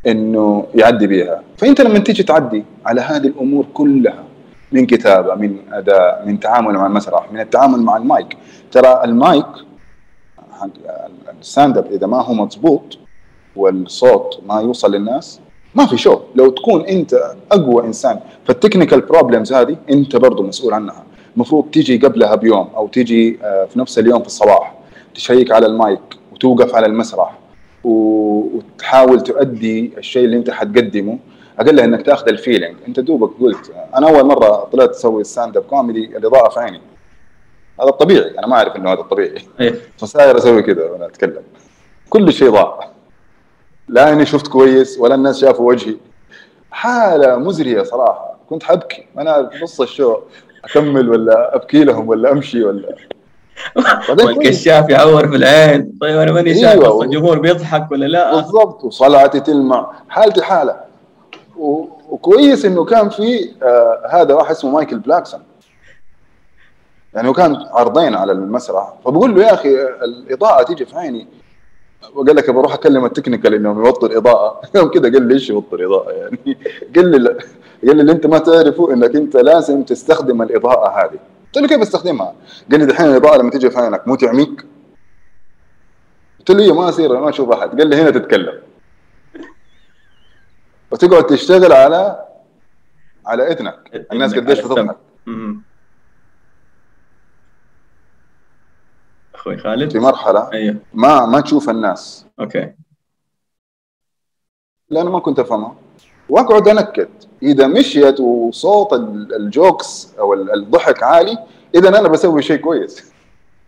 [0.07, 4.25] إنه يعدي بها فأنت لما تيجي تعدي على هذه الأمور كلها
[4.73, 8.37] من كتابة من اداء من تعامل مع المسرح من التعامل مع المايك
[8.73, 9.47] ترى المايك
[11.41, 12.99] ال stand-up إذا ما هو مضبوط
[13.57, 15.41] والصوت ما يوصل للناس
[15.75, 20.75] ما في show لو تكون أنت أقوى إنسان فال technical problems هذه أنت برضو مسؤول
[20.75, 21.05] عنها.
[21.35, 24.75] المفروض تيجي قبلها بيوم أو تيجي في نفس اليوم في الصباح
[25.15, 26.01] تشيك على المايك
[26.33, 27.39] وتوقف على المسرح
[27.85, 31.19] وتحاول تؤدي الشيء اللي أنت حتقدمه.
[31.59, 36.17] اقلها إنك تأخذ ال feeling أنت دوبك قلت أنا أول مرة طلعت أسوي stand-up comedy
[36.17, 36.81] الإضاءة في عيني.
[37.81, 38.39] هذا الطبيعي.
[38.39, 39.43] أنا ما أعرف إنه هذا الطبيعي.
[39.99, 41.43] فصاير أسوي كذا وأنا أتكلم.
[42.11, 42.94] كل شيء ضاع.
[43.89, 45.97] لا أني شفت كويس ولا الناس شافوا وجهي.
[46.71, 48.37] حالة مزرية صراحة.
[48.49, 49.07] كنت حبكي.
[49.19, 50.17] أنا نص ال show
[50.65, 52.95] أكمل ولا أبكي لهم ولا أمشي ولا.
[54.09, 55.99] والكشاف يعور في العين.
[56.01, 58.85] طيب أنا ماني شايف أيوة الجمهور بيضحك ولا لا؟ بالضبط.
[58.85, 59.93] وصلعتي تلمع.
[60.09, 60.77] حالتي حالة.
[61.57, 61.85] و...
[62.09, 65.41] وكويس إنه كان في آه هذا واحد اسمه Michael Blackson.
[67.15, 68.95] يعني هو كان عرضين على المسرح.
[69.05, 69.69] فبقول له يا أخي
[70.05, 71.29] الإضاءة تيجي في عيني.
[72.15, 76.11] وقال لك بروح أكلم التكنيكال انهم يوطوا اضاءه يوم كذا قال لي إيش يوطوا اضاءه
[76.11, 76.39] يعني؟
[76.97, 77.29] قال لي
[77.87, 81.19] قال لي اللي أنت ما تعرفه إنك أنت لازم تستخدم الإضاءة هذه.
[81.55, 82.35] قلت له كيف أستخدمها؟
[82.71, 84.67] قال لي دحين الإضاءة لما تيجي في عينك مو تعميك؟
[86.39, 87.79] قلت له ما أصير ما أشوف أحد.
[87.81, 88.59] قال لي هنا تتكلم.
[90.91, 92.25] وتقعد تشتغل على
[93.27, 94.07] على إذنك.
[94.13, 94.97] الناس قديش بتضحك.
[99.45, 99.93] أخوي خالد.
[99.93, 100.53] في مرحلة.
[100.53, 100.77] أيوه.
[100.95, 102.27] ما ما تشوف الناس.
[102.41, 102.73] okay.
[104.91, 105.77] لأنه ما كنت أفهمها.
[106.29, 107.09] واقعد أنكد.
[107.43, 111.39] إذا مشيت وصوت ال- ال jokes أو ال- الضحك عالي
[111.75, 113.13] إذا أنا بسوي شيء كويس.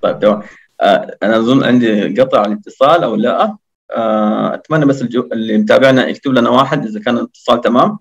[0.02, 0.42] طيب تمام
[0.80, 3.56] آه أنا أظن عندي قطع الاتصال أو لا.
[3.90, 5.28] آه أتمنى بس الجو...
[5.32, 7.98] اللي متابعنا يكتب لنا واحد إذا كان الاتصال تمام.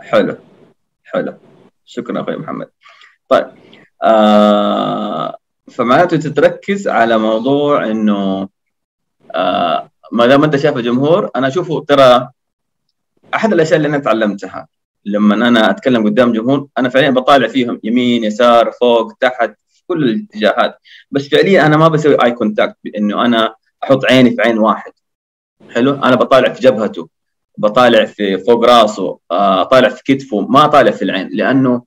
[0.00, 0.36] حلو.
[1.04, 1.34] حلو.
[1.84, 2.70] شكرا أخوي محمد.
[3.28, 3.46] طيب.
[4.02, 5.36] آه
[5.70, 8.48] فمعناته تتركز على موضوع إنه
[9.34, 12.28] آه ما دام أنت شايف الجمهور أنا أشوفه ترى
[13.34, 14.68] أحد الأشياء اللي أنا تعلمتها.
[15.04, 20.04] لما أنا أتكلم قدام جمهور أنا فعليا بطالع فيهم يمين يسار فوق تحت في كل
[20.04, 20.78] الاتجاهات.
[21.10, 23.54] بس فعليا أنا ما بسوي اي كونتاكت بإنه أنا
[23.84, 24.92] أحط عيني في عين واحد.
[25.74, 27.08] حلو؟ أنا بطالع في جبهته
[27.58, 31.28] بطالع في فوق راسه آه، طالع في كتفه ما طالع في العين.
[31.32, 31.82] لأنه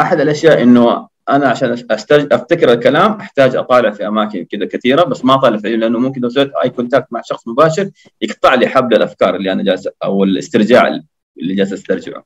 [0.00, 2.32] أحد الأشياء إنه أنا عشان أستج...
[2.32, 6.28] أفتكر الكلام أحتاج أطالع في أماكن كذا كثيرة بس ما أطالع في لأنه ممكن لو
[6.28, 7.90] سويت eye contact مع شخص مباشر
[8.22, 11.00] يقطع لي حبل الأفكار اللي أنا جالس أو الاسترجاع
[11.38, 12.24] اللي جالس أسترجعه.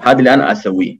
[0.00, 0.98] هذا اللي أنا أسويه.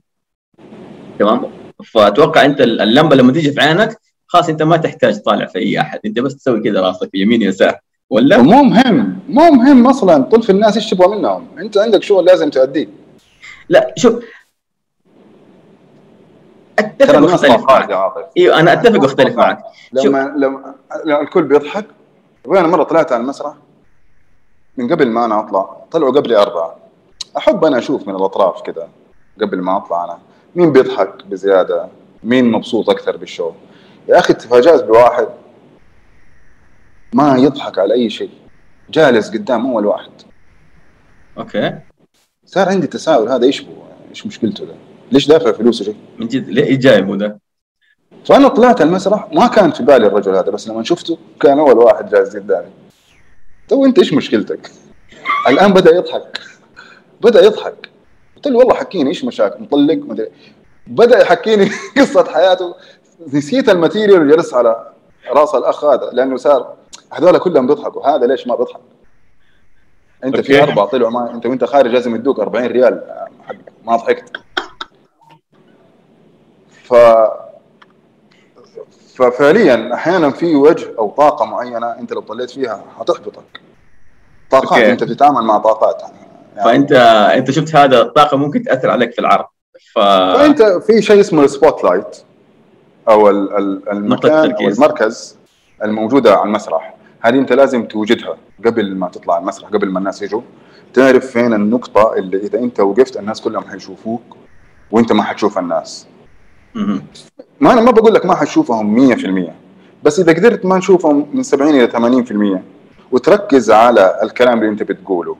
[1.19, 1.51] تمام؟
[1.85, 5.99] فأتوقع أنت اللمبة لما تيجي في عينك خلاص أنت ما تحتاج تطالع في أي أحد.
[6.05, 7.79] أنت بس تسوي كذا راسك يمين يسار
[8.09, 9.19] ولا؟ مو مهم.
[9.29, 10.23] مو مهم أصلا.
[10.23, 11.59] طول في الناس إيش تبغى منهم.
[11.59, 12.87] أنت عندك شغل لازم تؤديه.
[13.69, 14.23] لا شوف
[16.79, 18.29] أتفق واختلف معك.
[18.37, 19.63] إيوه أنا أتفق واختلف معك.
[19.93, 20.33] لما
[21.05, 21.85] لما الكل بيضحك.
[22.45, 23.53] وأنا مرة طلعت على المسرح
[24.77, 25.77] من قبل ما أنا أطلع.
[25.91, 26.75] طلعوا قبلي أربعة.
[27.37, 28.89] أحب أنا أشوف من الأطراف كذا
[29.41, 30.19] قبل ما أطلع أنا.
[30.55, 31.87] مين بيضحك بزيادة؟
[32.23, 33.51] مين مبسوط أكثر بال show؟
[34.07, 35.27] يا أخي تفاجأت بواحد
[37.13, 38.29] ما يضحك على أي شيء.
[38.89, 40.11] جالس قدام أول واحد.
[41.37, 41.79] okay.
[42.45, 44.73] صار عندي تساؤل هذا إيش هو إيش مشكلته ده؟
[45.11, 47.39] ليش دافع فلوسه شيء؟ من جد ليه جايبه ده؟
[48.25, 52.09] فأنا طلعت المسرح ما كان في بالي الرجل هذا بس لما شفته كان أول واحد
[52.09, 52.67] جالس قدامي
[53.67, 54.71] تو أنت إيش مشكلتك؟
[55.47, 56.39] الآن بدأ يضحك.
[57.21, 57.89] بدأ يضحك.
[58.35, 60.29] قلت له والله حكيني إيش مشاكل؟ مطلق مدري
[60.87, 62.75] بدأ يحكيني قصة حياته.
[63.33, 64.91] نسيت ال material وجلست على
[65.29, 66.73] راس الأخ هذا لأنه صار
[67.11, 68.07] هذول كلهم بيضحكوا.
[68.07, 68.81] هذا ليش ما بيضحك؟
[70.23, 70.71] أنت في okay.
[70.71, 73.25] أربعة طلعوا ما أنت وأنت خارج لازم يدوك 40 ريال.
[73.85, 74.37] ما ضحكت.
[76.87, 76.93] ف
[79.15, 83.61] ففعليا أحيانا في وجه أو طاقة معينة أنت لو طليت فيها حتحبطك
[84.51, 84.91] طاقات okay.
[84.91, 86.27] أنت تتعامل مع طاقات يعني
[86.65, 86.91] فانت
[87.37, 89.45] أنت شفت هذا الطاقه ممكن تأثر عليك في العرض
[89.95, 92.17] ف فأنت في شيء اسمه ال spotlight
[93.09, 94.67] أو ال- ال- المكان أو.
[94.67, 95.37] المركز
[95.83, 100.21] الموجودة على المسرح هذه أنت لازم توجدها قبل ما تطلع على المسرح قبل ما الناس
[100.21, 100.41] يجوا
[100.93, 104.21] تعرف فين النقطة اللي إذا أنت وقفت الناس كلهم حيشوفوك
[104.91, 106.07] وأنت ما حتشوف الناس.
[107.59, 109.15] ما أنا ما بقول لك ما حتشوفهم
[109.49, 109.51] 100%
[110.03, 112.61] بس إذا قدرت ما نشوفهم من 70 إلى 80%
[113.11, 115.37] وتركز على الكلام اللي أنت بتقوله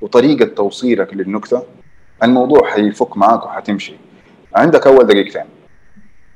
[0.00, 1.62] وطريقة توصيلك للنكتة
[2.22, 3.94] الموضوع حيفك معاك وحتمشي.
[4.54, 5.44] عندك أول دقيقتين.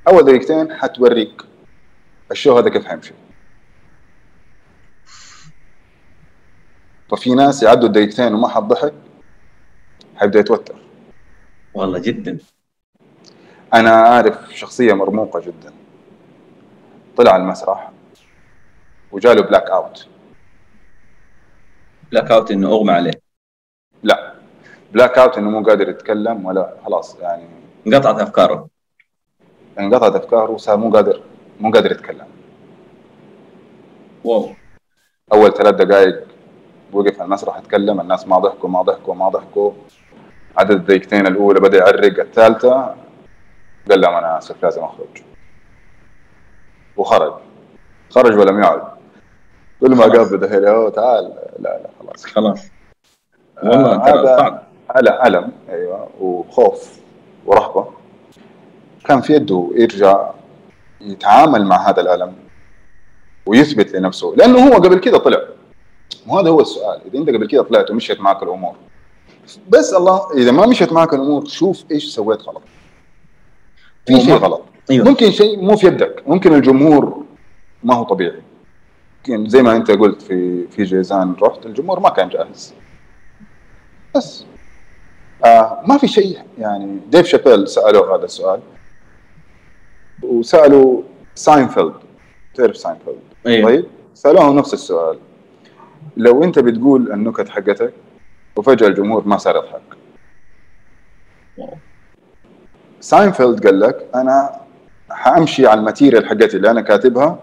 [0.09, 1.43] أول دقيقتين حتوريك
[2.31, 3.13] الشو هذا كيف حيمشي.
[7.11, 8.95] ففي ناس يعدوا الدقيقتين وما حد ضحك
[10.17, 10.75] حيبدأ يتوتر.
[11.75, 12.39] والله جدا.
[13.75, 15.73] أنا عارف شخصية مرموقة جدا.
[17.17, 17.91] طلع المسرح
[19.13, 20.09] وجاله blackout
[22.13, 23.21] blackout إنه أغمى عليه.
[24.03, 24.35] لا.
[24.93, 27.49] blackout إنه مو قادر يتكلم ولا خلاص يعني.
[27.87, 28.69] انقطعت أفكاره.
[29.79, 31.21] انقطعت أفكاره وصار مو قادر
[31.61, 32.27] مو قادر يتكلم.
[34.25, 34.51] wow.
[35.33, 36.27] أول ثلاث دقائق
[36.93, 39.73] وقف على المسرح اتكلم الناس ما ضحكوا ما ضحكوا ما ضحكوا.
[40.57, 42.95] عدد الدقيقتين الأولى بدأ يعرق الثالثة
[43.91, 45.23] قال لهم أنا اسف لازم اخرج
[46.97, 47.33] وخرج.
[48.11, 48.83] خرج ولم يعد.
[49.81, 50.03] كل ما.
[50.03, 51.25] قابل "أوه، تعال.
[51.59, 52.25] لا لا خلاص.
[52.25, 52.61] خلاص.
[53.63, 54.63] والله آه، ترى هذا صعب
[54.97, 56.99] ألم ألم أيوة وخوف
[57.47, 57.89] ورهبة.
[59.05, 60.31] كان في يده يرجع
[61.01, 62.35] يتعامل مع هذا الألم
[63.47, 65.39] ويثبت لنفسه لأنه هو قبل كده طلع.
[66.27, 67.01] وهذا هو السؤال.
[67.07, 68.75] إذا أنت قبل كده طلعت ومشيت معك الأمور.
[69.69, 72.63] بس الله إذا ما مشيت معك الأمور شوف إيش سويت غلط.
[74.07, 74.63] في شيء غلط.
[74.91, 75.09] أيوه.
[75.09, 76.23] ممكن شيء مو في يدك.
[76.27, 77.25] ممكن الجمهور
[77.83, 78.43] ما هو طبيعي.
[79.29, 82.75] يمكن زي ما أنت قلت في في جيزان رحت الجمهور ما كان جاهز.
[84.17, 84.45] بس.
[85.45, 86.39] آه ما في شيء.
[86.59, 88.61] يعني ديف شابيل سألوه هذا السؤال.
[90.23, 91.03] وسألوا
[91.35, 91.95] ساينفيلد.
[92.55, 93.71] تعرف ساينفيلد؟ أيوه.
[93.71, 93.87] طيب.
[94.15, 95.19] سالوه نفس السؤال.
[96.17, 97.95] لو أنت بتقول النكت حقتك
[98.57, 99.83] وفجأة الجمهور ما صار يضحك.
[103.05, 104.51] ساينفيلد قال لك أنا
[105.11, 107.39] حأمشي على ال material حقتي اللي أنا كاتبها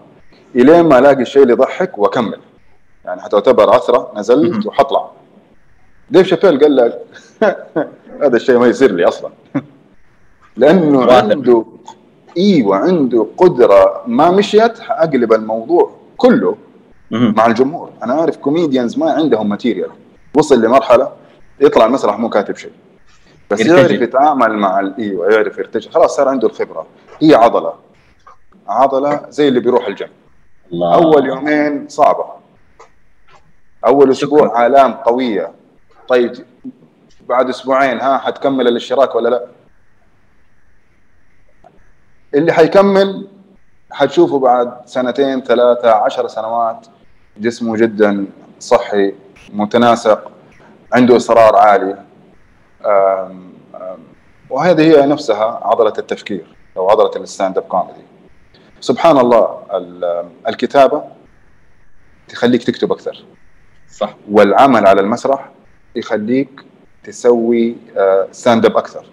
[0.54, 2.38] إلين ما ألاقي الشيء اللي يضحك وأكمل.
[3.04, 5.10] يعني حتعتبر عثرة نزلت وحطلع.
[6.10, 7.00] ديف شابيل قال لك
[8.22, 9.30] هذا الشيء ما يصير لي أصلا.
[10.56, 11.12] لأنه.
[11.12, 11.64] عنده
[12.36, 16.56] إيوه عنده قدرة ما مشيت حأقلب الموضوع كله.
[17.10, 17.90] مع الجمهور.
[18.02, 19.90] أنا عارف comedians ما عندهم material
[20.34, 21.08] وصل لمرحلة
[21.60, 22.72] يطلع المسرح مو كاتب شيء.
[23.52, 23.78] بس يرتجل.
[23.78, 25.90] يعرف يتعامل مع إيوه يعرف يرتجل.
[25.90, 26.86] خلاص صار عنده الخبرة.
[27.22, 27.74] هي عضلة.
[28.68, 30.08] عضلة زي اللي بيروح الجيم.
[30.72, 30.94] الله.
[30.94, 32.24] أول يومين صعبة.
[33.86, 34.66] أول أسبوع.
[34.66, 35.52] آلام قوية.
[36.08, 36.32] طيب
[37.28, 39.46] بعد أسبوعين ها حتكمل الاشتراك ولا لا؟
[42.34, 43.28] اللي حيكمل
[43.90, 46.86] حتشوفه بعد سنتين ثلاثة عشر سنوات.
[47.38, 48.26] جسمه جدا
[48.60, 49.14] صحي
[49.52, 50.30] متناسق
[50.92, 51.98] عنده إصرار عالي.
[54.50, 58.02] وهذه هي نفسها عضلة التفكير أو عضلة ال stand-up comedy.
[58.80, 61.04] سبحان الله ال- الكتابة
[62.28, 63.24] تخليك تكتب أكثر.
[63.90, 64.14] صح.
[64.30, 65.50] والعمل على المسرح
[65.96, 66.64] يخليك
[67.04, 67.76] تسوي
[68.30, 69.06] stand-up أكثر.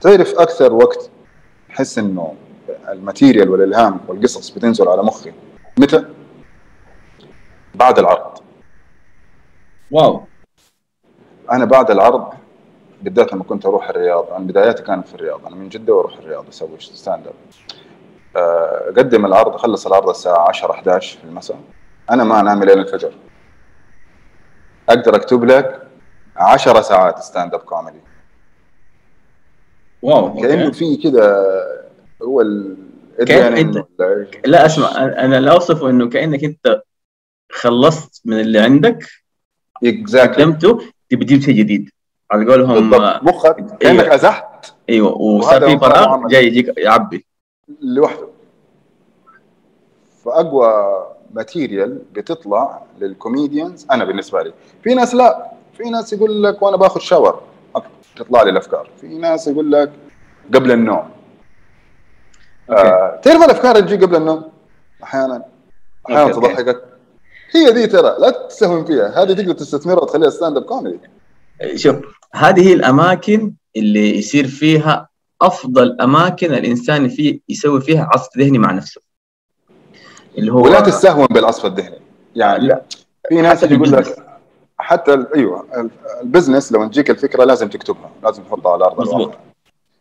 [0.00, 1.10] تعرف أكثر وقت
[1.70, 2.34] احس إنه
[2.88, 5.32] ال material والإلهام والقصص بتنزل على مخي؟
[5.78, 6.04] متى؟
[7.74, 8.38] بعد العرض.
[9.90, 10.24] wow.
[11.52, 12.34] أنا بعد العرض
[13.04, 16.48] بالذات لما كنت أروح الرياض أنا بداياتي كانت في الرياض أنا من جدة وأروح الرياض
[16.48, 17.34] أسوي stand-up
[18.36, 21.60] آه، أقدم العرض أخلص العرض الساعة 10 11 في المساء.
[22.10, 23.12] أنا ما أنام لين الفجر.
[24.88, 25.82] أقدر أكتب لك
[26.36, 28.00] 10 ساعات stand-up comedy
[30.02, 30.70] wow كأنه.
[30.70, 31.44] في كذا
[32.22, 32.76] هو ال
[33.20, 36.82] ولا إيش؟ لا أسمع أنا لا اوصفه إنه كأنك أنت
[37.52, 39.06] خلصت من اللي عندك.
[39.84, 40.80] exactly قدمته
[41.10, 41.90] تبي تجيب شيء جديد.
[42.30, 44.14] على قولهم بالضبط مخك كأنك أيوة.
[44.14, 44.72] أزحت.
[44.90, 46.26] إيوه وصار في فراغ.
[46.28, 47.26] جاي يجيك يعبي.
[47.80, 48.28] لوحده.
[50.24, 50.94] فأقوى
[51.34, 54.52] material بتطلع لل comedians أنا بالنسبة لي.
[54.82, 55.50] في ناس لا.
[55.76, 57.42] في ناس يقول لك وأنا باخذ shower.
[58.16, 58.90] تطلع لي الأفكار.
[59.00, 59.92] في ناس يقول لك
[60.54, 61.10] قبل النوم.
[62.70, 64.50] آه تعرف الأفكار اللي تجي قبل النوم؟
[65.02, 65.42] أحيانا.
[66.06, 66.32] أحيانا.
[66.32, 66.84] تضحكك.
[67.54, 69.22] هي دي ترى لا تستهون فيها.
[69.22, 71.00] هذه تقدر تستثمرها وتخليها stand-up comedy
[71.74, 71.96] شوف
[72.34, 75.08] هذه هي الأماكن اللي يصير فيها
[75.42, 79.00] أفضل أماكن الإنسان فيه يسوي فيها عصف ذهني مع نفسه
[80.38, 81.98] اللي هو ولا تستهون بالعصف الذهني
[82.36, 82.82] يعني لا.
[83.28, 83.92] في ناس يقول.
[83.92, 84.26] لك
[84.78, 85.90] حتى أيوه ال-
[86.22, 89.00] ال business لما تجيك الفكرة لازم تكتبها لازم تحطها على أرض.
[89.00, 89.34] الواقع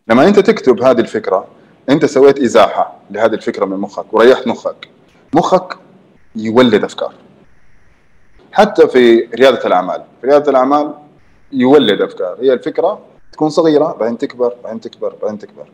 [0.08, 1.48] لما أنت تكتب هذه الفكرة
[1.90, 4.88] أنت سويت إزاحة لهذه الفكرة من مخك وريحت مخك
[5.34, 5.78] مخك
[6.36, 7.14] يولد أفكار
[8.52, 10.94] حتى في ريادة الأعمال في ريادة الأعمال
[11.54, 12.38] يولد أفكار.
[12.42, 13.00] هي الفكرة
[13.32, 15.66] تكون صغيرة بعدين تكبر بعدين تكبر بعدين تكبر.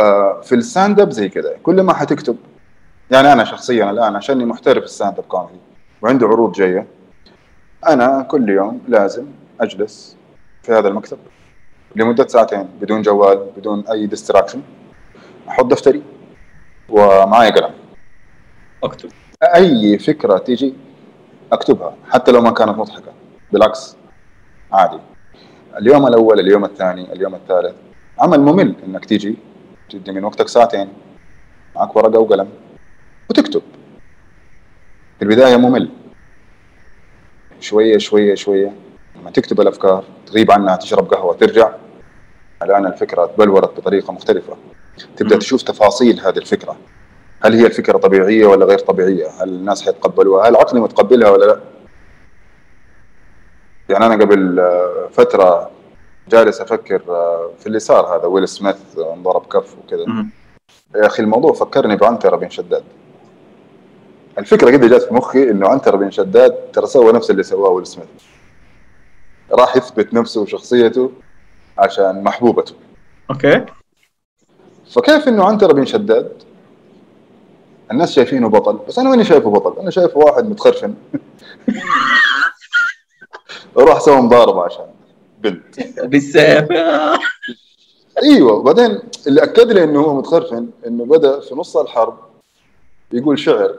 [0.00, 1.56] آه، في ال stand-up زي كذا.
[1.62, 2.36] كل ما حتكتب
[3.10, 5.58] يعني أنا شخصيا الآن عشاني محترف stand-up comedy
[6.02, 6.86] وعندي عروض جاية
[7.88, 9.26] أنا كل يوم لازم
[9.60, 10.16] أجلس
[10.62, 11.18] في هذا المكتب
[11.96, 14.62] لمدة ساعتين بدون جوال بدون أي distraction
[15.48, 16.02] أحط دفتري
[16.88, 17.74] ومعي قلم.
[18.84, 19.08] أكتب.
[19.42, 20.74] أي فكرة تيجي
[21.52, 23.12] أكتبها حتى لو ما كانت مضحكة.
[23.52, 23.97] بالعكس.
[24.72, 24.98] عادي
[25.78, 27.74] اليوم الأول اليوم الثاني اليوم الثالث
[28.18, 29.36] عمل ممل إنك تيجي
[29.90, 30.88] تدي من وقتك ساعتين
[31.76, 32.48] معك ورقة وقلم
[33.30, 33.62] وتكتب
[35.18, 35.88] في البداية ممل
[37.60, 38.72] شوية شوية شوية
[39.16, 41.72] لما تكتب الأفكار تغيب عنها تشرب قهوة ترجع
[42.62, 44.56] الآن الفكرة تبلورت بطريقة مختلفة
[45.16, 45.38] تبدأ.
[45.38, 46.76] تشوف تفاصيل هذه الفكرة
[47.44, 51.60] هل هي الفكرة طبيعية ولا غير طبيعية؟ هل الناس حيتقبلوها؟ هل عقلي متقبلها ولا لا؟
[53.88, 55.70] يعني أنا قبل آه، فترة
[56.28, 58.26] جالس أفكر آه، في اللي صار هذا.
[58.26, 60.04] ويل سميث انضرب كف وكذا.
[60.96, 62.82] يا أخي الموضوع فكرني بعنترة بن شداد.
[64.38, 67.86] الفكرة كده جات في مخي إنه عنترة بن شداد ترى سوى نفس اللي سواه ويل
[67.86, 68.08] سميث.
[69.52, 71.10] راح يثبت نفسه وشخصيته
[71.78, 72.74] عشان محبوبته.
[73.30, 73.64] أوكي.
[74.94, 76.32] فكيف إنه عنترة بن شداد؟
[77.90, 79.80] الناس شايفينه بطل بس أنا ماني شايفه بطل.
[79.80, 80.94] أنا شايفه واحد متخرفن
[83.76, 84.84] راح سوى مضاربة عشان
[85.40, 85.80] بنت.
[86.00, 86.68] بالسيف.
[88.22, 92.18] إيوه وبعدين اللي أكد لي إنه هو متخرفن إنه بدأ في نص الحرب
[93.12, 93.78] يقول شعر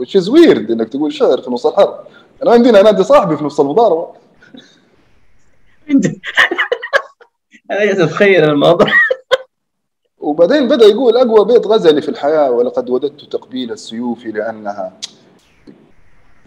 [0.00, 1.98] which is weird إنك تقول شعر في نص الحرب.
[2.42, 4.06] أنا عندنا انادي صاحبي في نص المضاربة.
[7.70, 8.86] أنا جالس اتخيل الموضوع.
[10.18, 14.92] وبعدين بدأ يقول أقوى بيت غزلي في الحياة ولقد وددت تقبيل السيوف لأنها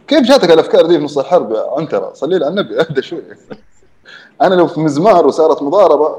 [0.07, 3.21] كيف جاتك الأفكار دي في نص الحرب يا عنترة؟ صلي لي على النبي أهدى شوي.
[4.41, 6.15] أنا لو في مزمار وصارت مضاربة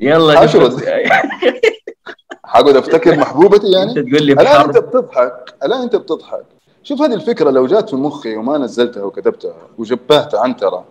[0.00, 0.34] يلا.
[0.46, 0.84] جبت-
[2.44, 6.42] حقعد أفتكر محبوبتي أنت يعني تقول لي الآن أنت بتضحك الآن أنت بتضحك.
[6.82, 10.84] شوف هذه الفكرة لو جات في مخي وما نزلتها وكتبتها وشبهت عنترة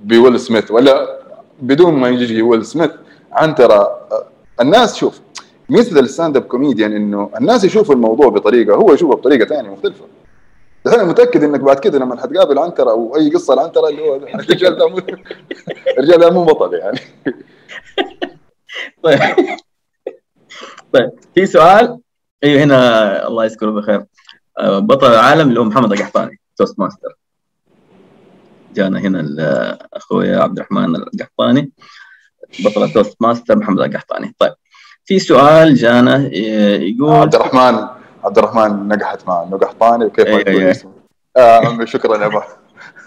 [0.00, 1.18] بويل سميث ولا
[1.62, 2.90] بدون ما يجي ويل سميث
[3.32, 3.98] عنترة
[4.60, 5.20] الناس شوف
[5.68, 10.04] مثل ال stand-up comedian إنه الناس يشوفوا الموضوع بطريقة هو يشوفها بطريقة ثانية مختلفة.
[10.86, 14.76] أنا متأكد إنك بعد كده لما حتقابل عنترة أو أي قصة العنتره اللي هو الرجال
[14.76, 14.98] ده مو
[15.98, 17.00] الرجال ده مو بطل يعني.
[19.04, 19.20] طيب.
[20.92, 21.98] طيب في سؤال.
[22.44, 24.04] أيوه هنا الله يذكره بخير.
[24.58, 27.16] آه، بطل العالم اللي هو محمد القحطاني Toastmaster.
[28.74, 31.72] جانا هنا أخوي عبد الرحمن القحطاني.
[32.64, 34.34] بطل ال Toast master محمد القحطاني.
[34.38, 34.52] طيب
[35.04, 37.99] في سؤال جانا آه، يقول عبد الرحمن.
[38.24, 40.70] عبد الرحمن نقحت مع إنه قحطاني وكيف ما تقول أيوة.
[40.70, 40.92] اسمه
[41.36, 42.38] آه عمي شكرا يا أبو.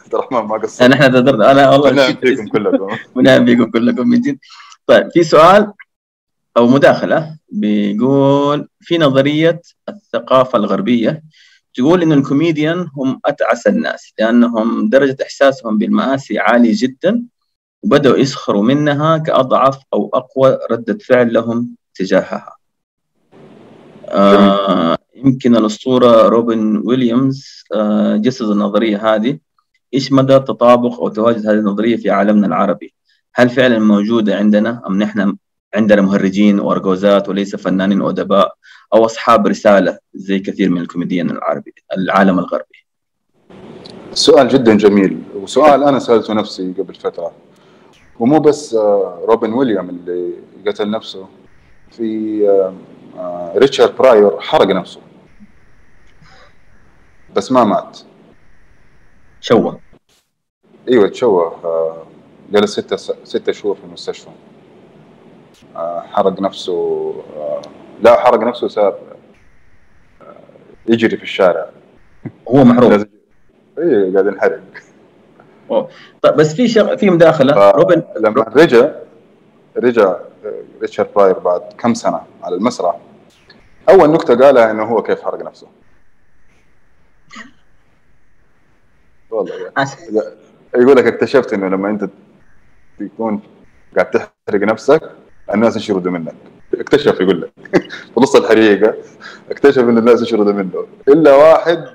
[0.03, 1.51] عبد الرحمن ما قصر نحن تدرنا.
[1.51, 2.87] أنا والله نعم نسيت فيكم كلكم.
[3.15, 4.37] ونعم بكم كلكم من جد.
[4.87, 5.73] طيب في سؤال
[6.57, 11.23] أو مداخلة بيقول في نظرية الثقافة الغربية
[11.75, 17.23] تقول إن الكوميديان هم أتعس الناس لأنهم درجة إحساسهم بالمآسي عالية جدا
[17.83, 22.52] وبدأوا يسخروا منها كأضعف أو أقوى ردة فعل لهم تجاهها.
[24.09, 29.37] آه يمكن الأسطورة روبن ويليامز آه جسد النظرية هذه
[29.93, 32.93] إيش مدى تطابق أو تواجد هذه النظرية في عالمنا العربي؟
[33.35, 35.35] هل فعلا موجودة عندنا أم نحن
[35.75, 38.53] عندنا مهرجين وارجوزات وليس فنانين وادباء
[38.93, 42.85] أو أصحاب رسالة زي كثير من الكوميديين العربي العالم الغربي؟
[44.13, 47.31] سؤال جدا جميل وسؤال أنا سألته نفسي قبل فترة
[48.19, 50.33] ومو بس آه، روبن ويليام اللي
[50.67, 51.27] قتل نفسه
[51.91, 52.73] في آه،
[53.55, 55.01] ريتشارد براير حرق نفسه.
[57.35, 57.99] بس ما مات.
[59.41, 59.79] شوه.
[60.89, 62.03] إيوه تشوه آه،
[62.51, 64.29] جلس ستة ستة شهور في المستشفى.
[65.75, 66.73] آه، حرق نفسه
[67.37, 67.61] آه،
[68.01, 68.95] لا حرق نفسه آه،
[70.87, 71.69] يجري في الشارع.
[72.49, 72.91] هو محروق.
[73.77, 74.61] إيه قاعد ينحرق.
[76.21, 76.95] طيب بس في شغ...
[76.95, 77.71] في مداخلة.
[77.71, 78.89] روبن لما رجع
[79.77, 80.19] رجع آه،
[80.81, 82.99] ريتشارد براير بعد كم سنة على المسرح؟
[83.89, 85.67] أول نكتة قالها إنه هو كيف حرق نفسه.
[89.31, 89.89] والله يعني.
[90.75, 92.09] يقول لك اكتشفت إنه لما أنت
[92.99, 93.41] تكون
[93.95, 95.11] قاعد تحرق نفسك
[95.53, 96.35] الناس يشردوا منك؟
[96.73, 97.51] اكتشف يقول لك.
[98.13, 98.95] في نص الحريقة.
[99.51, 100.87] اكتشف إن الناس يشردوا منه.
[101.07, 101.85] إلا واحد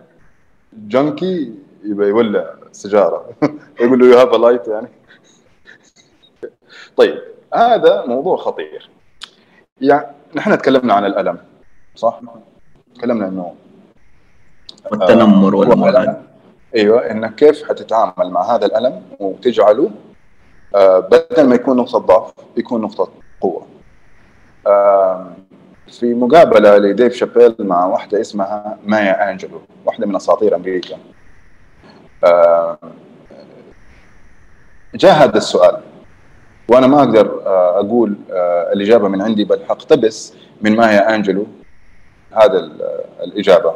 [0.73, 3.29] junkie يبقى يولع سيجارة.
[3.81, 4.89] يقول له you have light يعني.
[6.97, 7.19] طيب.
[7.55, 8.91] هذا موضوع خطير
[9.81, 11.39] يعني نحن تكلمنا عن الألم
[11.95, 12.21] صح؟
[12.95, 13.55] تكلمنا إنه
[14.91, 16.09] والتنمر والامور الألم.
[16.09, 16.23] هذه
[16.77, 19.91] أيوه انك كيف حتتعامل مع هذا الألم وتجعله
[20.75, 23.67] آه، بدل ما يكون نقطة ضعف يكون نقطة قوة.
[25.89, 30.99] في مقابلة لديف شابيل مع واحدة اسمها مايا أنجلو واحدة من أساطير أمريكا.
[34.95, 35.81] جاء هذا السؤال
[36.69, 41.47] وأنا ما أقدر آه، أقول آه، الإجابة من عندي بل حقتبس من مايا أنجلو
[42.33, 43.75] هذا ال- الإجابة.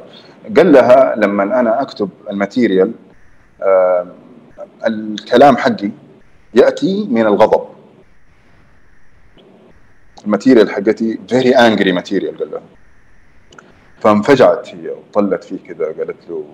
[0.56, 2.92] قال لها لما أنا أكتب ال material
[3.62, 4.06] آه،
[4.86, 5.90] الكلام حقي
[6.54, 7.64] يأتي من الغضب
[10.24, 12.62] ال material حقتي very angry material قال لها
[14.00, 16.44] فانفجعت هي وطلت فيه كذا قالت له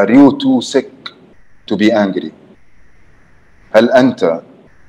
[0.00, 0.90] Are you too sick
[1.70, 2.30] to be angry؟
[3.74, 4.40] هل أنت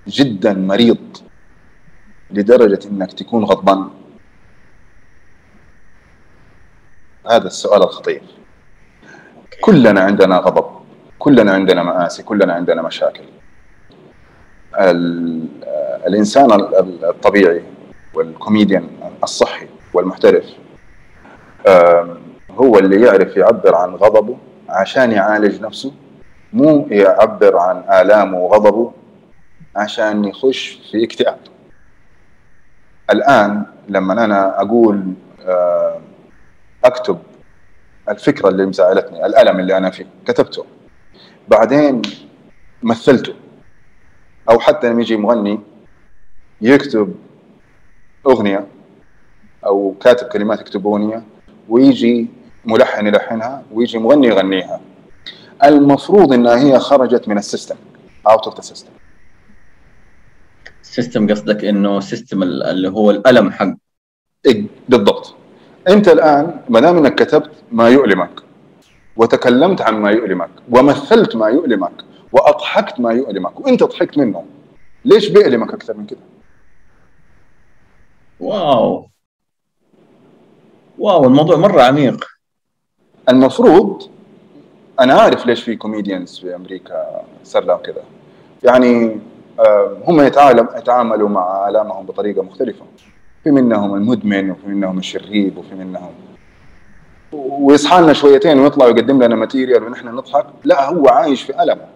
[0.08, 1.18] جدا مريض
[2.32, 3.89] لدرجة أنك تكون غضبان؟
[7.32, 8.22] هذا السؤال الخطير.
[9.62, 10.66] كلنا عندنا غضب.
[11.20, 13.24] كلنا عندنا مآسي كلنا عندنا مشاكل.
[14.80, 15.45] ال-
[16.08, 17.64] الإنسان ال- ال- الطبيعي
[18.14, 18.88] والكوميديان
[19.24, 20.45] الصحي والمحترف
[22.51, 24.38] هو اللي يعرف يعبر عن غضبه
[24.70, 25.91] عشان يعالج نفسه
[26.53, 28.91] مو يعبر عن آلامه وغضبه
[29.76, 31.38] عشان يخش في اكتئاب.
[33.09, 36.01] الآن لما أنا أقول آه،
[36.84, 37.17] أكتب
[38.09, 40.65] الفكرة اللي مزعلتني الألم اللي أنا فيه كتبته.
[41.47, 42.01] بعدين
[42.84, 43.34] مثلته.
[44.49, 45.59] أو حتى لما يجي مغني
[46.61, 47.15] يكتب
[48.28, 48.67] أغنية
[49.65, 51.23] أو كاتب كلمات يكتب أغنية
[51.69, 52.28] ويجي
[52.65, 54.82] ملحن يلحنها ويجي مغني يغنيها.
[55.63, 57.76] المفروض إنها هي خرجت من ال system
[58.28, 58.91] out of the system
[60.91, 63.73] system قصدك إنه system اللي هو الألم حق.
[64.89, 65.36] بالضبط.
[65.88, 68.39] أنت الآن ما دام إنك كتبت ما يؤلمك
[69.17, 71.91] وتكلمت عن ما يؤلمك ومثلت ما يؤلمك
[72.31, 74.45] وأضحكت ما يؤلمك وأنت ضحكت منه
[75.05, 76.19] ليش بيألمك أكثر من كده؟
[78.39, 79.07] wow.
[80.97, 82.25] wow الموضوع مرة عميق.
[83.29, 84.09] المفروض
[84.99, 88.03] أنا عارف ليش في comedians في أمريكا صار لهم كذا
[88.63, 89.19] يعني
[90.08, 92.86] هم يتعاملوا مع آلامهم بطريقة مختلفة.
[93.43, 96.12] في منهم المدمن وفي منهم الشريب وفي منهم
[97.32, 100.45] ويصحى لنا شويتين ويطلع ويقدم لنا material ونحن نضحك.
[100.64, 101.88] لا هو عايش في ألمه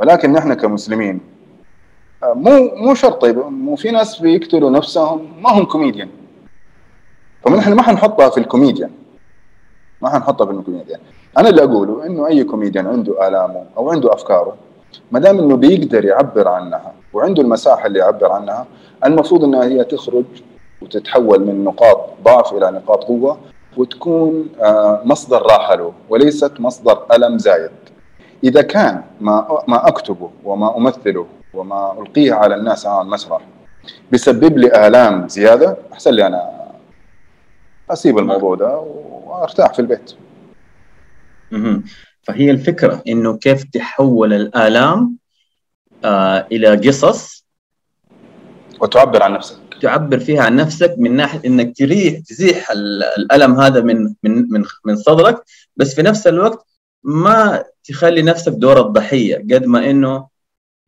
[0.00, 1.20] ولكن نحن كمسلمين
[2.22, 6.08] آه، مو مو شرط طيب مو في ناس بيقتلوا نفسهم ما هم كوميديان
[7.44, 8.90] فنحن ما حنحطها في الكوميديان
[10.02, 11.00] ما حنحطها في الكوميديان
[11.38, 14.56] أنا اللي أقوله إنه أي كوميديان عنده آلامه أو عنده أفكاره
[15.12, 18.66] ما دام إنه بيقدر يعبر عنها وعنده المساحة اللي يعبر عنها
[19.04, 20.24] المفروض إنها هي تخرج
[20.82, 23.38] وتتحول من نقاط ضعف إلى نقاط قوة
[23.76, 27.70] وتكون آه، مصدر راحة له وليست مصدر ألم زايد.
[28.44, 33.40] إذا كان ما ما أكتبه وما أمثله وما ألقيه على الناس على المسرح
[34.10, 36.58] بيسبب لي آلام زيادة أحسن لي أنا
[37.90, 38.78] أسيب الموضوع ده
[39.26, 40.14] وأرتاح في البيت.
[42.28, 45.16] فهي الفكرة إنه كيف تحول الآلام
[46.04, 47.46] آه إلى قصص
[48.80, 49.56] وتعبر عن نفسك.
[49.82, 52.70] تعبر فيها عن نفسك من ناحية إنك تريح تزيح
[53.18, 55.44] الألم هذا من من من من صدرك
[55.76, 56.66] بس في نفس الوقت
[57.02, 60.26] ما تخلي نفسك دور الضحيه قد ما إنه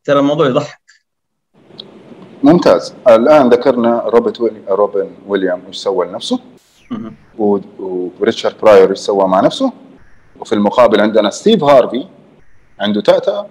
[0.05, 0.80] ترى الموضوع يضحك.
[2.43, 2.95] ممتاز.
[3.09, 4.61] الآن ذكرنا روبرت ويلي...
[4.68, 6.41] روبن ويليام إيش سوى لنفسه
[7.38, 9.72] وريتشارد براير إيش سوى مع نفسه
[10.41, 12.07] وفي المقابل عندنا ستيف هارفي
[12.80, 13.47] عنده تأتأة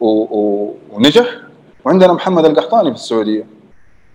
[0.00, 0.06] و...
[0.06, 0.74] و...
[0.92, 1.26] ونجح
[1.84, 3.46] وعندنا محمد القحطاني في السعودية.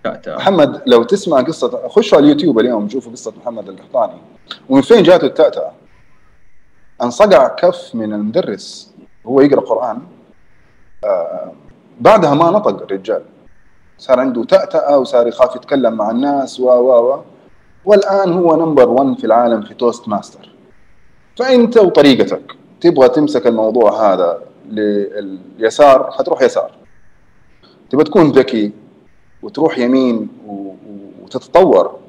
[0.03, 0.35] تأتأة.
[0.35, 4.21] محمد لو تسمع قصة خشوا على اليوتيوب اليوم شوفوا قصة محمد القحطاني.
[4.69, 5.71] ومن فين جاته التأتأة
[7.01, 8.93] انصقع كف من المدرس
[9.25, 10.01] هو يقرأ قرآن.
[11.03, 11.51] آه
[11.99, 13.21] بعدها ما نطق الرجال.
[13.97, 17.21] صار عنده تأتأة وصار يخاف يتكلم مع الناس و و و.
[17.85, 20.54] والآن هو number 1 في العالم في Toastmaster
[21.37, 22.55] فأنت وطريقتك.
[22.81, 26.71] تبغى تمسك الموضوع هذا لليسار حتروح يسار.
[27.89, 28.71] تبغى تكون ذكي
[29.41, 30.29] وتروح يمين
[31.21, 31.99] وتتطور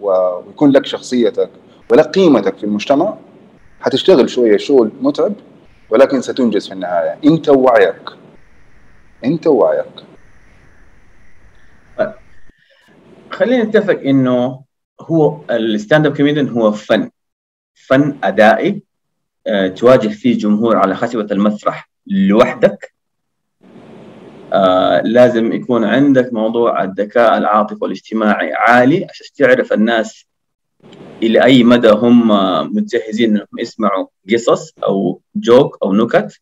[0.00, 1.50] ويكون لك شخصيتك
[1.90, 3.16] ولك قيمتك في المجتمع.
[3.80, 5.32] حتشتغل شوية شغل متعب
[5.90, 7.18] ولكن ستنجز في النهاية.
[7.24, 8.10] أنت ووعيك.
[9.24, 9.86] أنت ووعيك.
[13.30, 14.62] خلينا نتفق إنه
[15.00, 17.10] هو ال stand-up comedian هو فن.
[17.86, 18.82] فن أدائي
[19.46, 22.94] آه، تواجه فيه جمهور على خشبة المسرح لوحدك.
[24.52, 29.06] آه، لازم يكون عندك موضوع الذكاء العاطفي والاجتماعي عالي.
[29.10, 30.26] عشان تعرف الناس
[31.22, 32.28] إلى أي مدى هم
[32.76, 36.40] متجهزين إنهم يسمعوا قصص أو جوك أو نكت.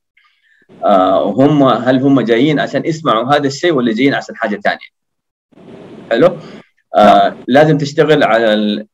[0.84, 5.00] آه، وهم هل هم جايين عشان يسمعوا هذا الشيء ولا جايين عشان حاجة ثانية
[6.10, 6.36] حلو؟
[6.96, 8.86] آه لازم تشتغل على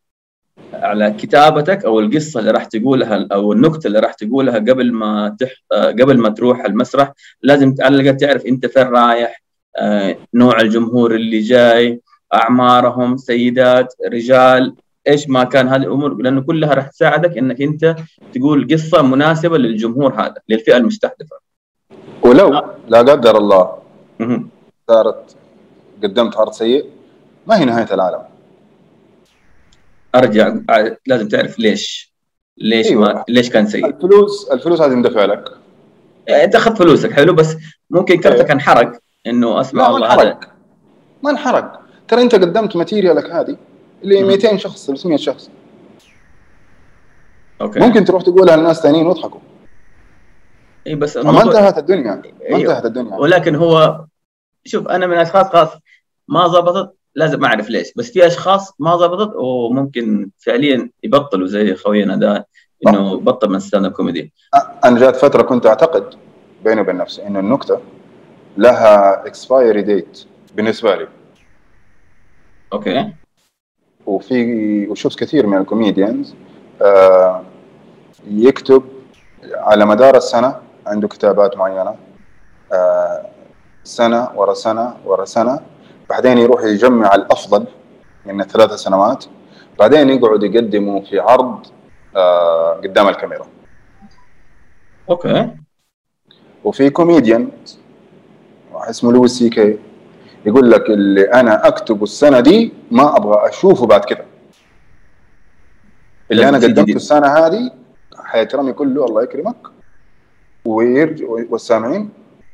[0.72, 5.50] على كتابتك أو القصة اللي راح تقولها أو النكتة اللي راح تقولها قبل ما تح...
[5.72, 9.42] آه، قبل ما تروح المسرح لازم الاقل تعرف أنت فين رايح
[9.78, 12.00] آه، نوع الجمهور اللي جاي
[12.34, 14.74] أعمارهم سيدات رجال
[15.08, 17.96] إيش ما كان هذه الأمور لأنه كلها راح تساعدك إنك أنت
[18.34, 21.36] تقول قصة مناسبة للجمهور هذا للفئة المستهدفة.
[22.22, 22.98] ولو لا.
[22.98, 23.78] قدر الله
[24.88, 25.36] صارت
[26.02, 26.84] قدمت عرض سيء
[27.46, 28.35] ما هي نهاية العالم.
[30.14, 30.56] أرجع
[31.06, 32.12] لازم تعرف ليش
[32.58, 33.12] ليش أيوة.
[33.12, 33.86] ما ليش كان سيء.
[33.86, 35.44] الفلوس الفلوس هذه اندفع لك.
[36.26, 37.56] يعني انت اخذت فلوسك حلو بس
[37.90, 38.52] ممكن كرتك أيوة.
[38.52, 38.92] انحرق
[39.26, 40.38] إنه أسمع والله هذا
[41.22, 41.80] ما انحرق.
[42.08, 43.56] ترى أنت قدمت material ك هذه
[44.02, 45.50] اللي 200 شخص 300 شخص.
[47.60, 47.80] okay.
[47.80, 49.40] ممكن تروح تقولها لناس ثانيين ويضحكوا
[50.86, 52.22] إي بس ما انتهت الدنيا ما
[52.56, 52.60] أيوة.
[52.60, 53.16] انتهت الدنيا.
[53.16, 54.04] ولكن هو
[54.64, 55.68] شوف أنا من الأشخاص خاص
[56.28, 57.92] ما ضبطت لازم أعرف ليش.
[57.96, 62.46] بس في أشخاص ما ضبطت وممكن فعليا يبطلوا زي خوينا ده
[62.86, 64.32] إنه بطل من stand-up comedy.
[64.84, 66.14] أنا جات فترة كنت أعتقد
[66.64, 67.80] بيني وبين نفسي إنه النكتة
[68.56, 70.24] لها expiry date
[70.54, 71.08] بالنسبة لي.
[72.72, 73.12] okay.
[74.06, 76.34] وفي وشفت كثير من ال comedians
[76.82, 77.42] آه
[78.28, 78.82] يكتب
[79.54, 80.56] على مدار السنة
[80.86, 81.96] عنده كتابات معينة
[82.72, 83.26] آه
[83.84, 85.60] سنة ورا سنة ورا سنة
[86.10, 87.64] بعدين يروح يجمع الأفضل
[88.26, 89.24] من الثلاث سنوات
[89.78, 91.66] بعدين يقعد يقدمه في عرض
[92.16, 93.46] آه قدام الكاميرا.
[95.10, 95.50] okay.
[96.64, 97.48] وفي كوميديان
[98.74, 99.78] اسمه لويس سي كي
[100.46, 104.24] يقول لك اللي أنا أكتبه السنة دي ما أبغى أشوفه بعد كده.
[106.30, 107.70] اللي أنا قدمته السنة هذه
[108.24, 109.56] حيترمي كله الله يكرمك
[110.64, 112.10] ويرجع والسامعين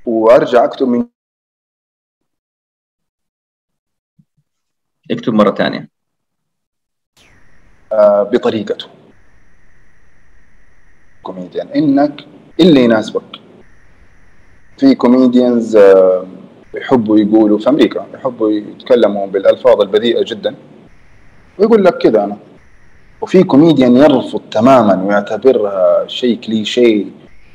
[0.06, 1.04] وأرجع أكتب من
[5.12, 5.89] اكتب مرة ثانية.
[7.93, 8.86] آه بطريقته.
[11.22, 12.24] كوميديان إنك
[12.60, 13.22] إللي يناسبك.
[14.78, 16.26] في comedians آه
[16.74, 20.55] يحبوا يقولوا في أمريكا يحبوا يتكلموا بالألفاظ البذيئة جدا.
[21.59, 22.36] ويقول لك كذا أنا.
[23.20, 27.05] وفي كوميديان يرفض تماما ويعتبرها شيء كليشيه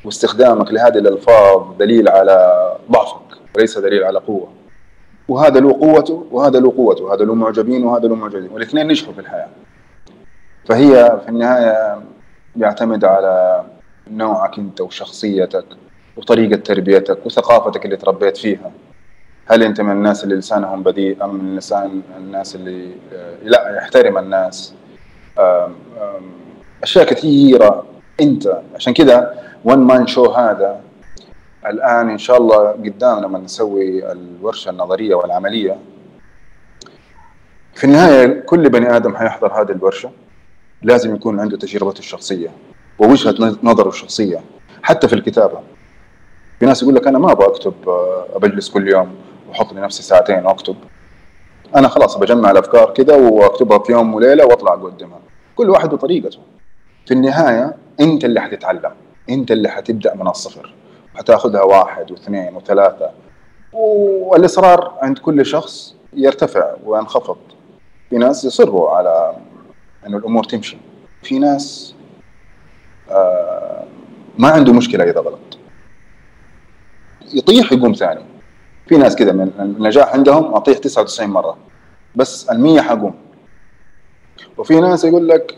[0.06, 2.38] واستخدامك لهذه الألفاظ دليل على
[2.92, 4.57] ضعفك وليس دليل على قوة.
[5.28, 9.20] وهذا له قوته وهذا له قوته وهذا له معجبين وهذا له معجبين والاثنين نجحوا في
[9.20, 9.50] الحياة.
[10.66, 12.02] فهي في النهاية
[12.58, 13.64] يعتمد على
[14.12, 15.66] نوعك أنت وشخصيتك
[16.18, 18.72] وطريقة تربيتك وثقافتك اللي تربيت فيها.
[19.46, 22.92] هل أنت من الناس اللي لسانهم بذيء أم من لسان الناس اللي
[23.44, 24.74] لا يحترم الناس؟
[26.84, 27.86] أشياء كثيرة.
[28.22, 29.34] أنت عشان كذا
[29.66, 30.80] وان مان شو هذا
[31.66, 35.78] الآن إن شاء الله قدام لما نسوي الورشة النظرية والعملية.
[37.76, 40.12] في النهاية كل بني آدم حيحضر هذه الورشة.
[40.82, 42.50] لازم يكون عنده تجربته الشخصية
[43.00, 44.42] ووجهة نظره الشخصية
[44.84, 45.60] حتى في الكتابة.
[46.60, 47.74] في ناس يقول لك أنا ما أبغى أكتب
[48.42, 49.16] بجلس كل يوم
[49.50, 50.76] وأحط لنفسي ساعتين وأكتب.
[51.76, 55.20] أنا خلاص بجمع الأفكار كذا وأكتبها في يوم وليلة وأطلع أقدمها.
[55.56, 56.40] كل واحد بطريقته
[57.06, 58.92] في النهاية أنت اللي حتتعلم.
[59.30, 60.74] أنت اللي حتبدأ من الصفر.
[61.18, 63.12] حتاخذها واحد واثنين وثلاثة.
[63.74, 67.38] والإصرار عند كل شخص يرتفع وينخفض.
[68.10, 69.36] في ناس يصروا على
[70.08, 70.78] إنه الأمور تمشي.
[71.24, 71.96] في ناس
[73.10, 73.84] آه
[74.38, 75.58] ما عنده مشكلة إذا غلط.
[77.34, 78.22] يطيح يقوم ثاني.
[78.88, 81.58] في ناس كذا من النجاح عندهم أطيح 99 مرة.
[82.16, 83.16] بس ال100 حقوم.
[84.58, 85.58] وفي ناس يقول لك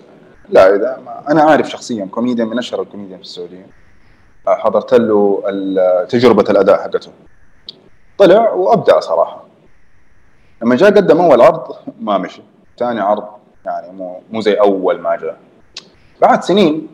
[0.49, 3.67] لا إذا أنا عارف شخصيا كوميديان من أشهر الكوميديان في السعودية.
[4.47, 5.43] حضرت له
[6.09, 7.11] تجربة الأداء حقته.
[8.17, 9.43] طلع وأبدع صراحة.
[10.61, 12.41] لما جاء قدم أول عرض ما مشي.
[12.77, 13.27] ثاني عرض
[13.65, 15.37] يعني مو مو زي أول ما جاء.
[16.21, 16.87] بعد سنين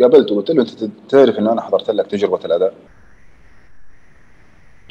[0.00, 2.74] قابلته قلت له أنت تعرف إنه أنا حضرت لك تجربة الأداء؟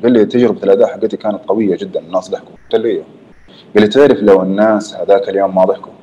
[0.04, 2.56] قال لي تجربة الأداء حقتي كانت قوية جدا الناس ضحكوا.
[2.64, 3.04] قلت له إيه؟
[3.74, 5.94] قال لي تعرف لو الناس هذاك اليوم ما ضحكوا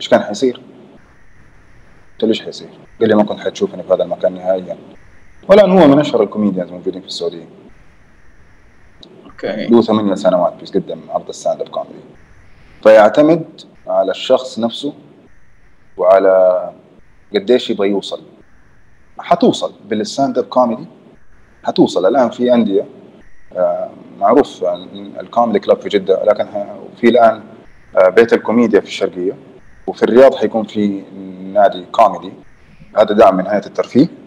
[0.00, 0.60] إيش كان حيصير؟
[2.12, 2.68] قلت له إيش حيصير؟
[3.00, 4.76] قال لي ما كنت حتشوفني في هذا المكان نهائيا.
[5.48, 7.48] والآن هو من أشهر ال comedians موجودين في السعودية.
[9.24, 9.66] okay.
[9.66, 12.04] له ثمانية سنوات بيقدم عرض ال stand-up comedy.
[12.82, 14.92] فيعتمد على الشخص نفسه
[15.96, 16.72] وعلى
[17.34, 18.20] قديش يبغى يوصل.
[19.18, 20.86] حتوصل بال stand-up comedy
[21.64, 22.06] حتوصل.
[22.06, 22.86] الآن في أندية
[23.56, 24.64] آه، معروف
[25.20, 26.46] ال comedy club في جدة لكن
[27.00, 27.42] في الآن
[27.96, 29.36] آه، بيت الكوميديا في الشرقية.
[29.86, 31.02] وفي الرياض حيكون في
[31.52, 32.32] نادي كوميدي.
[32.96, 34.23] هذا دعم من هيئه الترفيه.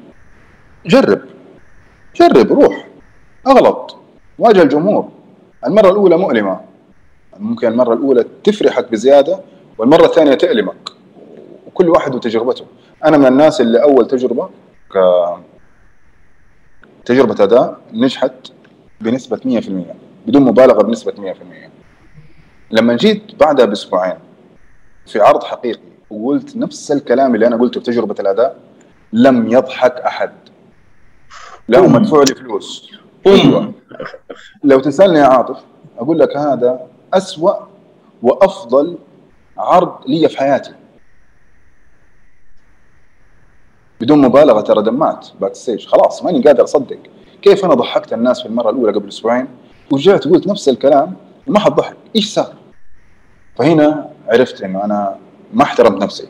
[0.88, 1.22] جرب.
[2.16, 2.88] جرب روح.
[3.48, 3.96] أغلط.
[4.40, 5.10] واجه الجمهور.
[5.68, 6.60] المرة الأولى مؤلمة.
[7.40, 9.40] ممكن المرة الأولى تفرحك بزيادة
[9.78, 10.90] والمرة الثانية تألمك.
[11.68, 12.66] وكل واحد وتجربته.
[13.06, 14.50] أنا من الناس اللي أول تجربة
[14.94, 14.98] ك
[17.06, 18.32] تجربة أداء نجحت
[19.02, 19.96] بنسبة 100%
[20.28, 21.70] بدون مبالغة بنسبة 100%
[22.72, 24.16] لما جيت بعدها بأسبوعين
[25.06, 28.56] في عرض حقيقي وقلت نفس الكلام اللي أنا قلته في تجربة الأداء
[29.14, 30.32] لم يضحك أحد.
[31.68, 32.92] لا مدفوع لي فلوس.
[33.28, 33.74] أيوه
[34.64, 35.58] لو تسألني يا عاطف
[36.00, 37.54] أقول لك هذا أسوأ
[38.22, 38.98] وأفضل
[39.58, 40.74] عرض لي في حياتي.
[44.02, 47.00] بدون مبالغة ترى دمعت backstage خلاص ماني قادر أصدق.
[47.42, 49.48] كيف أنا ضحكت الناس في المرة الأولى قبل أسبوعين؟
[49.92, 51.16] ورجعت قلت نفس الكلام
[51.48, 51.98] وما حد ضحك.
[52.16, 52.54] إيش صار؟
[53.56, 55.18] فهنا عرفت إنه أنا
[55.54, 56.28] ما احترمت نفسي.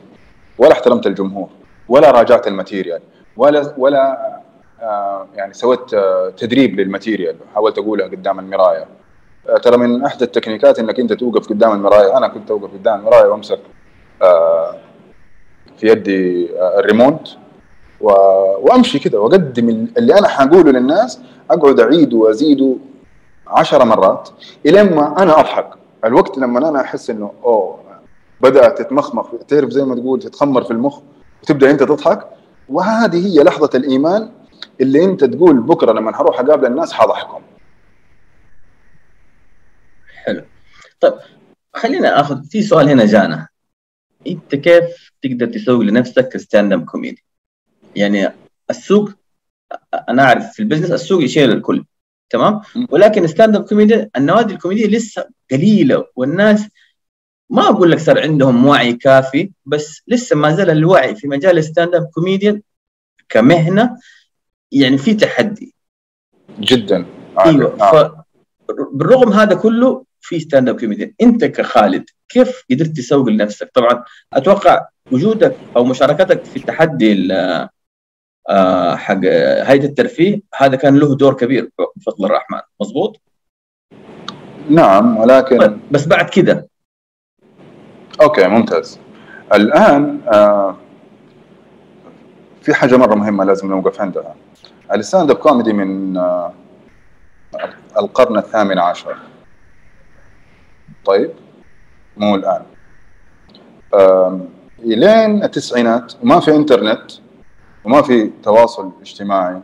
[0.57, 1.49] ولا احترمت الجمهور
[1.89, 3.01] ولا راجعت ال material
[3.37, 4.36] ولا ولا
[5.35, 8.85] يعني سويت آه تدريب لل material حاولت اقولها قدام المراية.
[9.49, 12.17] آه ترى من احدى التكنيكات إنك أنت توقف قدام المراية.
[12.17, 13.59] أنا كنت أوقف قدام المراية وأمسك
[14.21, 14.75] آه
[15.77, 17.37] في يدي آه الريموت.
[18.01, 21.19] وأمشي كذا وأقدم اللي أنا حقوله للناس
[21.51, 22.75] أقعد أعيد وازيده
[23.47, 24.29] عشر مرات
[24.65, 25.69] إلين ما أنا أضحك.
[26.05, 27.79] الوقت لما أنا أحس إنه أوه
[28.41, 30.99] بدأت تتمخمخ تعرف زي ما تقول تتخمر في المخ
[31.43, 32.27] وتبدأ أنت تضحك.
[32.69, 34.29] وهذه هي لحظة الإيمان
[34.81, 37.41] اللي انت تقول بكرة لما حروح أقابل الناس حضحكهم
[40.25, 40.43] حلو.
[40.99, 41.13] طيب
[41.73, 43.47] خلينا آخذ في سؤال هنا جانا.
[44.27, 47.23] انت كيف تقدر تسوق لنفسك ك stand-up comedy؟
[47.95, 48.33] يعني
[48.69, 49.09] السوق
[50.09, 51.85] أنا أعرف في ال business السوق يشيل الكل
[52.29, 56.67] تمام؟ ولكن stand-up comedy النوادي الكوميدية لسه قليلة والناس
[57.49, 62.05] ما أقول لك صار عندهم وعي كافي بس لسه ما زال الوعي في مجال stand-up
[62.13, 62.61] comedian
[63.29, 63.97] كمهنة
[64.71, 65.73] يعني في تحدي.
[66.59, 67.05] جدا.
[67.45, 68.11] إيوه ف
[68.93, 74.03] بالرغم هذا كله في stand-up comedian أنت كخالد كيف قدرت تسوق لنفسك؟ طبعا
[74.33, 77.33] أتوقع وجودك أو مشاركتك في التحدي
[78.49, 79.25] آه، حق
[79.63, 82.59] هيئة الترفيه هذا كان له دور كبير بفضل الرحمن.
[82.81, 83.21] مضبوط
[84.69, 86.67] نعم ولكن بس بعد كده.
[88.21, 88.99] okay ممتاز.
[89.53, 90.77] الآن آه
[92.61, 94.35] في حاجة مرة مهمة لازم نوقف عندها.
[94.93, 96.53] ال stand-up comedy من آه
[97.97, 99.17] القرن الثامن عشر.
[101.05, 101.31] طيب
[102.17, 102.61] مو الآن.
[104.79, 107.11] إلين التسعينات وما في إنترنت
[107.85, 109.61] وما في تواصل اجتماعي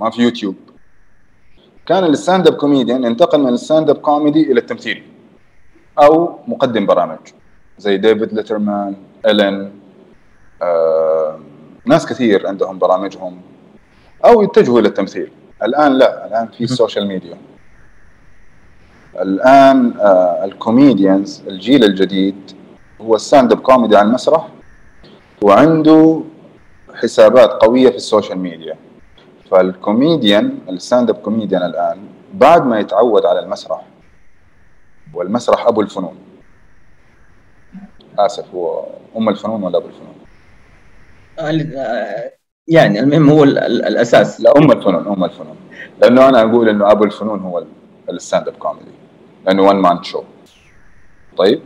[0.00, 0.54] ما في يوتيوب.
[1.86, 5.02] كان ال stand-up comedian انتقل من ال stand-up comedy إلى التمثيل
[5.98, 7.18] أو مقدم برامج
[7.78, 8.96] زي ديفيد ليترمان
[9.26, 9.80] الين
[10.62, 11.38] آه،
[11.84, 13.40] ناس كثير عندهم برامجهم.
[14.24, 15.32] أو يتجهوا إلى التمثيل.
[15.62, 17.36] الآن لا الآن في ال social media
[19.20, 22.50] الآن آه ال comedians الجيل الجديد
[23.00, 24.48] هو ال stand-up comedy على المسرح
[25.42, 26.20] وعنده
[26.94, 28.76] حسابات قوية في ال social media
[29.50, 31.98] فال comedian ال stand-up comedian الآن
[32.34, 33.82] بعد ما يتعود على المسرح
[35.14, 36.16] والمسرح أبو الفنون.
[38.18, 38.86] آسف هو
[39.16, 40.14] أم الفنون ولا أبو الفنون؟
[42.68, 44.40] يعني المهم هو الأساس.
[44.40, 45.56] لا ام الفنون ام الفنون.
[46.02, 47.64] لأنه أنا أقول إنه أبو الفنون هو
[48.10, 48.90] ال stand-up comedy
[49.46, 50.22] لأنه one man show
[51.36, 51.62] طيب؟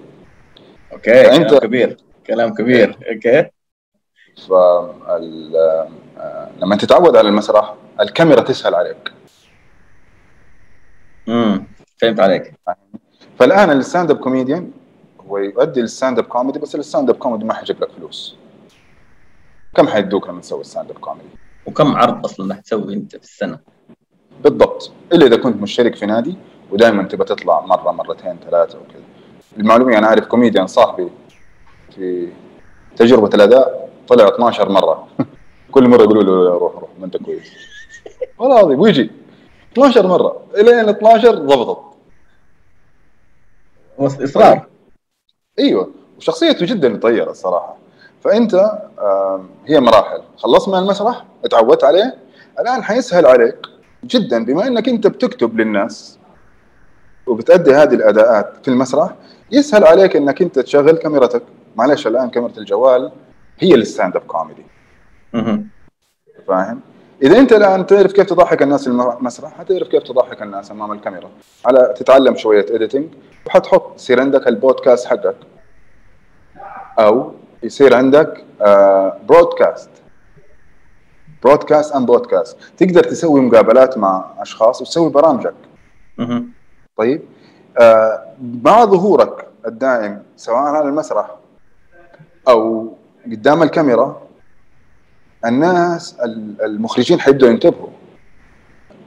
[0.93, 1.97] okay كلام كبير.
[2.27, 2.97] كلام كبير.
[3.12, 3.51] okay.
[4.49, 4.53] ف
[6.59, 9.13] لما تتعود على المسرح الكاميرا تسهل عليك.
[11.29, 11.67] امم
[11.99, 12.55] فهمت عليك.
[13.39, 14.71] فالآن ال stand-up comedian
[15.29, 18.37] هو يؤدي ال stand-up comedy بس ال stand-up comedy ما حيجيب لك فلوس.
[19.75, 21.29] كم حيدوك لما تسوي stand-up comedy؟
[21.67, 23.59] وكم عرض أصلا راح تسوي أنت في السنة؟
[24.45, 24.93] بالضبط.
[25.13, 26.37] إلا إذا كنت مشترك في نادي
[26.71, 29.03] ودائما تبغى تطلع مرة مرتين ثلاثة وكذا.
[29.59, 31.09] المعلومة أنا أعرف كوميديان صاحبي
[31.95, 32.29] في
[32.97, 35.09] تجربة الأداء طلع 12 مرة.
[35.73, 37.53] كل مرة يقولوا له روح روح ما أنت كويس.
[38.39, 39.11] والله العظيم ويجي.
[39.73, 40.43] 12 مرة.
[40.55, 41.91] إلين 12 ضبطت
[43.99, 44.67] اصرار
[45.59, 45.91] إيوه.
[46.19, 47.80] وشخصيته جدا مطيره الصراحة.
[48.25, 48.73] فأنت
[49.67, 50.23] هي مراحل.
[50.37, 52.15] خلصت من المسرح اتعودت عليه
[52.61, 53.57] الآن حيسهل عليك
[54.05, 56.19] جدا بما إنك أنت بتكتب للناس
[57.27, 59.15] وبتأدي هذه الأداءات في المسرح
[59.53, 61.43] يسهل عليك إنك أنت تشغل كاميرتك.
[61.77, 63.13] معلش الآن كاميرا الجوال
[63.59, 64.65] هي ال stand-up comedy
[66.49, 66.81] فاهم؟
[67.23, 71.31] إذا أنت الآن تعرف كيف تضحك الناس في المسرح حتعرف كيف تضحك الناس أمام الكاميرا.
[71.67, 73.07] على تتعلم شوية editing
[73.47, 75.37] وحتحط يصير عندك البودكاست حقك.
[76.99, 78.45] أو يصير عندك
[79.29, 79.91] broadcast
[81.43, 85.55] broadcast ام بودكاست تقدر تسوي مقابلات مع أشخاص وتسوي برامجك.
[86.97, 87.23] طيب
[87.81, 88.24] آه
[88.65, 91.37] مع ظهورك الدائم سواء على المسرح
[92.49, 92.93] أو
[93.27, 94.23] قدام الكاميرا؟
[95.47, 96.16] الناس
[96.65, 97.89] المخرجين حيبدأوا ينتبهوا.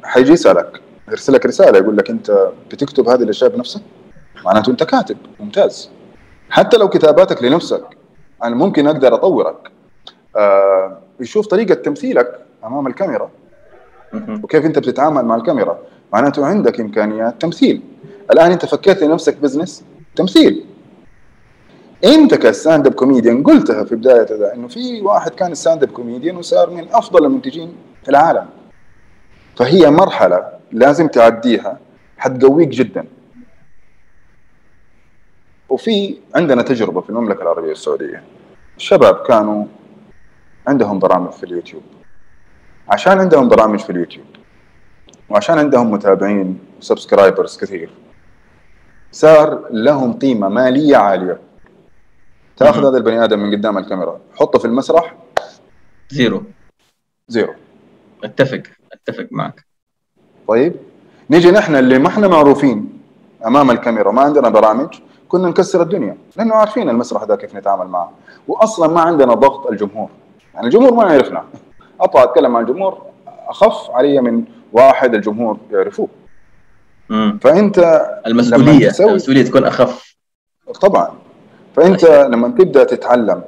[0.04, 3.82] حيجي يسألك يرسل لك رسالة يقول لك أنت بتكتب هذه الأشياء بنفسك؟
[4.46, 5.18] معناته أنت كاتب.
[5.40, 5.90] ممتاز.
[6.50, 7.84] حتى لو كتاباتك لنفسك
[8.44, 9.72] أنا ممكن أقدر أطورك.
[10.36, 13.30] آه يشوف طريقة تمثيلك أمام الكاميرا.
[14.44, 15.80] وكيف أنت بتتعامل مع الكاميرا.
[16.14, 17.82] معناته عندك إمكانيات تمثيل.
[18.32, 19.84] الآن أنت فكرت لنفسك business؟
[20.16, 20.66] تمثيل.
[22.06, 26.70] أنت ك stand-up comedian قلتها في بداية هذا إنه في واحد كان stand-up comedian وصار
[26.70, 28.46] من أفضل المنتجين في العالم.
[29.56, 31.80] فهي مرحلة لازم تعديها.
[32.18, 33.06] حتقويك جدا.
[35.74, 38.24] وفي عندنا تجربة في المملكة العربية السعودية.
[38.78, 39.66] الشباب كانوا
[40.68, 41.84] عندهم برامج في اليوتيوب.
[42.90, 44.26] عشان عندهم برامج في اليوتيوب.
[45.30, 47.90] وعشان عندهم متابعين و subscribers كثير.
[49.12, 51.40] صار لهم قيمة مالية عالية.
[52.58, 55.16] تاخذ هذا البني آدم من قدام الكاميرا حطه في المسرح.
[56.10, 56.44] zero.
[57.28, 57.54] zero.
[58.24, 58.64] أتفق.
[58.94, 59.66] أتفق معك.
[60.48, 60.74] طيب.
[61.30, 63.00] نيجي نحن اللي ما إحنا معروفين
[63.46, 64.96] أمام الكاميرا ما عندنا برامج.
[65.34, 66.18] كنا نكسر الدنيا.
[66.38, 68.12] لأنه عارفين المسرح ذا كيف نتعامل معه.
[68.48, 70.10] واصلا ما عندنا ضغط الجمهور.
[70.54, 71.44] يعني الجمهور ما يعرفنا.
[72.02, 73.02] أطلع أتكلم مع الجمهور
[73.48, 74.44] أخف علي من
[74.74, 76.08] واحد الجمهور يعرفوه.
[77.10, 77.40] مم.
[77.42, 80.16] فأنت المسؤولية المسؤولية تكون أخف.
[80.82, 81.12] طبعا.
[81.76, 83.42] فأنت لما تبدأ تتعلم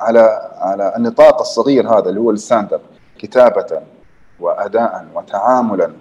[0.00, 2.80] على على النطاق الصغير هذا اللي هو الستاند أب
[3.18, 3.80] كتابة
[4.40, 5.92] واداء وتعاملا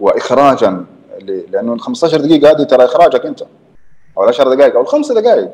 [0.00, 0.84] واخراجا
[1.50, 3.42] لأنه ال 15 دقيقة هذه ترى إخراجك أنت.
[4.18, 5.50] أو 10 دقائق أو الخمس دقائق.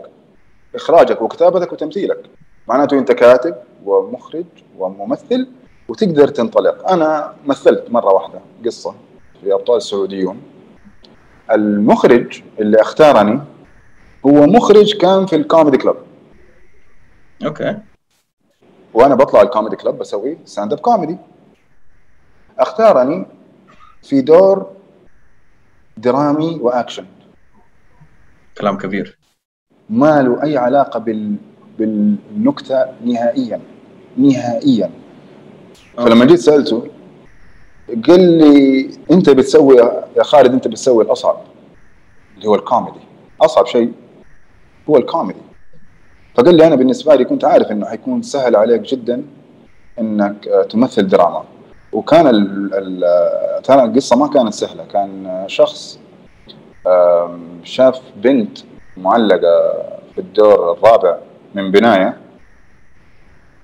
[0.74, 2.26] إخراجك وكتابتك وتمثيلك.
[2.68, 3.54] معناته أنت كاتب
[3.84, 4.44] ومخرج
[4.78, 5.48] وممثل
[5.88, 6.90] وتقدر تنطلق.
[6.90, 8.94] أنا مثلت مرة واحدة قصة
[9.40, 10.42] في أبطال السعوديون.
[11.52, 13.40] المخرج اللي اختارني
[14.26, 15.96] هو مخرج كان في ال comedy club.
[17.46, 17.78] okay.
[18.94, 21.16] وأنا بطلع ال comedy club بسوي stand-up comedy
[22.58, 23.26] اختارني
[24.02, 24.66] في دور
[25.96, 27.04] درامي واكشن
[28.58, 29.18] كلام كبير.
[29.90, 31.36] ما له أي علاقة بال
[31.78, 33.60] بالنكتة نهائيا
[34.16, 34.90] نهائيا.
[35.96, 36.88] فلما جيت سألته
[38.08, 39.76] قال لي أنت بتسوي
[40.16, 41.36] يا خالد أنت بتسوي الأصعب
[42.36, 43.00] اللي هو الكوميدي.
[43.40, 43.92] أصعب شيء
[44.90, 45.40] هو الكوميدي.
[46.34, 49.22] فقال لي أنا بالنسبة لي كنت عارف إنه حيكون سهل عليك جدا
[49.98, 51.44] إنك تمثل دراما.
[51.92, 55.98] وكان ال ال ترى القصة ما كانت سهلة كان شخص
[57.64, 58.58] شاف بنت
[58.96, 59.72] معلقة
[60.14, 61.18] في الدور الرابع
[61.54, 62.16] من بناية.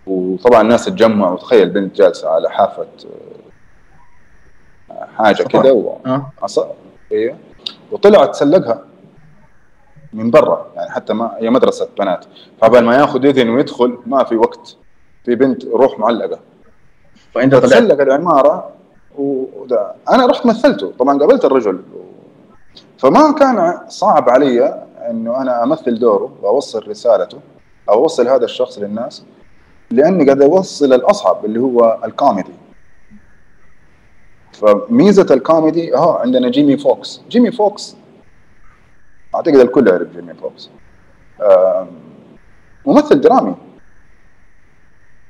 [0.06, 2.86] وطبعا الناس تجمعوا تخيل بنت جالسة على حافة
[5.16, 5.98] حاجة كذا و...
[6.06, 6.32] أه.
[7.12, 7.36] أيوه
[7.92, 8.84] وطلع تسلقها
[10.12, 12.24] من برا يعني حتى ما هي مدرسة بنات.
[12.60, 14.76] فقبل ما ياخذ إذن ويدخل ما في وقت.
[15.24, 16.38] في بنت روح معلقة.
[17.34, 18.70] فإنت تسلق العمارة
[19.18, 19.92] وده.
[20.10, 20.92] أنا رحت مثلته.
[20.98, 21.82] طبعا قابلت الرجل
[22.98, 27.38] فما كان صعب علي إنه أنا أمثل دوره وأوصل رسالته
[27.88, 29.24] أو أوصل هذا الشخص للناس
[29.90, 32.52] لأني قاعد أوصل الأصعب اللي هو الكوميدي.
[34.52, 37.22] فميزة الكوميدي آه عندنا جيمي فوكس.
[37.28, 37.96] جيمي فوكس
[39.34, 40.70] أعتقد الكل يعرف جيمي فوكس.
[42.86, 43.54] ممثل درامي.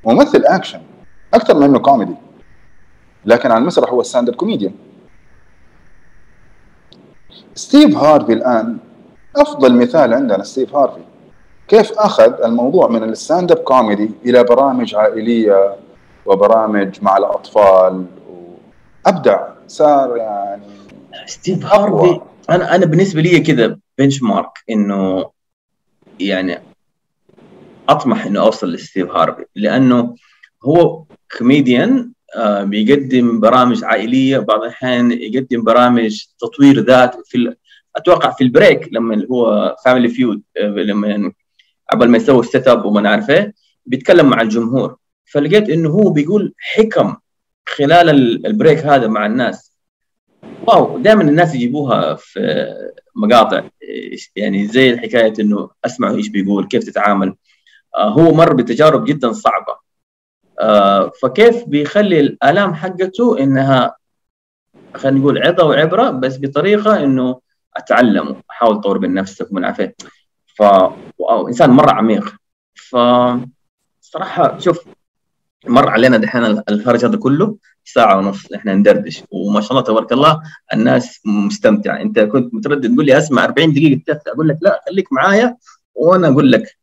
[0.05, 0.81] ممثل أكشن
[1.33, 2.15] أكثر من إنه كوميدي.
[3.25, 4.73] لكن على المسرح هو stand-up comedian.
[7.57, 8.77] ستيف هارفي الآن.
[9.35, 11.01] أفضل مثال عندنا ستيف هارفي.
[11.67, 15.75] كيف أخذ الموضوع من ال stand-up comedy إلى برامج عائلية
[16.25, 18.05] وبرامج مع الأطفال؟
[19.05, 19.47] وأبدع.
[19.67, 20.63] صار يعني
[21.25, 25.29] ستيف هارفي أنا أنا بالنسبة لي كذا benchmark إنه
[26.19, 26.59] يعني
[27.89, 29.45] أطمح إنه أوصل لستيف هارفي.
[29.55, 30.15] لأنه
[30.65, 31.03] هو
[31.37, 32.11] كوميديان
[32.63, 37.55] بيقدم برامج عائلية بعض الأحيان يقدم برامج تطوير ذات في
[37.95, 41.31] أتوقع في ال break لما هو Family Feud آه لما
[41.91, 43.53] قبل ما يسوي ال setup وما نعرف إيه
[43.85, 44.95] بيتكلم مع الجمهور.
[45.25, 47.15] فلقيت إنه هو بيقول حكم
[47.65, 48.09] خلال
[48.45, 49.77] ال break هذا مع الناس.
[50.67, 52.67] wow دائما الناس يجيبوها في
[53.15, 53.63] مقاطع
[54.35, 57.35] يعني زي حكايه إنه اسمع إيش بيقول كيف تتعامل.
[57.95, 59.71] آه هو مر بتجارب جدا صعبة.
[59.73, 59.86] آه
[61.21, 63.95] فكيف بيخلي الألام حقته إنها
[64.95, 67.39] خلينا نقول عظه وعبرة بس بطريقة إنه
[67.75, 69.81] اتعلم احاول اطور من نفسك ومن عارف
[70.55, 70.61] ف
[71.17, 72.35] wow إنسان مرة عميق.
[72.75, 72.97] ف
[74.01, 74.79] صراحة شوف
[75.67, 77.55] مر علينا دحين الهرج هذا كله
[77.85, 79.23] ساعة ونص إحنا ندردش.
[79.31, 80.41] وما شاء الله تبارك الله
[80.73, 82.01] الناس مستمتعة.
[82.01, 85.57] أنت كنت متردد تقول لي أسمع 40 دقيقة أقول لك لا خليك معايا
[85.95, 86.77] وأنا أقول لك.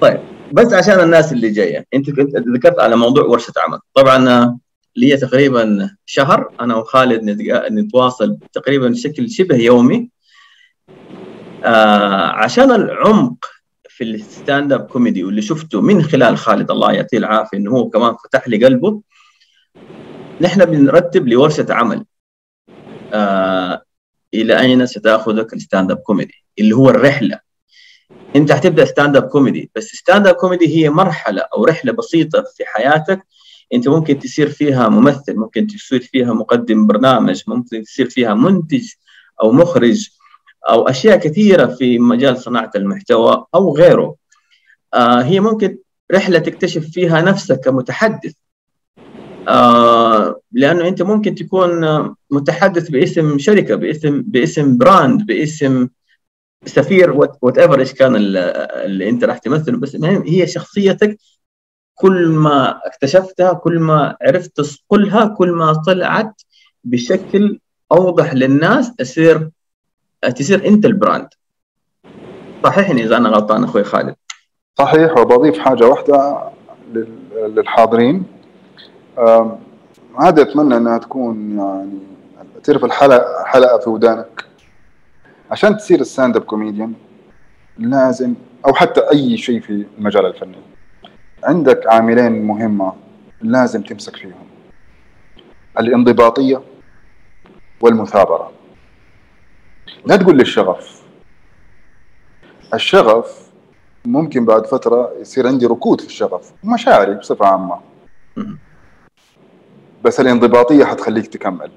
[0.00, 0.31] طيب.
[0.52, 1.86] بس عشان الناس اللي جاية.
[1.94, 3.78] أنت كنت ذكرت على موضوع ورشة عمل.
[3.94, 4.58] طبعا
[4.96, 7.22] لي تقريبا شهر أنا وخالد
[7.72, 10.10] نتواصل تقريبا بشكل شبه يومي.
[11.64, 13.44] آه عشان العمق
[13.88, 18.14] في ال stand-up comedy واللي شفته من خلال خالد الله يعطيه العافية إنه هو كمان
[18.24, 19.02] فتح لي قلبه
[20.40, 22.04] نحن بنرتب لورشة عمل.
[23.12, 23.82] آه
[24.34, 27.40] إلى أين ستأخذك ال stand-up comedy؟ اللي هو الرحلة.
[28.36, 33.26] انت حتبدأ stand-up comedy بس stand-up comedy هي مرحلة أو رحلة بسيطة في حياتك.
[33.74, 38.84] انت ممكن تصير فيها ممثل ممكن تصير فيها مقدم برنامج ممكن تصير فيها منتج
[39.42, 40.08] أو مخرج
[40.68, 44.14] أو أشياء كثيرة في مجال صناعة المحتوى أو غيره.
[44.94, 45.78] آه هي ممكن
[46.12, 48.32] رحلة تكتشف فيها نفسك كمتحدث.
[49.48, 51.70] آه لأنه انت ممكن تكون
[52.30, 55.88] متحدث باسم شركة باسم باسم brand باسم
[56.64, 57.10] سفير
[57.42, 61.18] whatever إيش كان اللي أنت راح تمثله بس هي شخصيتك
[61.94, 66.42] كل ما اكتشفتها كل ما عرفت تصقلها كل ما طلعت
[66.84, 67.60] بشكل
[67.92, 69.50] أوضح للناس تصير
[70.36, 71.28] تصير أنت ال brand.
[72.64, 74.14] صححني إذا أنا غلطان أخوي خالد.
[74.78, 76.42] صحيح وبضيف حاجة واحدة
[77.36, 78.24] للحاضرين.
[80.20, 81.98] هذا أتمنى إنها تكون يعني
[82.64, 84.44] تعرف الحلقة حلقة في ودانك.
[85.52, 86.94] عشان تصير stand-up comedian
[87.78, 88.34] لازم
[88.66, 90.56] أو حتى أي شيء في المجال الفني.
[91.44, 92.92] عندك عاملين مهمة
[93.42, 94.46] لازم تمسك فيهم.
[95.78, 96.62] الانضباطية
[97.80, 98.52] والمثابرة.
[100.06, 101.02] لا تقول لي الشغف.
[102.74, 103.50] الشغف
[104.04, 107.80] ممكن بعد فترة يصير عندي ركود في الشغف مشاعري بصفة عامة.
[110.04, 111.70] بس الانضباطية حتخليك تكمل.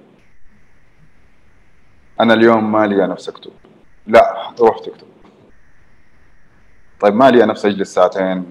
[2.21, 3.51] أنا اليوم ما لي نفس أكتب.
[4.07, 5.07] لا روح تكتب.
[6.99, 8.45] طيب ما لي نفس أجلس ساعتين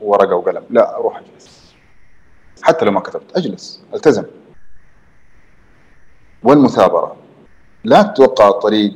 [0.00, 0.64] ورقة وقلم.
[0.70, 1.74] لا أروح أجلس.
[2.62, 4.24] حتى لو ما كتبت أجلس ألتزم.
[6.42, 7.16] والمثابرة.
[7.84, 8.94] لا تتوقع الطريق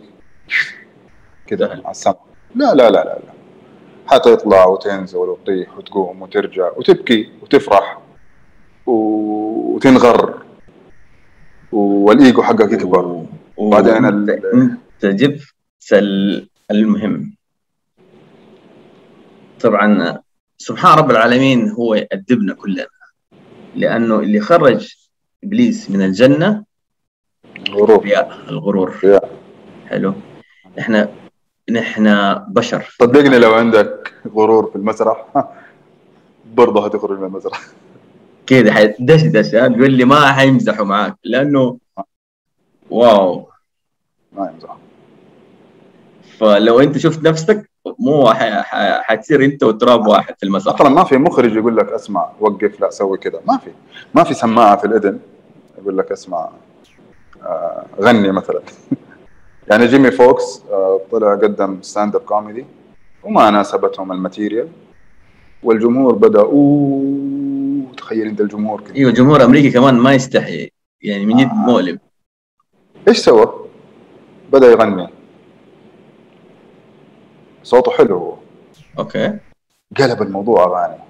[1.46, 2.26] كذا على السماء.
[2.54, 3.32] لا لا لا لا لا.
[4.06, 7.98] حتطلع وتنزل وتطيح وتقوم وترجع وتبكي وتفرح
[8.86, 10.42] وتنغر.
[11.72, 13.26] والإيجو حقك يكبر.
[13.56, 15.42] وبعدين انت جبت
[16.70, 17.36] المهم.
[19.60, 20.18] طبعا
[20.58, 22.86] سبحان رب العالمين هو يأدبنا كلنا.
[23.74, 24.94] لأنه اللي خرج
[25.44, 26.64] إبليس من الجنة
[27.68, 28.08] الغرور.
[28.48, 28.94] الغرور.
[29.86, 30.14] حلو.
[30.78, 31.08] إحنا
[31.70, 32.94] نحن بشر.
[32.98, 35.26] صدقني لو عندك غرور في المسرح
[36.54, 37.60] برضه هتخرج من المسرح.
[38.46, 41.16] كذا حيدشدش تقول لي ما حيمزحوا معاك.
[41.24, 41.78] لأنه
[42.90, 43.48] wow.
[44.32, 44.76] ما يمزحوا
[46.38, 48.32] فلو انت شفت نفسك مو
[49.02, 50.74] حتصير انت وتراب واحد في المسرح.
[50.74, 53.40] أصلا ما في مخرج يقول لك اسمع وقف لا سوي كذا.
[53.46, 53.70] ما في.
[54.14, 55.18] ما في سماعة في الإذن
[55.78, 56.48] يقول لك اسمع
[57.42, 58.60] آه غني مثلا.
[59.70, 62.64] يعني جيمي فوكس آه طلع قدم stand-up comedy
[63.24, 64.68] وما ناسبتهم ال material.
[65.62, 70.70] والجمهور بدأ أوه تخيل انت الجمهور كده أيوه جمهور أمريكي كمان ما يستحي.
[71.02, 71.54] يعني من جد آه.
[71.54, 71.98] مؤلم.
[73.08, 73.68] إيش سوى؟
[74.52, 75.08] بدأ يغني.
[77.62, 78.36] صوته حلو هو.
[78.98, 79.38] okay.
[79.98, 81.02] قلب الموضوع أغاني.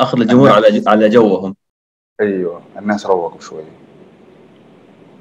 [0.00, 1.56] أخذ الجمهور على على جوهم.
[2.20, 3.64] أيوه الناس روقوا شوي.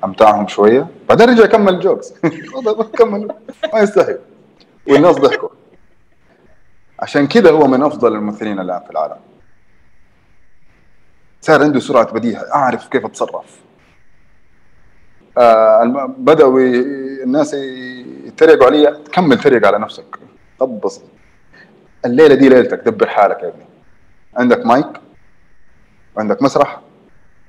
[0.03, 0.87] أمتعهم شوية.
[1.09, 2.13] بعدين رجع كمل jokes
[2.99, 3.27] كمل.
[3.73, 4.15] ما يستحي
[4.87, 5.49] والناس ضحكوا.
[6.99, 9.19] عشان كذا هو من أفضل الممثلين الآن في العالم.
[11.41, 12.45] صار عنده سرعة بديهة.
[12.55, 13.59] أعرف كيف أتصرف.
[15.37, 15.83] آه
[16.17, 16.59] بدأوا
[17.23, 17.53] الناس
[18.25, 20.19] يتريقوا علي كمل تريق على نفسك.
[20.59, 21.01] طبص
[22.05, 23.65] الليلة دي ليلتك دبر حالك يا ابني.
[24.35, 24.87] عندك مايك؟
[26.17, 26.81] وعندك مسرح؟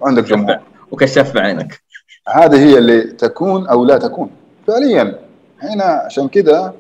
[0.00, 0.56] وعندك جمهور؟
[0.90, 1.82] وكشف بعينك
[2.28, 4.30] هذه هي اللي تكون أو لا تكون.
[4.66, 5.18] فعليا
[5.62, 6.72] هنا عشان كده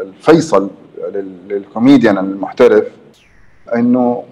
[0.00, 0.70] الفيصل
[1.48, 2.84] للكوميديان المحترف
[3.74, 4.24] إنه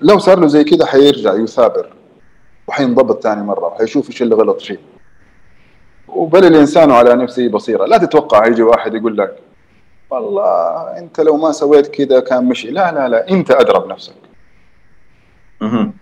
[0.00, 1.92] لو صار له زي كده حيرجع يثابر.
[2.68, 4.78] وحينضبط ثاني مرة وحيشوف إيش اللي غلط فيه.
[6.08, 9.38] وبل الإنسان على نفسه بصيرة لا تتوقع يجي واحد يقول لك
[10.10, 12.70] والله أنت لو ما سويت كذا كان مشي.
[12.70, 14.14] لا لا لا أنت أدرى بنفسك.
[15.62, 15.92] أها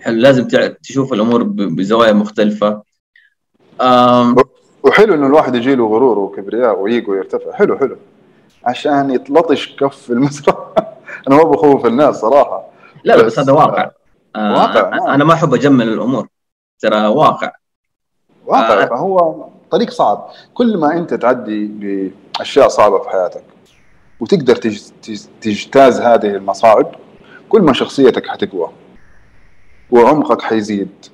[0.00, 0.48] حلو لازم
[0.82, 2.82] تشوف الأمور بزوايا مختلفة.
[3.80, 4.36] أم...
[4.82, 7.52] وحلو إنه الواحد يجي له غرور وكبرياء ويجو يرتفع.
[7.52, 7.96] حلو حلو.
[8.64, 10.56] عشان يتلطش كف المسرح.
[11.28, 12.64] أنا ما بخوف الناس صراحة.
[13.04, 13.90] لا بس, بس هذا واقع.
[14.36, 15.14] واقع آه.
[15.14, 16.28] أنا ما أحب أجمل الأمور
[16.78, 17.52] ترى واقع
[18.46, 18.86] واقع آه.
[18.86, 23.44] فهو طريق صعب كل ما أنت تعدي بأشياء صعبة في حياتك
[24.20, 24.56] وتقدر
[25.40, 26.94] تجتاز هذه المصاعب
[27.48, 28.70] كل ما شخصيتك حتقوى
[29.90, 31.06] وعمقك حيزيد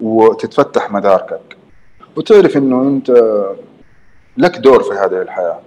[0.00, 1.56] وتتفتح مداركك
[2.16, 3.10] وتعرف إنه أنت
[4.36, 5.60] لك دور في هذه الحياة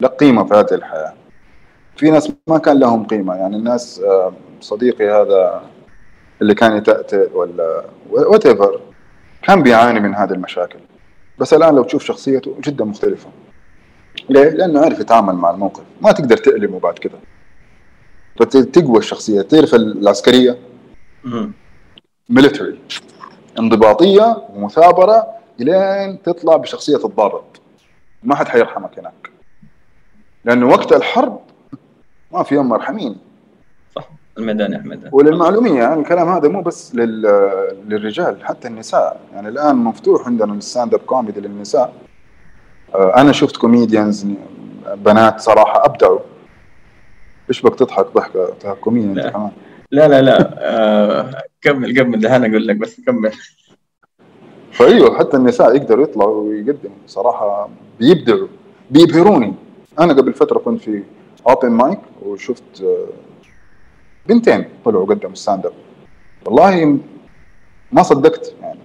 [0.00, 1.14] لك قيمة في هذه الحياة
[1.96, 5.62] في ناس ما كان لهم قيمة يعني الناس آه، صديقي هذا
[6.42, 8.46] اللي كان يتأتئ ولا وات
[9.42, 10.78] كان بيعاني من هذه المشاكل.
[11.38, 13.28] بس الآن لو تشوف شخصيته جدا مختلفة.
[14.28, 15.82] ليه؟ لأنه عارف يتعامل مع الموقف.
[16.00, 17.18] ما تقدر تألمه بعد كذا
[18.36, 19.42] فتقوى الشخصية.
[19.42, 20.58] تعرف العسكرية؟
[22.28, 22.78] ميلتري
[23.58, 25.26] انضباطية ومثابرة
[25.60, 27.60] إلين تطلع بشخصية الضابط
[28.22, 29.30] ما حد حيرحمك هناك.
[30.44, 31.40] لأنه وقت الحرب
[32.32, 33.16] ما في يوم مرحمين.
[34.38, 35.08] الميدان يا أحمد.
[35.12, 37.22] وللمعلومية يعني الكلام هذا مو بس لل...
[37.88, 39.20] للرجال حتى النساء.
[39.34, 41.92] يعني الآن مفتوح عندنا ال stand-up comedy للنساء.
[42.94, 44.26] آه، أنا شفت comedians
[44.96, 46.18] بنات صراحة أبدعوا.
[47.48, 49.50] إيش بك تضحك ضحكة؟ تهكميه أنت كمان.
[49.90, 50.54] لا لا لا.
[50.58, 52.26] آه كمل كمل.
[52.26, 53.32] أنا أقول لك بس كمل.
[54.72, 56.96] فأيوه حتى النساء يقدروا يطلعوا ويقدموا.
[57.06, 57.68] صراحة
[58.00, 58.48] بيبدعوا
[58.90, 59.54] بيبهروني.
[60.00, 61.02] أنا قبل فترة كنت في
[61.48, 63.06] open mic وشفت آه،
[64.28, 65.72] بنتين طلعوا قدموا stand-up
[66.46, 66.98] والله
[67.92, 68.80] ما صدقت يعني.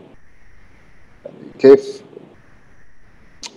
[1.59, 2.01] كيف؟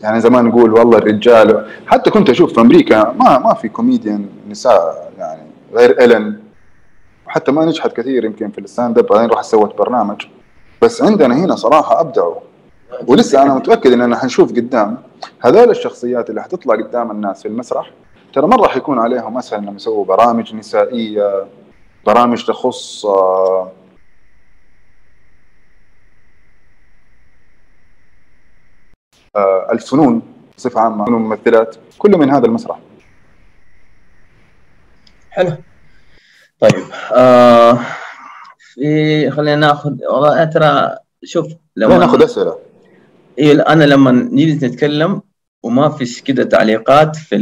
[0.02, 5.12] يعني زمان نقول والله الرجال حتى كنت أشوف في أمريكا ما ما في كوميديان نساء
[5.18, 5.42] يعني
[5.72, 6.38] غير Ellen
[7.26, 10.26] حتى ما نجحت كثير يمكن في ال stand-up بعدين راح سوت برنامج.
[10.82, 12.34] بس عندنا هنا صراحة أبدعوا.
[13.06, 14.98] ولسه أنا متأكد اننا حنشوف قدام
[15.40, 17.90] هذول الشخصيات اللي حتطلع قدام الناس في المسرح.
[18.32, 21.44] ترى ما راح يكون عليهم أسهل إنهم يسووا برامج نسائية.
[22.06, 23.72] برامج تخص آه،
[29.36, 30.22] آه، الفنون
[30.56, 32.78] بصفة عامة والممثلات كله من هذا المسرح.
[35.30, 35.56] حلو.
[36.60, 37.78] طيب آه
[38.58, 42.58] في خلينا ناخذ والله ترى شوف لما ناخذ أسئلة.
[43.38, 45.22] اي أنا لما نجلس نتكلم
[45.62, 47.36] وما فيش كده تعليقات في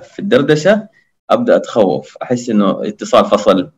[0.00, 0.88] في الدردشة
[1.30, 2.16] أبدأ أتخوف.
[2.22, 3.70] أحس إنه اتصال فصل.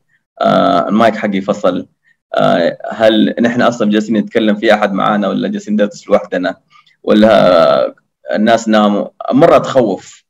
[0.42, 1.86] المايك حقي فصل
[2.34, 6.56] آه هل نحن أصلا جالسين نتكلم في أحد معانا ولا جالسين ندردش لوحدنا؟
[7.02, 7.94] ولا
[8.34, 10.24] الناس ناموا؟ مرة تخوف.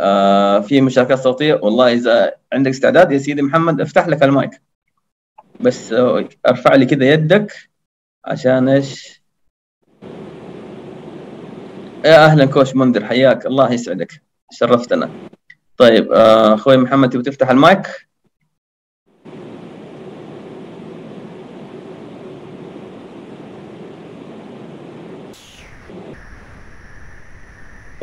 [0.00, 4.62] آه في مشاركات صوتية؟ والله إذا عندك استعداد يا سيدي محمد افتح لك المايك.
[5.60, 5.92] بس
[6.46, 7.70] ارفع لي كده يدك
[8.24, 9.22] عشان إيش؟
[12.04, 14.22] يا أهلا كوش منذر حياك الله يسعدك.
[14.52, 15.10] شرفتنا.
[15.76, 17.86] طيب آه، أخوي محمد تبي تفتح المايك؟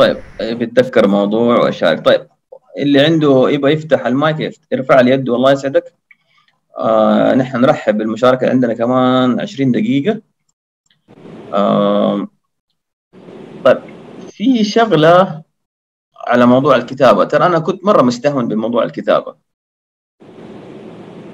[0.02, 2.28] طيب بيتذكر موضوع واشارك طيب
[2.78, 5.94] اللي عنده يبغى يفتح المايك يرفع لي يده الله يسعدك.
[6.78, 10.22] آه نحن نرحب بالمشاركة عندنا كمان 20 دقيقة.
[11.54, 12.28] آه
[13.66, 13.82] طيب
[14.30, 15.44] في شغلة
[16.28, 17.24] على موضوع الكتابة.
[17.24, 19.36] ترى أنا كنت مرة مستهون بموضوع الكتابة.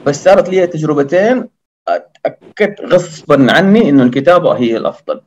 [0.06, 1.50] بس صارت لي تجربتين
[1.88, 5.22] اتاكدت غصبا عني إنه الكتابة هي الأفضل.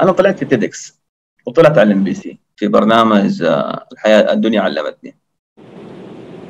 [0.00, 0.99] أنا طلعت في TEDx
[1.50, 5.16] وطلعت على ال MBC في برنامج آه، الحياة الدنيا علمتني.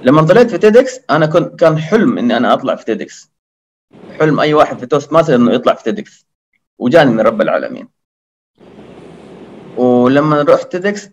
[0.03, 3.31] لما طلعت في TEDx أنا كنت كان حلم إني أنا أطلع في TEDx
[4.19, 6.27] حلم أي واحد في Toastmaster إنه يطلع في TEDx
[6.79, 7.89] وجاني من رب العالمين.
[9.77, 11.11] ولما رحت TEDx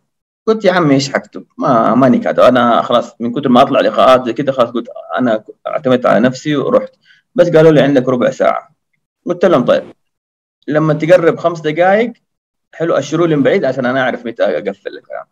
[0.47, 2.39] قلت يا عمي إيش حكتب؟ ما ماني كاتب.
[2.39, 4.87] أنا خلاص من كثر ما أطلع لقاءات زي كذا خلاص قلت
[5.19, 6.91] أنا اعتمدت على نفسي ورحت.
[7.35, 8.75] بس قالوا لي عندك ربع ساعة.
[9.25, 9.83] قلت لهم طيب.
[10.67, 12.13] لما تقرب خمس دقائق
[12.77, 15.25] حلو اشروا لي من بعيد عشان أنا أعرف متى أقفل الكلام.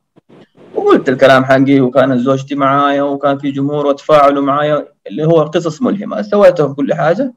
[0.76, 6.22] وقلت الكلام حقي وكانت زوجتي معايا وكان في جمهور وتفاعلوا معايا اللي هو قصص ملهمة.
[6.22, 7.34] سويته كل حاجة.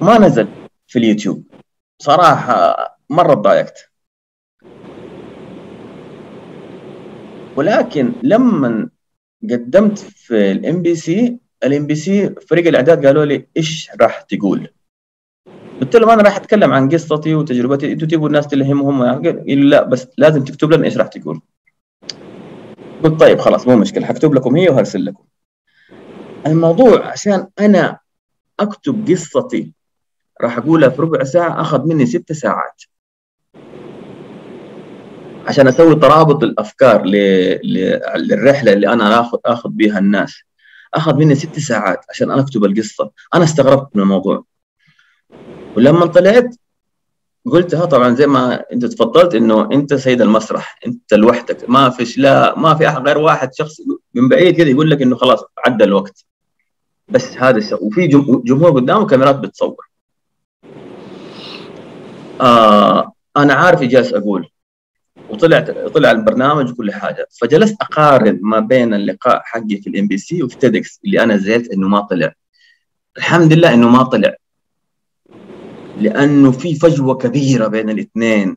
[0.00, 0.48] ما نزل
[0.86, 1.44] في اليوتيوب.
[1.98, 2.76] صراحة
[3.10, 3.90] مرة تضايقت
[7.56, 8.88] ولكن لما
[9.50, 14.68] قدمت في ال MBC ال MBC فريق الإعداد قالوا لي إيش راح تقول؟
[15.82, 20.06] قلت لهم أنا راح أتكلم عن قصتي وتجربتي إنتوا تبغوا الناس تلهمهم قالوا لا بس
[20.18, 21.40] لازم تكتب لنا إيش راح تقول.
[23.04, 25.24] قلت طيب خلاص مو مشكلة حكتب لكم هي وهرسل لكم.
[26.46, 27.98] الموضوع عشان أنا
[28.60, 29.72] أكتب قصتي
[30.40, 32.82] راح أقولها في ربع ساعة أخذ مني ست ساعات.
[35.46, 37.04] عشان أسوي ترابط الأفكار
[38.16, 40.42] للرحلة اللي أنا اخذ آخذ بها الناس.
[40.94, 43.10] أخذ مني ست ساعات عشان أكتب القصة.
[43.34, 44.44] أنا استغربت من الموضوع.
[45.76, 46.56] ولما طلعت
[47.46, 52.58] قلتها طبعا زي ما أنت تفضلت إنه أنت سيد المسرح أنت لوحدك ما فيش لا
[52.58, 53.76] ما في أحد غير واحد شخص
[54.14, 56.24] من بعيد كده يقول لك إنه خلاص عدى الوقت.
[57.08, 58.06] بس هذا الشيء وفي
[58.44, 59.88] جمهور قدامه كاميرات بتصور.
[62.40, 64.48] آه أنا عارف جالس أقول
[65.30, 67.26] وطلعت طلع البرنامج وكل حاجة.
[67.40, 71.88] فجلست أقارن ما بين اللقاء حقي في ال MBC وفي TEDx اللي أنا زعلت إنه
[71.88, 72.32] ما طلع.
[73.16, 74.34] الحمد لله إنه ما طلع.
[76.02, 78.56] لأنه في فجوة كبيرة بين الاثنين.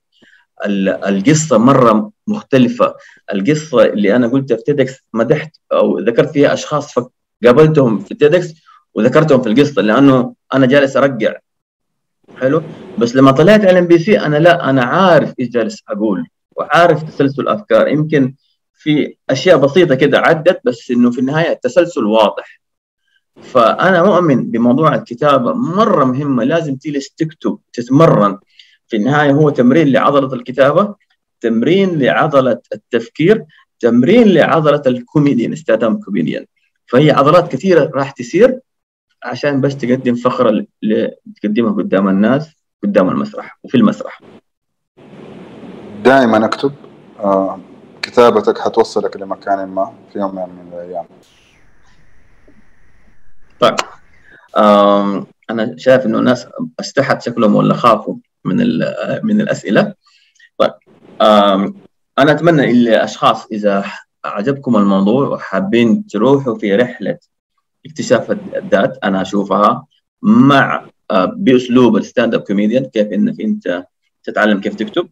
[1.07, 2.95] القصة مرة مختلفة.
[3.33, 6.95] القصة اللي أنا قلتها في TEDx مدحت أو ذكرت فيها أشخاص
[7.45, 8.53] قابلتهم في TEDx
[8.93, 11.33] وذكرتهم في القصة لأنه أنا جالس أرجع.
[12.37, 12.63] حلو؟
[12.97, 17.47] بس لما طلعت على ال MBC أنا لا أنا عارف إيش جالس أقول وعارف تسلسل
[17.47, 17.87] أفكار.
[17.87, 18.33] يمكن
[18.73, 22.61] في أشياء بسيطة كده عدت بس إنه في النهاية التسلسل واضح.
[23.41, 28.37] فأنا مؤمن بموضوع الكتابه مرة مهمة لازم تجلس تكتب تتمرن.
[28.87, 30.95] في النهاية هو تمرين لعضلة الكتابة
[31.41, 33.45] تمرين لعضلة التفكير
[33.79, 36.45] تمرين لعضلة الكوميديان استخدام كوميديان.
[36.85, 38.59] فهي عضلات كثيرة راح تصير
[39.23, 42.49] عشان بس تقدم فقره اللي تقدمها قدام الناس
[42.83, 44.21] قدام المسرح وفي المسرح.
[46.03, 46.71] دائما أكتب.
[47.19, 47.59] آه
[48.01, 51.05] كتابتك حتوصلك لمكان ما في يوم من الأيام.
[53.59, 53.75] طيب.
[55.49, 56.47] أنا شايف إنه الناس
[56.79, 58.15] استحت شكلهم ولا خافوا
[58.45, 58.57] من
[59.23, 59.93] من الأسئلة.
[60.57, 60.73] طيب.
[62.19, 63.85] أنا أتمنى الاشخاص إذا
[64.25, 67.17] عجبكم الموضوع وحابين تروحوا في رحلة
[67.85, 69.85] اكتشاف الذات أنا أشوفها
[70.21, 73.85] مع آه، بأسلوب ال stand-up comedian كيف إنك أنت
[74.23, 75.09] تتعلم كيف تكتب.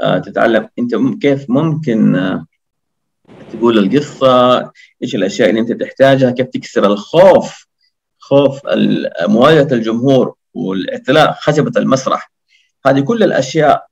[0.00, 2.46] آه، تتعلم أنت كيف ممكن آه،
[3.52, 4.58] تقول القصة
[5.02, 7.66] إيش الأشياء اللي أنت تحتاجها كيف تكسر الخوف
[8.28, 8.60] خوف
[9.28, 12.32] مواجهة الجمهور والاعتلاء خشبة المسرح.
[12.86, 13.86] هذه كل الأشياء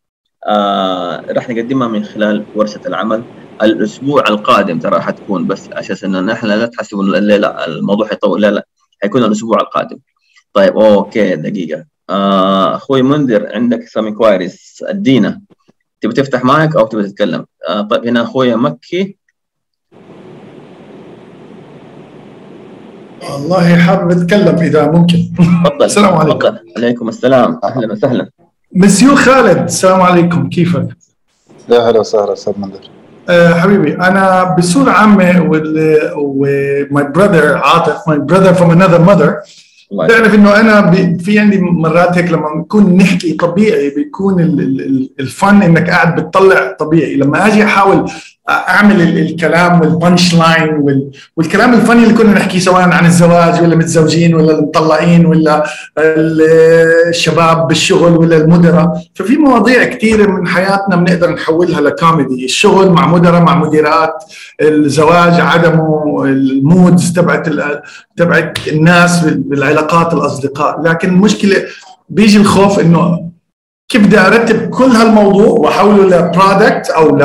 [0.47, 3.23] آه راح نقدمها من خلال ورشة العمل.
[3.63, 8.67] الأسبوع القادم ترى حتكون بس أساس إنه نحن لا تحسبوا الليلة الموضوع حيطول لا لا
[9.03, 9.99] حيكون الأسبوع القادم.
[10.53, 11.85] طيب okay دقيقة.
[12.11, 15.41] آه أخوي منذر عندك some inquiries أدينا.
[16.01, 19.17] تبي تفتح معك أو تبي تتكلم؟ آه طيب هنا اخويا مكي.
[23.33, 25.19] والله حابب أتكلم إذا ممكن.
[25.65, 25.85] تفضل.
[25.85, 26.39] السلام عليكم.
[26.39, 26.59] تفضل.
[26.77, 27.61] عليكم السلام.
[27.65, 28.31] أهلا وسهلا.
[28.73, 30.49] مسيو خالد السلام عليكم.
[30.49, 30.89] كيفك؟
[31.69, 32.81] يا هلا وسهلا أستاذ منذر.
[33.29, 35.49] أه حبيبي أنا بصورة عامة
[36.17, 39.37] و my brother عاطف my brother from another mother
[40.09, 44.41] تعرف إنه أنا في عندي مرات هيك لما نكون نحكي طبيعي بيكون
[45.21, 47.15] الفن إنك قاعد بتطلع طبيعي.
[47.15, 48.11] لما أجي أحاول
[48.49, 50.85] أعمل الكلام وال punch line
[51.37, 55.65] والكلام الفني اللي كنا نحكيه سواء عن الزواج ولا متزوجين ولا المطلقين ولا
[57.09, 59.03] الشباب بالشغل ولا المدراء.
[59.15, 62.45] ففي مواضيع كثيره من حياتنا بنقدر نحولها لكوميدي.
[62.45, 64.25] الشغل مع مدراء مع مديرات
[64.63, 67.49] الزواج عدمه ال moods تبعت
[68.17, 70.83] تبعت الناس بالعلاقات الأصدقاء.
[70.83, 71.57] لكن المشكلة
[72.09, 73.34] بيجي الخوف إنه
[73.89, 77.19] كيف بدي أرتب كل هالموضوع وأحوله ل product أو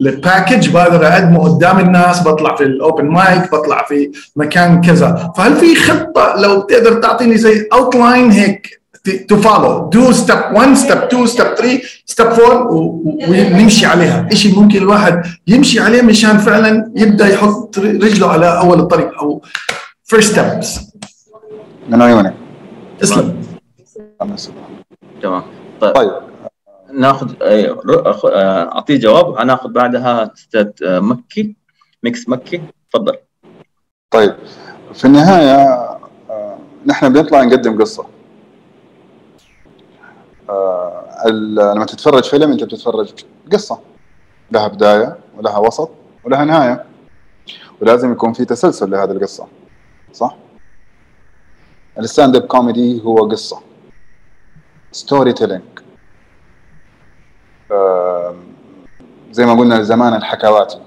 [0.00, 5.32] ل package بقدر أقدمه قدام الناس بطلع في ال open mic بطلع في مكان كذا.
[5.36, 8.80] فهل في خطة لو بتقدر تعطيني زي outline هيك
[9.28, 12.66] to follow the step 1 step 2 step 3 step 4
[13.28, 14.28] ونمشي عليها.
[14.34, 19.42] شيء ممكن الواحد يمشي عليه مشان فعلا يبدأ يحط رجله على أول الطريق أو
[20.04, 20.80] first steps
[21.88, 22.34] من عيونك
[23.00, 23.42] تسلم.
[25.22, 25.42] تمام.
[25.80, 26.12] طيب, طيب.
[26.92, 31.56] ناخذ أعطيه جواب ناخذ بعدها أستاذ مكي
[32.02, 32.62] ميكس مكي.
[32.90, 33.16] تفضل.
[34.10, 34.34] طيب.
[34.94, 35.88] في النهاية
[36.86, 38.06] نحن بنطلع نقدم قصة.
[41.56, 43.12] لما تتفرج فيلم أنت بتتفرج
[43.52, 43.80] قصة.
[44.52, 45.90] لها بداية ولها وسط
[46.24, 46.84] ولها نهاية.
[47.80, 49.46] ولازم يكون في تسلسل لهذه القصة
[50.12, 50.36] صح؟
[51.98, 53.60] ال stand-up comedy هو قصة.
[54.94, 55.62] storytelling
[59.30, 60.78] زي ما قلنا زمان الحكواتي.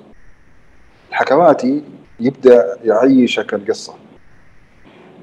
[1.09, 1.83] الحكواتي
[2.19, 3.93] يبدأ يعيشك القصة.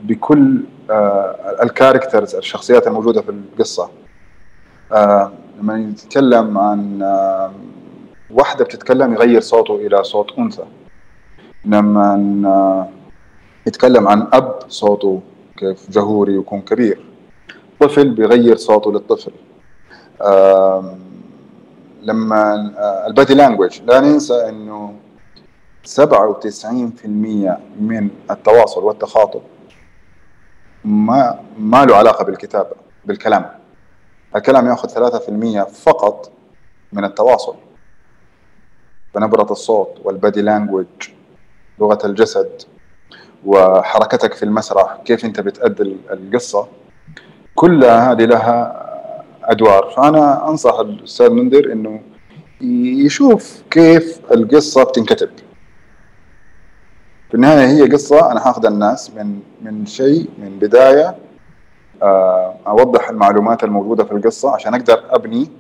[0.03, 3.91] بكل آه ال characters الشخصيات الموجودة في القصة.
[4.93, 7.03] آه لما يتكلم عن
[8.31, 10.65] واحدة بتتكلم يغير صوته إلى صوت أنثى.
[11.65, 12.15] لما
[12.47, 12.89] آه
[13.67, 15.23] يتكلم عن أب صوته
[15.57, 17.14] كيف جهوري ويكون كبير.
[17.81, 19.33] طفل بيغير صوته للطفل.
[22.03, 22.55] لما
[23.07, 24.95] البادي لانجوج لا ننسى إنه
[25.85, 29.41] 97% من التواصل والتخاطب
[30.85, 33.51] ما ما له علاقة بالكتابة بالكلام.
[34.37, 36.33] الكلام يأخذ 3% فقط
[36.93, 37.55] من التواصل.
[39.15, 40.87] فنبرة الصوت والبادي لانجوج
[41.79, 42.63] لغة الجسد
[43.47, 46.69] وحركتك في المسرح كيف أنت بتأدي القصة.
[47.55, 48.85] كلها هذه لها
[49.45, 49.91] أدوار.
[49.97, 52.01] فأنا أنصح الأستاذ منذر إنه
[53.07, 55.31] يشوف كيف القصة بتنكتب.
[57.29, 61.17] في النهاية هي قصة أنا حاخذ الناس من من شيء من بداية
[62.67, 65.51] أوضح المعلومات الموجودة في القصة عشان أقدر أبني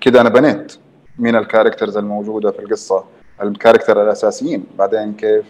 [0.00, 0.76] كده أنا بنيت
[1.18, 3.04] من ال characters الموجودة في القصة.
[3.42, 4.64] ال character الأساسيين.
[4.78, 5.44] بعدين كيف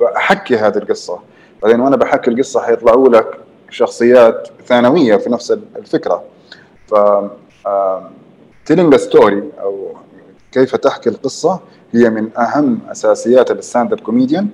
[0.00, 1.20] بحكي هذه القصة.
[1.62, 3.38] بعدين وأنا بحكي القصة حيطلعوا لك
[3.70, 6.24] شخصيات ثانوية في نفس الفكرة.
[6.86, 6.94] ف
[8.66, 9.96] telling story أو
[10.52, 11.60] كيف تحكي القصة
[11.94, 14.48] هي من أهم أساسيات ال stand-up comedian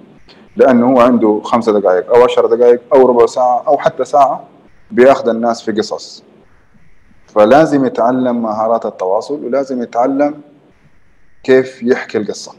[0.56, 4.44] لأنه هو عنده خمسة دقائق أو عشر دقائق أو ربع ساعة أو حتى ساعة
[4.90, 6.22] بياخذ الناس في قصص.
[7.26, 10.40] فلازم يتعلم مهارات التواصل ولازم يتعلم
[11.42, 12.52] كيف يحكي القصة.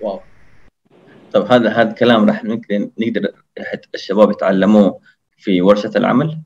[0.00, 0.20] واو.
[1.36, 3.30] طب هذا هذا الكلام راح نقدر نقدر
[3.94, 4.98] الشباب يتعلموه
[5.36, 6.38] في ورشة العمل؟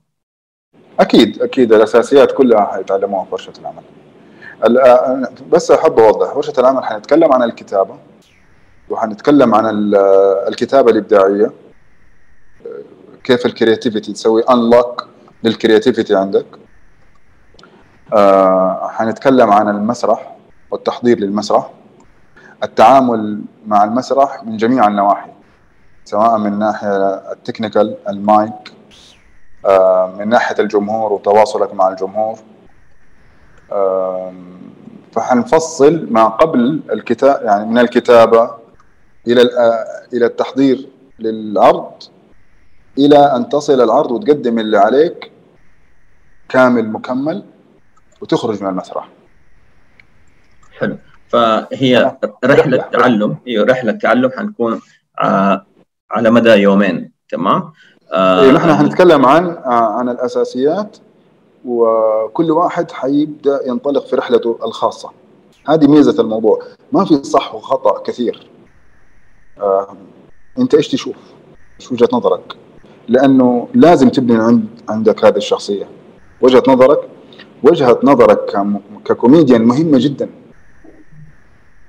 [1.00, 3.82] أكيد أكيد الأساسيات كلها حيتعلموها في ورشة العمل.
[5.50, 7.98] بس أحب أوضح ورشة العمل حنتكلم عن الكتابة
[8.88, 9.92] وحنتكلم عن
[10.48, 11.52] الكتابة الإبداعية
[13.24, 15.08] كيف ال creativity تسوي unlock
[15.44, 16.46] لل creativity عندك.
[18.90, 20.36] حنتكلم عن المسرح
[20.70, 21.70] والتحضير للمسرح
[22.62, 25.30] التعامل مع المسرح من جميع النواحي
[26.04, 28.72] سواء من ناحية ال technical المايك
[30.18, 32.38] من ناحية الجمهور وتواصلك مع الجمهور.
[35.12, 38.50] فحنفصل ما قبل الكتاب يعني من الكتابة
[39.26, 39.42] إلى
[40.12, 40.88] إلى التحضير
[41.18, 41.92] للعرض
[42.98, 45.30] إلى أن تصل العرض وتقدم اللي عليك
[46.48, 47.44] كامل مكمل
[48.20, 49.08] وتخرج من المسرح.
[50.78, 50.98] حلو.
[51.30, 53.36] فهي رحلة تعلم.
[53.46, 54.80] هي رحلة تعلم حنكون
[56.10, 57.72] على مدى يومين تمام؟
[58.12, 60.96] آه نحن حنتكلم عن آه عن الأساسيات
[61.64, 65.10] وكل واحد حيبدأ ينطلق في رحلته الخاصة.
[65.68, 66.62] هذه ميزة الموضوع.
[66.92, 68.46] ما في صح وخطأ كثير.
[69.60, 69.96] آه
[70.58, 71.16] أنت إيش تشوف؟
[71.80, 72.56] إيش وجهة نظرك؟
[73.08, 75.88] لأنه لازم تبني عند عندك هذه الشخصية.
[76.40, 77.08] وجهة نظرك
[77.62, 78.66] وجهة نظرك
[79.04, 80.28] ككوميديان مهمة جدا.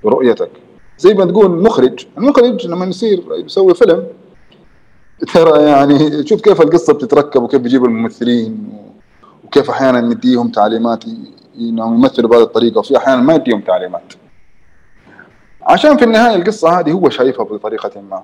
[0.04, 0.50] رؤيتك.
[0.98, 2.06] زي ما تقول مخرج.
[2.18, 4.06] المخرج لما يصير يسوي فيلم
[5.34, 8.72] ترى يعني شوف كيف القصة بتتركب وكيف بيجيب الممثلين
[9.44, 11.04] وكيف أحيانا نديهم تعليمات
[11.58, 14.12] إنهم يمثلوا بهذه الطريقة وفي أحيانا ما يديهم تعليمات.
[15.62, 18.22] عشان في النهاية القصة هذه هو شايفها بطريقة ما.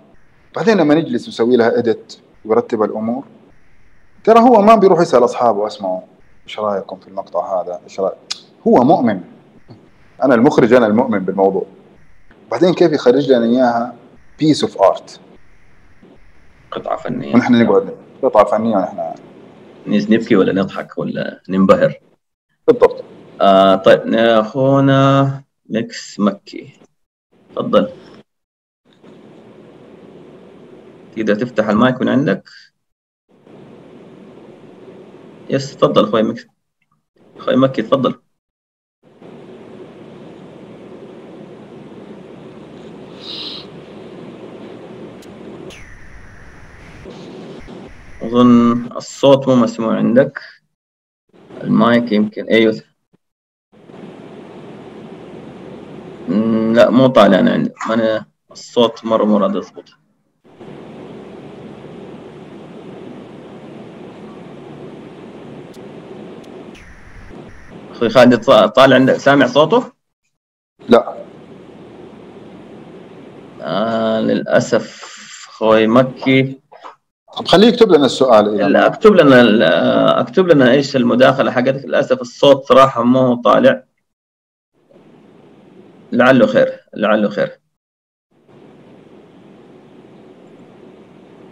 [0.56, 3.24] بعدين لما نجلس نسوي لها اديت ويرتب الأمور
[4.24, 6.00] ترى هو ما بيروح يسأل أصحابه أسمعوا
[6.46, 8.14] إيش رأيكم في المقطع هذا؟ إيش رايك
[8.66, 9.20] هو مؤمن.
[10.22, 11.66] أنا المخرج أنا المؤمن بالموضوع.
[12.50, 13.96] بعدين كيف يخرج لنا إياها؟
[14.38, 15.20] piece of art
[16.70, 17.34] قطعة فنية.
[17.34, 17.96] ونحن نقعد.
[18.22, 19.14] قطعة فنية ونحن.
[19.86, 21.94] نبكي ولا نضحك ولا ننبهر؟
[22.66, 23.04] بالضبط.
[23.40, 26.72] آه طيب اخونا ميكس مكي.
[27.50, 27.88] تفضل.
[31.16, 32.48] تقدر تفتح المايك من عندك؟
[35.50, 36.46] yes تفضل أخوي مكي
[37.36, 38.14] أخوي مكي تفضل.
[48.22, 50.40] أظن الصوت مو مسموع عندك.
[51.64, 52.82] المايك يمكن أيوه
[56.74, 57.70] لا مو طالع أنا عندي.
[57.90, 59.84] أنا الصوت مرة مرة يضبط
[67.90, 69.92] أخوي خالد طالع عندك سامع صوته؟
[70.88, 71.14] لا.
[73.60, 75.08] آه للأسف
[75.48, 76.60] أخوي مكي.
[77.46, 81.84] خليه يكتب لنا السؤال إيه لا أكتب لنا أكتب لنا إيش المداخلة حقتك.
[81.84, 83.84] للأسف الصوت صراحة مو طالع.
[86.12, 87.60] لعله خير لعله خير.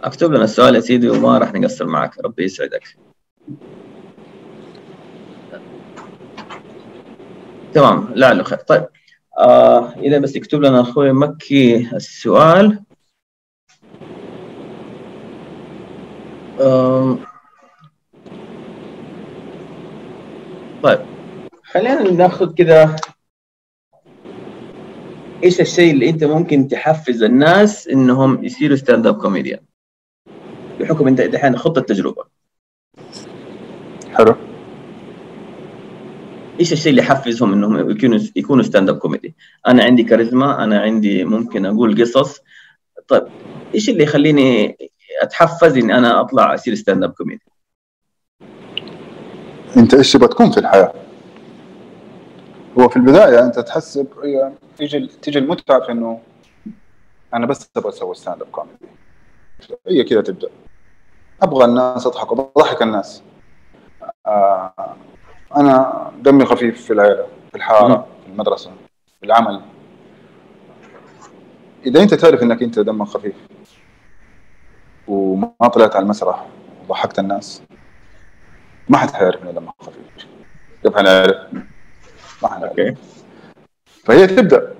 [0.03, 2.25] أكتب لنا السؤال يا سيدي وما راح نقصر معك.
[2.25, 2.97] ربي يسعدك.
[7.73, 8.57] تمام لعله خير.
[8.57, 8.87] طيب
[9.39, 12.79] آه إذا بس يكتب لنا أخوي مكي السؤال.
[20.83, 20.99] طيب.
[21.63, 22.95] خلينا ناخذ كذا
[25.43, 29.59] إيش الشيء اللي أنت ممكن تحفز الناس إنهم يصيروا stand-up comedian
[30.79, 32.23] بحكم أنت دحين خضت التجربه
[34.13, 34.35] حلو.
[36.59, 39.35] إيش الشيء اللي يحفزهم إنهم يكونوا يكونوا stand-up comedy
[39.67, 42.41] أنا عندي كاريزما أنا عندي ممكن أقول قصص.
[43.07, 43.23] طيب
[43.75, 44.77] إيش اللي يخليني
[45.21, 47.43] أتحفز إني أنا أطلع اصير ستاند up comedy
[49.77, 50.93] أنت إيش تبغى تكون في الحياة؟
[52.79, 54.07] هو في البداية أنت تحسب
[54.77, 56.21] تيجي تيجي المتعة في إنه
[57.33, 58.85] أنا بس أبغى أسوي stand-up comedy
[59.87, 60.49] هي كذا تبدأ.
[61.41, 63.23] أبغى الناس أضحك وبضحك الناس.
[64.25, 64.73] آه
[65.55, 68.71] أنا دمي خفيف في العيلة في الحارة في المدرسة
[69.19, 69.61] في العمل.
[71.85, 73.35] إذا أنت تعرف إنك أنت دمك خفيف
[75.07, 76.45] وما طلعت على المسرح
[76.83, 77.61] وضحكت الناس.
[78.89, 80.27] ما حد حيعرف اني دمك خفيف.
[80.83, 81.35] كيف حنعرف؟
[82.43, 82.97] ما حنعرف.
[84.03, 84.75] فهي تبدأ.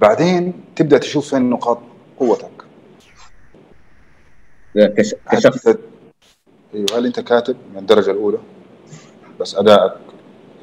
[0.00, 1.78] بعدين تبدأ تشوف فين نقاط
[2.18, 2.64] قوتك.
[5.32, 5.66] كشخص.
[6.74, 8.38] أيوه هل أنت كاتب من الدرجة الأولى؟
[9.40, 9.92] بس أدائك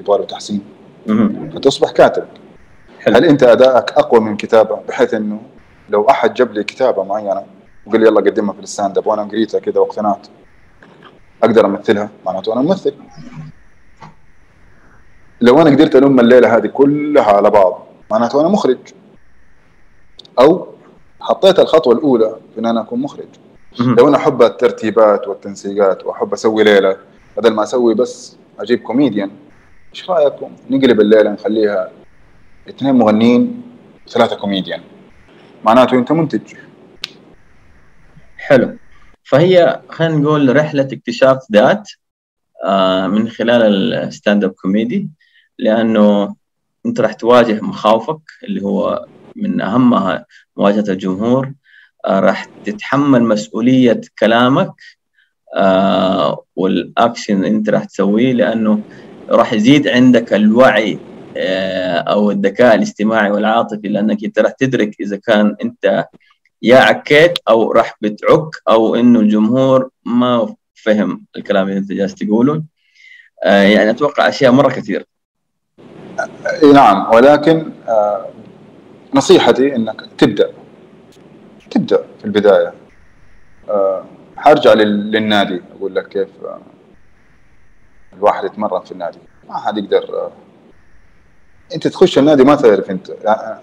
[0.00, 0.64] يبغى له تحسين
[1.54, 2.28] فتصبح كاتب.
[3.00, 3.16] حلو.
[3.16, 5.42] هل أنت أدائك أقوى من كتابة؟ بحيث إنه
[5.88, 7.46] لو أحد جاب لي كتابة معينة
[7.88, 9.06] وقال لي يلا قدمها في ال stand-up.
[9.06, 10.26] وأنا قريتها كذا واقتنعت.
[11.42, 12.10] أقدر أمثلها.
[12.26, 12.94] معناته أنا ممثل.
[15.40, 18.78] لو أنا قدرت ألم الليلة هذه كلها على بعض معناته أنا مخرج.
[20.40, 20.68] أو
[21.20, 23.28] حطيت الخطوة الأولى في إن أنا أكون مخرج.
[23.80, 26.96] لو أنا أحب الترتيبات والتنسيقات وأحب أسوي ليلة
[27.36, 29.30] بدل ما أسوي بس أجيب كوميديان
[29.94, 31.90] إيش رايكم نقلب الليلة نخليها
[32.68, 33.62] اثنين مغنيين
[34.06, 34.80] وثلاثه كوميديان.
[35.64, 36.54] معناته أنت منتج.
[38.48, 38.78] حلو.
[39.24, 41.90] فهي خلينا نقول رحلة اكتشاف ذات
[42.64, 45.08] آه، من خلال ال stand up comedy
[45.58, 46.36] لأنه
[46.86, 49.06] أنت راح تواجه مخاوفك اللي هو
[49.36, 50.26] من أهمها
[50.56, 51.52] مواجهة الجمهور
[52.06, 54.72] آه، راح تتحمل مسؤولية كلامك
[55.56, 58.80] آه والاكشن أنت راح تسويه لأنه
[59.30, 60.98] راح يزيد عندك الوعي
[62.08, 66.06] أو الذكاء الاجتماعي والعاطفي لأنك أنت راح تدرك إذا كان أنت
[66.62, 72.62] يا عكيت أو راح بتعك أو إنه الجمهور ما فهم الكلام اللي أنت جالس تقوله.
[73.44, 75.06] آه يعني أتوقع أشياء مرة كثير.
[76.74, 78.26] نعم ولكن آه
[79.14, 80.52] نصيحتي إنك تبدأ.
[81.70, 82.72] تبدأ في البداية.
[83.68, 84.04] آه
[84.36, 86.60] حرجع للنادي أقول لك كيف آه
[88.12, 89.18] الواحد يتمرن في النادي.
[89.48, 90.32] ما حد يقدر آه
[91.74, 93.10] أنت تخش النادي ما تعرف أنت.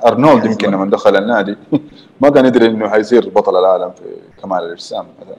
[0.06, 1.56] أرنولد يمكن لما دخل النادي.
[2.22, 4.04] ما كان يدري إنه حيصير بطل العالم في
[4.42, 5.38] كمال الأجسام مثلا.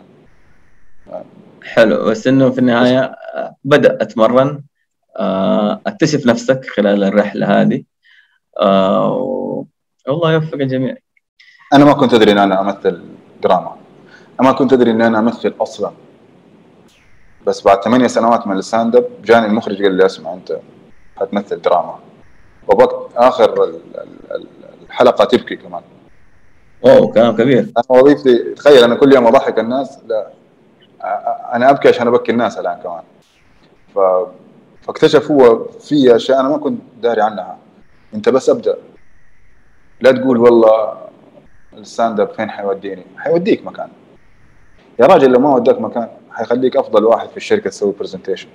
[1.63, 2.05] حلو.
[2.05, 3.15] بس إنه في النهاية
[3.65, 4.63] بدأ أتمرن.
[5.87, 7.83] اكتشف نفسك خلال الرحلة هذه.
[10.09, 10.97] والله يوفق الجميع.
[11.73, 13.03] أنا ما كنت أدري إن أنا أمثل
[13.43, 13.77] دراما.
[14.41, 15.93] أنا ما كنت أدري إن أنا أمثل أصلا.
[17.47, 20.59] بس بعد ثمانية سنوات من ال stand up جاني المخرج قال لي أسمع أنت
[21.17, 21.99] حتمثل دراما.
[22.69, 23.73] وبوقت آخر
[24.83, 25.83] الحلقة تبكي كمان.
[26.87, 27.61] أوه كلام كبير.
[27.61, 30.31] أنا وظيفتي تخيل أنا كل يوم أضحك الناس لا
[31.55, 33.03] أنا أبكي عشان أبكي الناس الآن كمان.
[33.95, 33.99] ف...
[34.83, 37.59] فاكتشف هو في أشياء أنا ما كنت داري عنها.
[38.15, 38.77] أنت بس أبدأ.
[40.01, 40.97] لا تقول والله
[41.75, 43.89] ال stand up فين حيوديني؟ حيوديك مكان.
[45.01, 48.49] يا راجل لو ما وداك مكان حيخليك أفضل واحد في الشركة تسوي presentation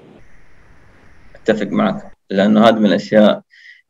[1.35, 3.41] أتفق معك لأنه هذا من الأشياء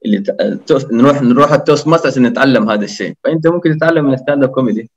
[0.06, 0.72] اللي ت...
[0.92, 3.14] نروح نروح التوست ماستر عشان نتعلم هذا الشيء.
[3.24, 4.90] فأنت ممكن تتعلم من ال stand up comedy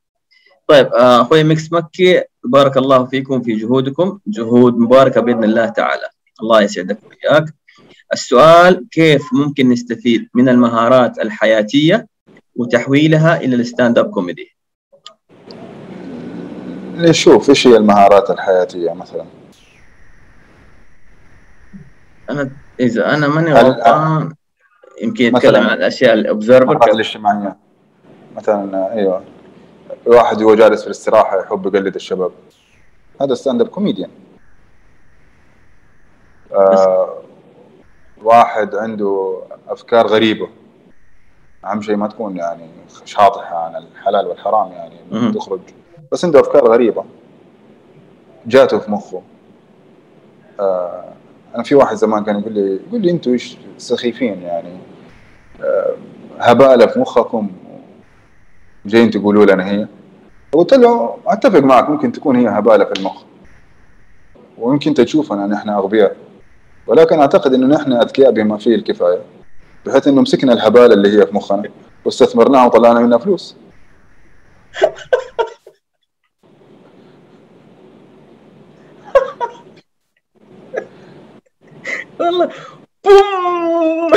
[0.66, 4.18] طيب أخوي ميكس مكي بارك الله فيكم في جهودكم.
[4.26, 6.08] جهود مباركة بإذن الله تعالى.
[6.42, 7.44] الله يسعدك وياك
[8.12, 12.06] السؤال كيف ممكن نستفيد من المهارات الحياتية
[12.56, 14.56] وتحويلها إلى ال stand up comedy
[16.96, 19.24] نشوف إيش هي المهارات الحياتية مثلا.
[22.30, 22.50] أنا
[22.80, 24.34] إذا أنا ماني غلطان.
[25.02, 27.56] يمكن يتكلم عن الأشياء ال observer الاجتماعية.
[28.36, 29.22] مثلا أيوه.
[30.06, 32.32] واحد هو جالس في الاستراحة يحب يقلد الشباب.
[33.20, 34.10] هذا stand up comedian
[36.52, 37.18] آه
[38.22, 40.48] واحد عنده أفكار غريبة.
[41.64, 42.68] أهم شيء ما تكون يعني
[43.04, 45.32] شاطحة عن الحلال والحرام يعني.
[45.32, 45.60] تخرج.
[46.12, 47.04] بس عنده أفكار غريبة.
[48.46, 49.22] جاته في مخه.
[50.60, 51.12] آه
[51.54, 54.78] أنا في واحد زمان كان يقول لي يقول لي أنتوا إيش سخيفين يعني؟
[55.62, 55.94] آه
[56.38, 57.50] هباله في مخكم.
[58.86, 59.86] جايين تقولوا لنا هي.
[60.52, 63.22] قلت له أتفق معك ممكن تكون هي هباله في المخ.
[64.58, 66.16] ويمكن تشوفنا نحن أغبياء.
[66.86, 69.20] ولكن أعتقد إنه نحن أذكياء بما فيه الكفاية.
[69.86, 71.62] بحيث إنه مسكنا الهباله اللي هي في مخنا
[72.04, 73.56] واستثمرناها وطلعنا منها فلوس.
[82.20, 82.48] والله
[83.04, 84.10] بوم.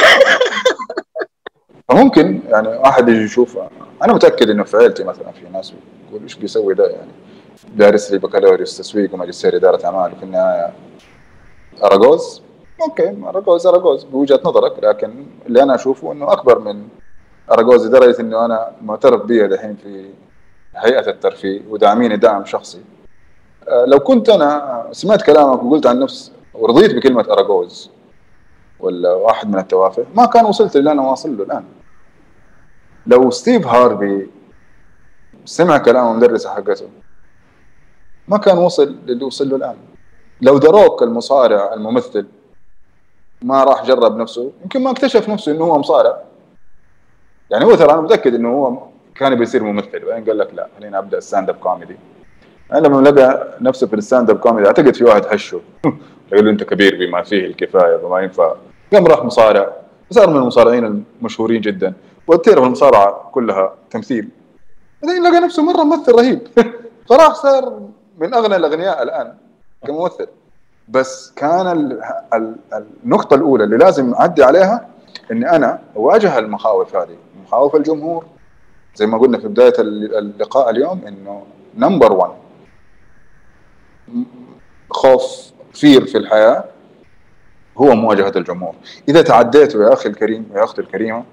[1.89, 3.57] فممكن يعني واحد يجي يشوف.
[4.03, 5.73] أنا متأكد إنه في عيلتي مثلا في ناس
[6.09, 7.11] يقول إيش بيسوي ده يعني.
[7.75, 10.73] دارس لي بكالوريوس تسويق وماجستير إدارة أعمال وفي النهاية.
[11.83, 12.41] اراجوز
[12.81, 16.87] okay اراجوز اراجوز بوجهة نظرك لكن اللي أنا أشوفه إنه أكبر من
[17.51, 20.09] اراجوز لدرجة إنه أنا معترف بي دحين في
[20.75, 22.81] هيئة الترفيه وداعميني دعم شخصي.
[23.67, 27.91] آه، لو كنت أنا سمعت كلامك وقلت عن نفسي ورضيت بكلمة اراجوز
[28.79, 31.63] ولا واحد من التوافه ما كان وصلت اللي أنا واصل له الآن.
[33.07, 34.29] لو ستيف هارفي
[35.45, 36.87] سمع كلام المدرسة حقته
[38.27, 39.75] ما كان وصل للي وصل له الآن.
[40.41, 42.27] لو ذا روك المصارع الممثل
[43.41, 46.17] ما راح جرب نفسه يمكن ما اكتشف نفسه إنه هو مصارع.
[47.51, 48.77] يعني هو ترى أنا متأكد إنه هو
[49.15, 50.05] كان بيصير ممثل.
[50.05, 51.97] بعدين قال لك لا خليني أبدأ stand up comedy
[52.73, 55.61] أنا لما لقى نفسه في ال stand up comedy أعتقد في واحد حشه
[56.31, 58.55] له انت كبير بما فيه الكفاية فما ينفع.
[58.93, 59.73] قام راح مصارع.
[60.11, 61.93] صار من المصارعين المشهورين جدا.
[62.27, 64.29] وتعرف المصارعة كلها تمثيل.
[65.03, 66.39] بعدين لقى نفسه مرة ممثل رهيب.
[67.09, 67.81] فراح صار
[68.17, 69.33] من أغنى الأغنياء الآن
[69.87, 70.27] كممثل.
[70.87, 72.01] بس كان ال
[72.33, 72.55] ال
[73.03, 74.87] النقطة الأولى اللي لازم أعدي عليها
[75.31, 77.17] إني أنا أواجه المخاوف هذه.
[77.45, 78.25] مخاوف الجمهور.
[78.95, 81.43] زي ما قلنا في بداية اللقاء اليوم إنه
[81.77, 82.31] number 1
[84.89, 86.63] خوف fear في الحياة
[87.77, 88.75] هو مواجهة الجمهور.
[89.09, 91.25] إذا تعديته يا أخي الكريم يا أختي الكريمة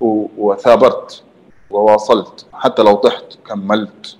[0.00, 1.22] وثابرت
[1.70, 4.16] وواصلت حتى لو طحت كملت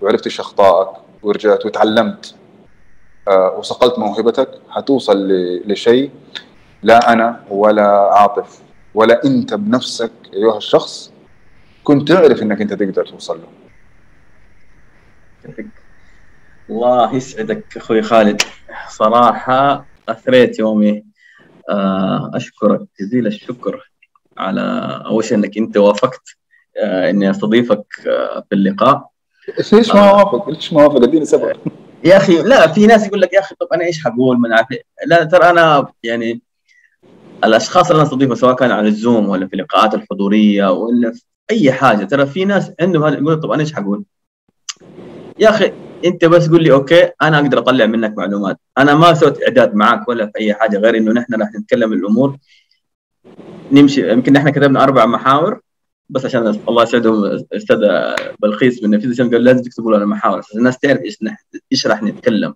[0.00, 2.34] وعرفت إيش أخطائك ورجعت وتعلمت
[3.28, 5.28] آه وصقلت موهبتك حتوصل
[5.66, 6.10] لشيء
[6.82, 8.60] لا أنا ولا عاطف
[8.94, 11.12] ولا أنت بنفسك أيها الشخص
[11.84, 13.48] كنت تعرف إنك أنت تقدر توصل له.
[16.70, 18.42] الله يسعدك أخوي خالد
[18.88, 21.04] صراحة أثريت يومي
[21.70, 23.90] آه، أشكرك جزيل الشكر
[24.38, 24.62] على
[25.06, 26.22] أول شيء إنك أنت وافقت
[26.82, 29.08] آه، إني أستضيفك آه، في اللقاء
[29.72, 31.56] ليش ما وافق؟ ليش ما وافق؟ إديني سبب
[32.04, 34.68] يا أخي لا في ناس يقول لك يا أخي طب أنا إيش حقول من عارف
[35.06, 36.42] لا ترى أنا يعني
[37.44, 41.72] الأشخاص اللي أنا أستضيفهم سواء كان على الزوم ولا في اللقاءات الحضورية ولا في أي
[41.72, 44.04] حاجة ترى في ناس عندهم هذا يقول طب أنا إيش حقول؟
[45.38, 45.72] يا أخي
[46.04, 48.58] انت بس قول لي okay أنا أقدر اطلع منك معلومات.
[48.78, 52.36] أنا ما سويت اعداد معك ولا في اي حاجة غير انه نحن راح نتكلم الأمور.
[53.72, 55.60] نمشي يمكن نحن كتبنا أربع محاور
[56.08, 57.76] بس عشان الله يسعدهم أستاذ
[58.42, 61.18] بلقيس من نفيذ قال لازم تكتبوا لنا محاور عشان الناس تعرف إيش
[61.72, 62.54] إيش راح نتكلم.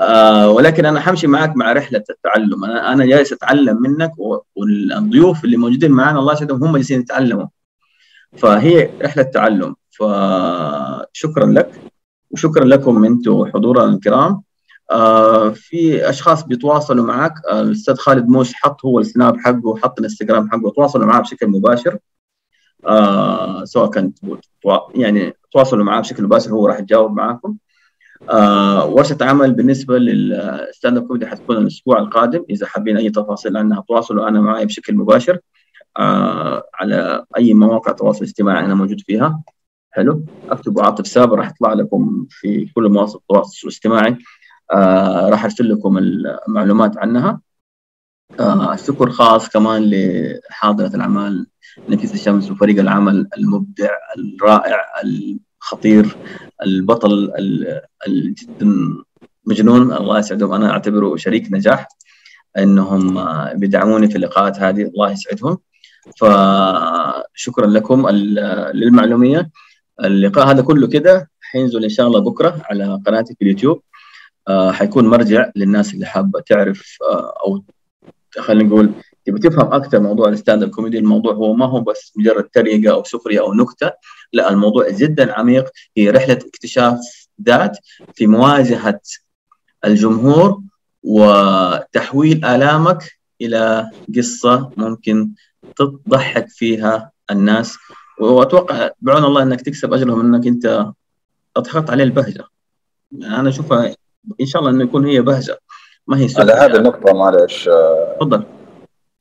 [0.00, 2.64] آه ولكن أنا حمشي معك مع رحلة التعلم.
[2.64, 4.12] أنا أنا جالس أتعلم منك
[4.56, 7.46] والضيوف اللي موجودين معنا الله يسعدهم هم جالسين يتعلموا.
[8.36, 9.74] فهي رحلة تعلم.
[9.90, 11.80] فشكرا لك.
[12.36, 14.42] وشكرا لكم أنتم حضورنا الكرام.
[14.90, 17.34] آه في أشخاص بيتواصلوا معك.
[17.52, 20.70] الأستاذ خالد موش حط هو السناب حقه وحط الإنستغرام حقه.
[20.70, 21.98] تواصلوا معاه بشكل مباشر.
[22.86, 24.12] آه سواء كان
[24.94, 27.56] يعني تواصلوا معاه بشكل مباشر هو راح يجاوب معاكم.
[28.30, 32.44] آه ورشة عمل بالنسبة لل stand up comedy حتكون الأسبوع القادم.
[32.50, 35.38] إذا حابين أي تفاصيل عنها تواصلوا أنا معي بشكل مباشر.
[35.98, 39.42] آه على أي مواقع تواصل اجتماعي أنا موجود فيها.
[39.96, 40.24] حلو.
[40.48, 44.18] اكتبوا عاطف سابر راح يطلع لكم في كل مواقع التواصل الاجتماعي.
[44.72, 47.40] آه راح أرسل لكم المعلومات عنها.
[48.40, 51.46] آه شكر خاص كمان لحاضرة الأعمال
[51.88, 56.16] نفيس الشمس وفريق العمل المبدع الرائع الخطير
[56.62, 57.32] البطل
[58.06, 58.74] الجدا
[59.44, 59.92] مجنون.
[59.92, 60.52] الله يسعدهم.
[60.52, 61.88] أنا أعتبره شريك نجاح
[62.58, 63.24] أنهم
[63.58, 64.82] بيدعموني في اللقاءات هذه.
[64.82, 65.58] الله يسعدهم.
[66.16, 69.50] فشكرا لكم للمعلومية.
[70.04, 73.82] اللقاء هذا كله كده حينزل إن شاء الله بكرة على قناتي في اليوتيوب.
[74.48, 77.62] آه حيكون مرجع للناس اللي حابة تعرف آه أو
[78.38, 78.92] خلينا نقول
[79.24, 80.98] تبي تفهم أكثر موضوع ال stand up comedy.
[80.98, 83.90] الموضوع هو ما هو بس مجرد تريقه أو سخريه أو نكتة
[84.32, 85.70] لا الموضوع جدا عميق.
[85.96, 87.00] هي رحلة اكتشاف
[87.42, 87.78] ذات
[88.14, 89.00] في مواجهة
[89.84, 90.60] الجمهور
[91.02, 95.30] وتحويل آلامك إلى قصة ممكن
[95.76, 97.78] تضحك فيها الناس.
[98.20, 100.86] وأتوقع بعون الله إنك تكسب اجرهم إنك أنت
[101.56, 102.44] اضحكت عليه البهجة.
[103.14, 103.94] أنا أشوفها
[104.40, 105.60] إن شاء الله إنه يكون هي بهجة
[106.06, 107.70] ما هي على هذه النقطة معلش
[108.20, 108.42] تفضل.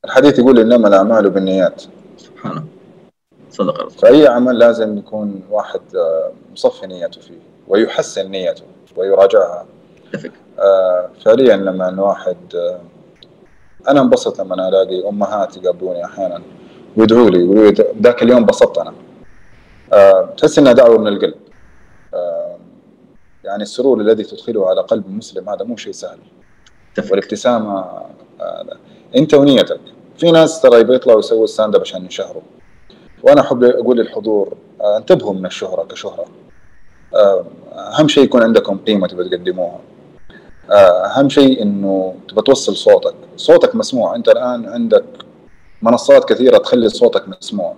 [0.06, 1.84] الحديث يقول إنما الأعمال بالنيات.
[2.18, 2.66] سبحانه
[3.50, 5.82] صدق الله فأي عمل لازم يكون واحد
[6.52, 8.64] مصفي نيته فيه ويحسن نيته
[8.96, 9.66] ويراجعها.
[10.14, 10.32] أتفق.
[10.60, 12.82] آه فعليا لما إن واحد آه
[13.88, 16.42] أنا انبسط لما ألاقي أمهات يقابلوني أحيانا.
[16.98, 18.94] ويدعوا لي يقولوا لي ذاك اليوم انبسطت أنا.
[19.94, 21.36] آه تحس انها دعوة من القلب.
[22.14, 22.58] آه
[23.44, 26.18] يعني السرور الذي تدخله على قلب المسلم هذا مو شيء سهل.
[26.94, 27.12] أتفق.
[27.12, 27.80] والابتسامة
[28.42, 28.66] آه
[29.16, 29.80] أنت ونيتك.
[30.18, 32.42] في ناس ترى بيطلعوا يسووا stand up عشان ينشهروا.
[33.24, 36.26] وأنا أحب أقول للحضور آه انتبهوا من الشهرة كشهرة.
[37.74, 39.80] أهم شيء يكون عندكم قيمة تبغى تقدموها.
[40.72, 43.16] أهم شيء إنه تبغى توصل صوتك.
[43.38, 44.16] صوتك مسموع.
[44.16, 45.06] أنت الآن عندك
[45.82, 47.76] منصات كثيرة تخلي صوتك مسموع.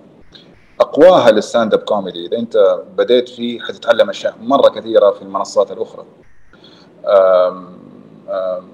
[0.80, 2.26] أقواها لل stand up comedy.
[2.26, 6.04] إذا أنت بديت فيه حتتعلم أشياء مرة كثيرة في المنصات الأخرى.
[7.06, 7.78] آم
[8.28, 8.68] آم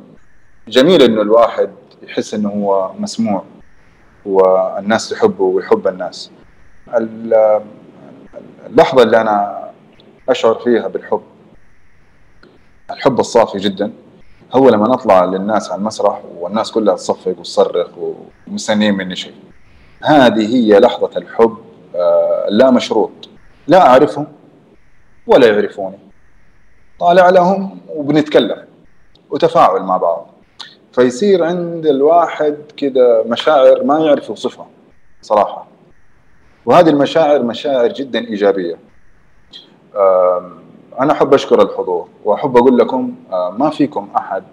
[0.69, 1.71] جميل إنه الواحد
[2.03, 3.45] يحس إنه هو مسموع
[4.27, 6.31] والناس تحبه ويحب الناس.
[8.67, 9.65] اللحظة اللي أنا
[10.29, 11.23] أشعر فيها بالحب
[12.91, 13.93] الحب الصافي جدا.
[14.55, 17.89] هو لما اطلع للناس على المسرح والناس كلها تصفق وتصرخ
[18.49, 19.35] ومستنيين مني شيء.
[20.03, 21.57] هذه هي لحظة الحب
[22.49, 23.11] لا مشروط.
[23.67, 24.27] لا أعرفهم
[25.27, 25.99] ولا يعرفوني.
[27.01, 28.65] طالع لهم وبنتكلم
[29.31, 30.27] وتفاعل مع بعض.
[30.93, 34.67] فيصير عند الواحد كده مشاعر ما يعرف يوصفها
[35.23, 35.67] صراحة.
[36.67, 38.79] وهذه المشاعر مشاعر جدا إيجابية.
[41.01, 44.45] أنا أحب أشكر الحضور وأحب أقول لكم ما فيكم أحد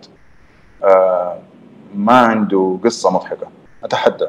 [1.95, 3.47] ما عنده قصة مضحكة.
[3.83, 4.27] أتحدى.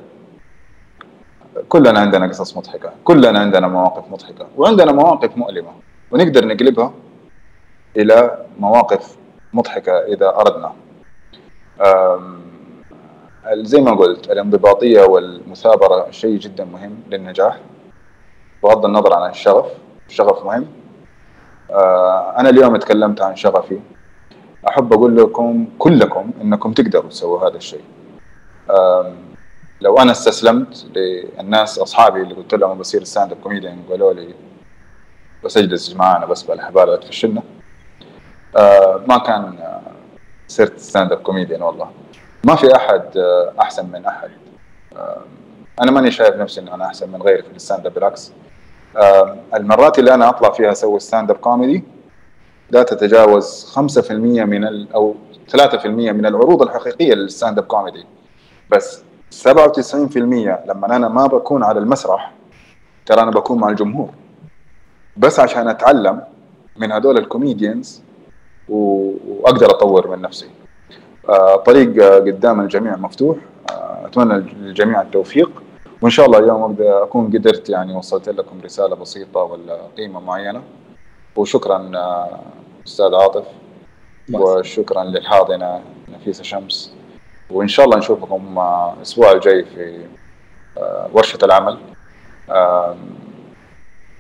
[1.69, 5.71] كلنا عندنا قصص مضحكة كلنا عندنا مواقف مضحكة وعندنا مواقف مؤلمة
[6.11, 6.93] ونقدر نقلبها
[7.97, 9.17] إلى مواقف
[9.53, 10.73] مضحكة إذا أردنا.
[13.53, 17.59] زي ما قلت الانضباطية والمثابرة شيء جدا مهم للنجاح
[18.63, 19.67] بغض النظر عن الشغف
[20.09, 20.67] الشغف مهم.
[22.39, 23.81] أنا اليوم تكلمت عن شغفي.
[24.69, 27.85] أحب أقول لكم كلكم أنكم تقدروا تسووا هذا الشيء.
[29.81, 34.35] لو أنا استسلمت للناس أصحابي اللي قلت لهم بصير stand up comedian قالوا لي
[35.45, 37.43] بس اجلس معانا بس بالحبال تفشلنا.
[38.57, 39.81] آه ما كان آه
[40.49, 41.91] صرت stand up comedian والله.
[42.45, 44.31] ما في أحد آه أحسن من أحد.
[44.97, 45.23] آه
[45.83, 48.29] أنا ماني شايف نفسي ان أنا أحسن من غيري في ال stand up بالعكس.
[48.29, 48.52] آه
[49.55, 51.85] المرات اللي أنا أطلع فيها أسوي stand up comedy
[52.71, 55.15] لا تتجاوز 5% من ال أو
[55.57, 58.05] 3% من العروض الحقيقية لل stand up comedy
[58.71, 59.03] بس
[59.45, 62.33] 97% لما أنا ما بكون على المسرح
[63.07, 64.11] ترى أنا بكون مع الجمهور.
[65.17, 66.21] بس عشان أتعلم
[66.77, 68.03] من هذول ال comedians
[68.69, 70.51] وأقدر أطور من نفسي.
[71.29, 73.37] آه، طريق قدام الجميع مفتوح.
[73.71, 75.62] آه، أتمنى للجميع التوفيق.
[76.03, 80.63] وإن شاء الله اليوم ابدا أكون قدرت يعني وصلت لكم رسالة بسيطة ولا قيمة معينة.
[81.37, 82.41] وشكرا آه،
[82.87, 83.45] أستاذ عاطف.
[84.33, 86.93] وشكرا للحاضنة نفيسة شمس.
[87.51, 88.59] وإن شاء الله نشوفكم
[88.97, 89.99] الأسبوع الجاي في
[91.13, 91.79] ورشة العمل.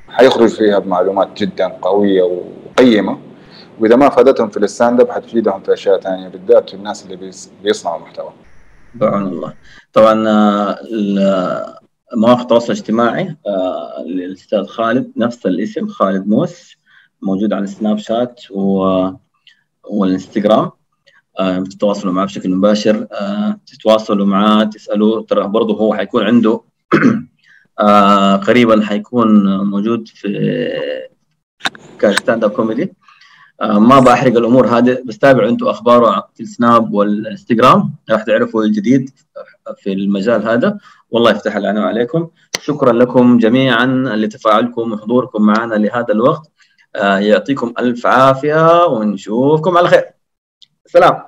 [0.08, 3.18] حيخرج فيها بمعلومات جدا قوية وقيمة.
[3.80, 7.32] وإذا ما فادتهم في ال stand up حتفيدهم في أشياء ثانية بالذات الناس اللي
[7.62, 8.32] بيصنعوا محتوى.
[8.94, 9.54] بعون الله.
[9.92, 11.78] طبعا آه،
[12.16, 16.76] مواقع التواصل الاجتماعي آه، للأستاذ خالد نفس الاسم خالد موس
[17.22, 19.08] موجود على السناب شات و...
[19.84, 20.70] والإنستغرام.
[21.38, 23.06] آه، تتواصلوا معاه بشكل مباشر.
[23.66, 25.22] تتواصلوا معاه تسألوه.
[25.22, 26.60] ترى برضه هو حيكون عنده
[27.80, 30.28] آه قريبا حيكون موجود في
[31.98, 32.82] ك stand up comedy.
[32.82, 33.01] آه
[33.62, 35.02] ما بحرق الأمور هذه.
[35.04, 39.10] بس تابعوا أنتم اخباره في السناب والإنستغرام راح تعرفوا الجديد
[39.76, 40.78] في المجال هذا.
[41.10, 42.28] والله يفتح علينا وعليكم.
[42.60, 43.86] شكرا لكم جميعا
[44.16, 46.50] لتفاعلكم وحضوركم معنا لهذا الوقت.
[46.96, 50.04] آه يعطيكم ألف عافية ونشوفكم على خير.
[50.86, 51.22] سلام.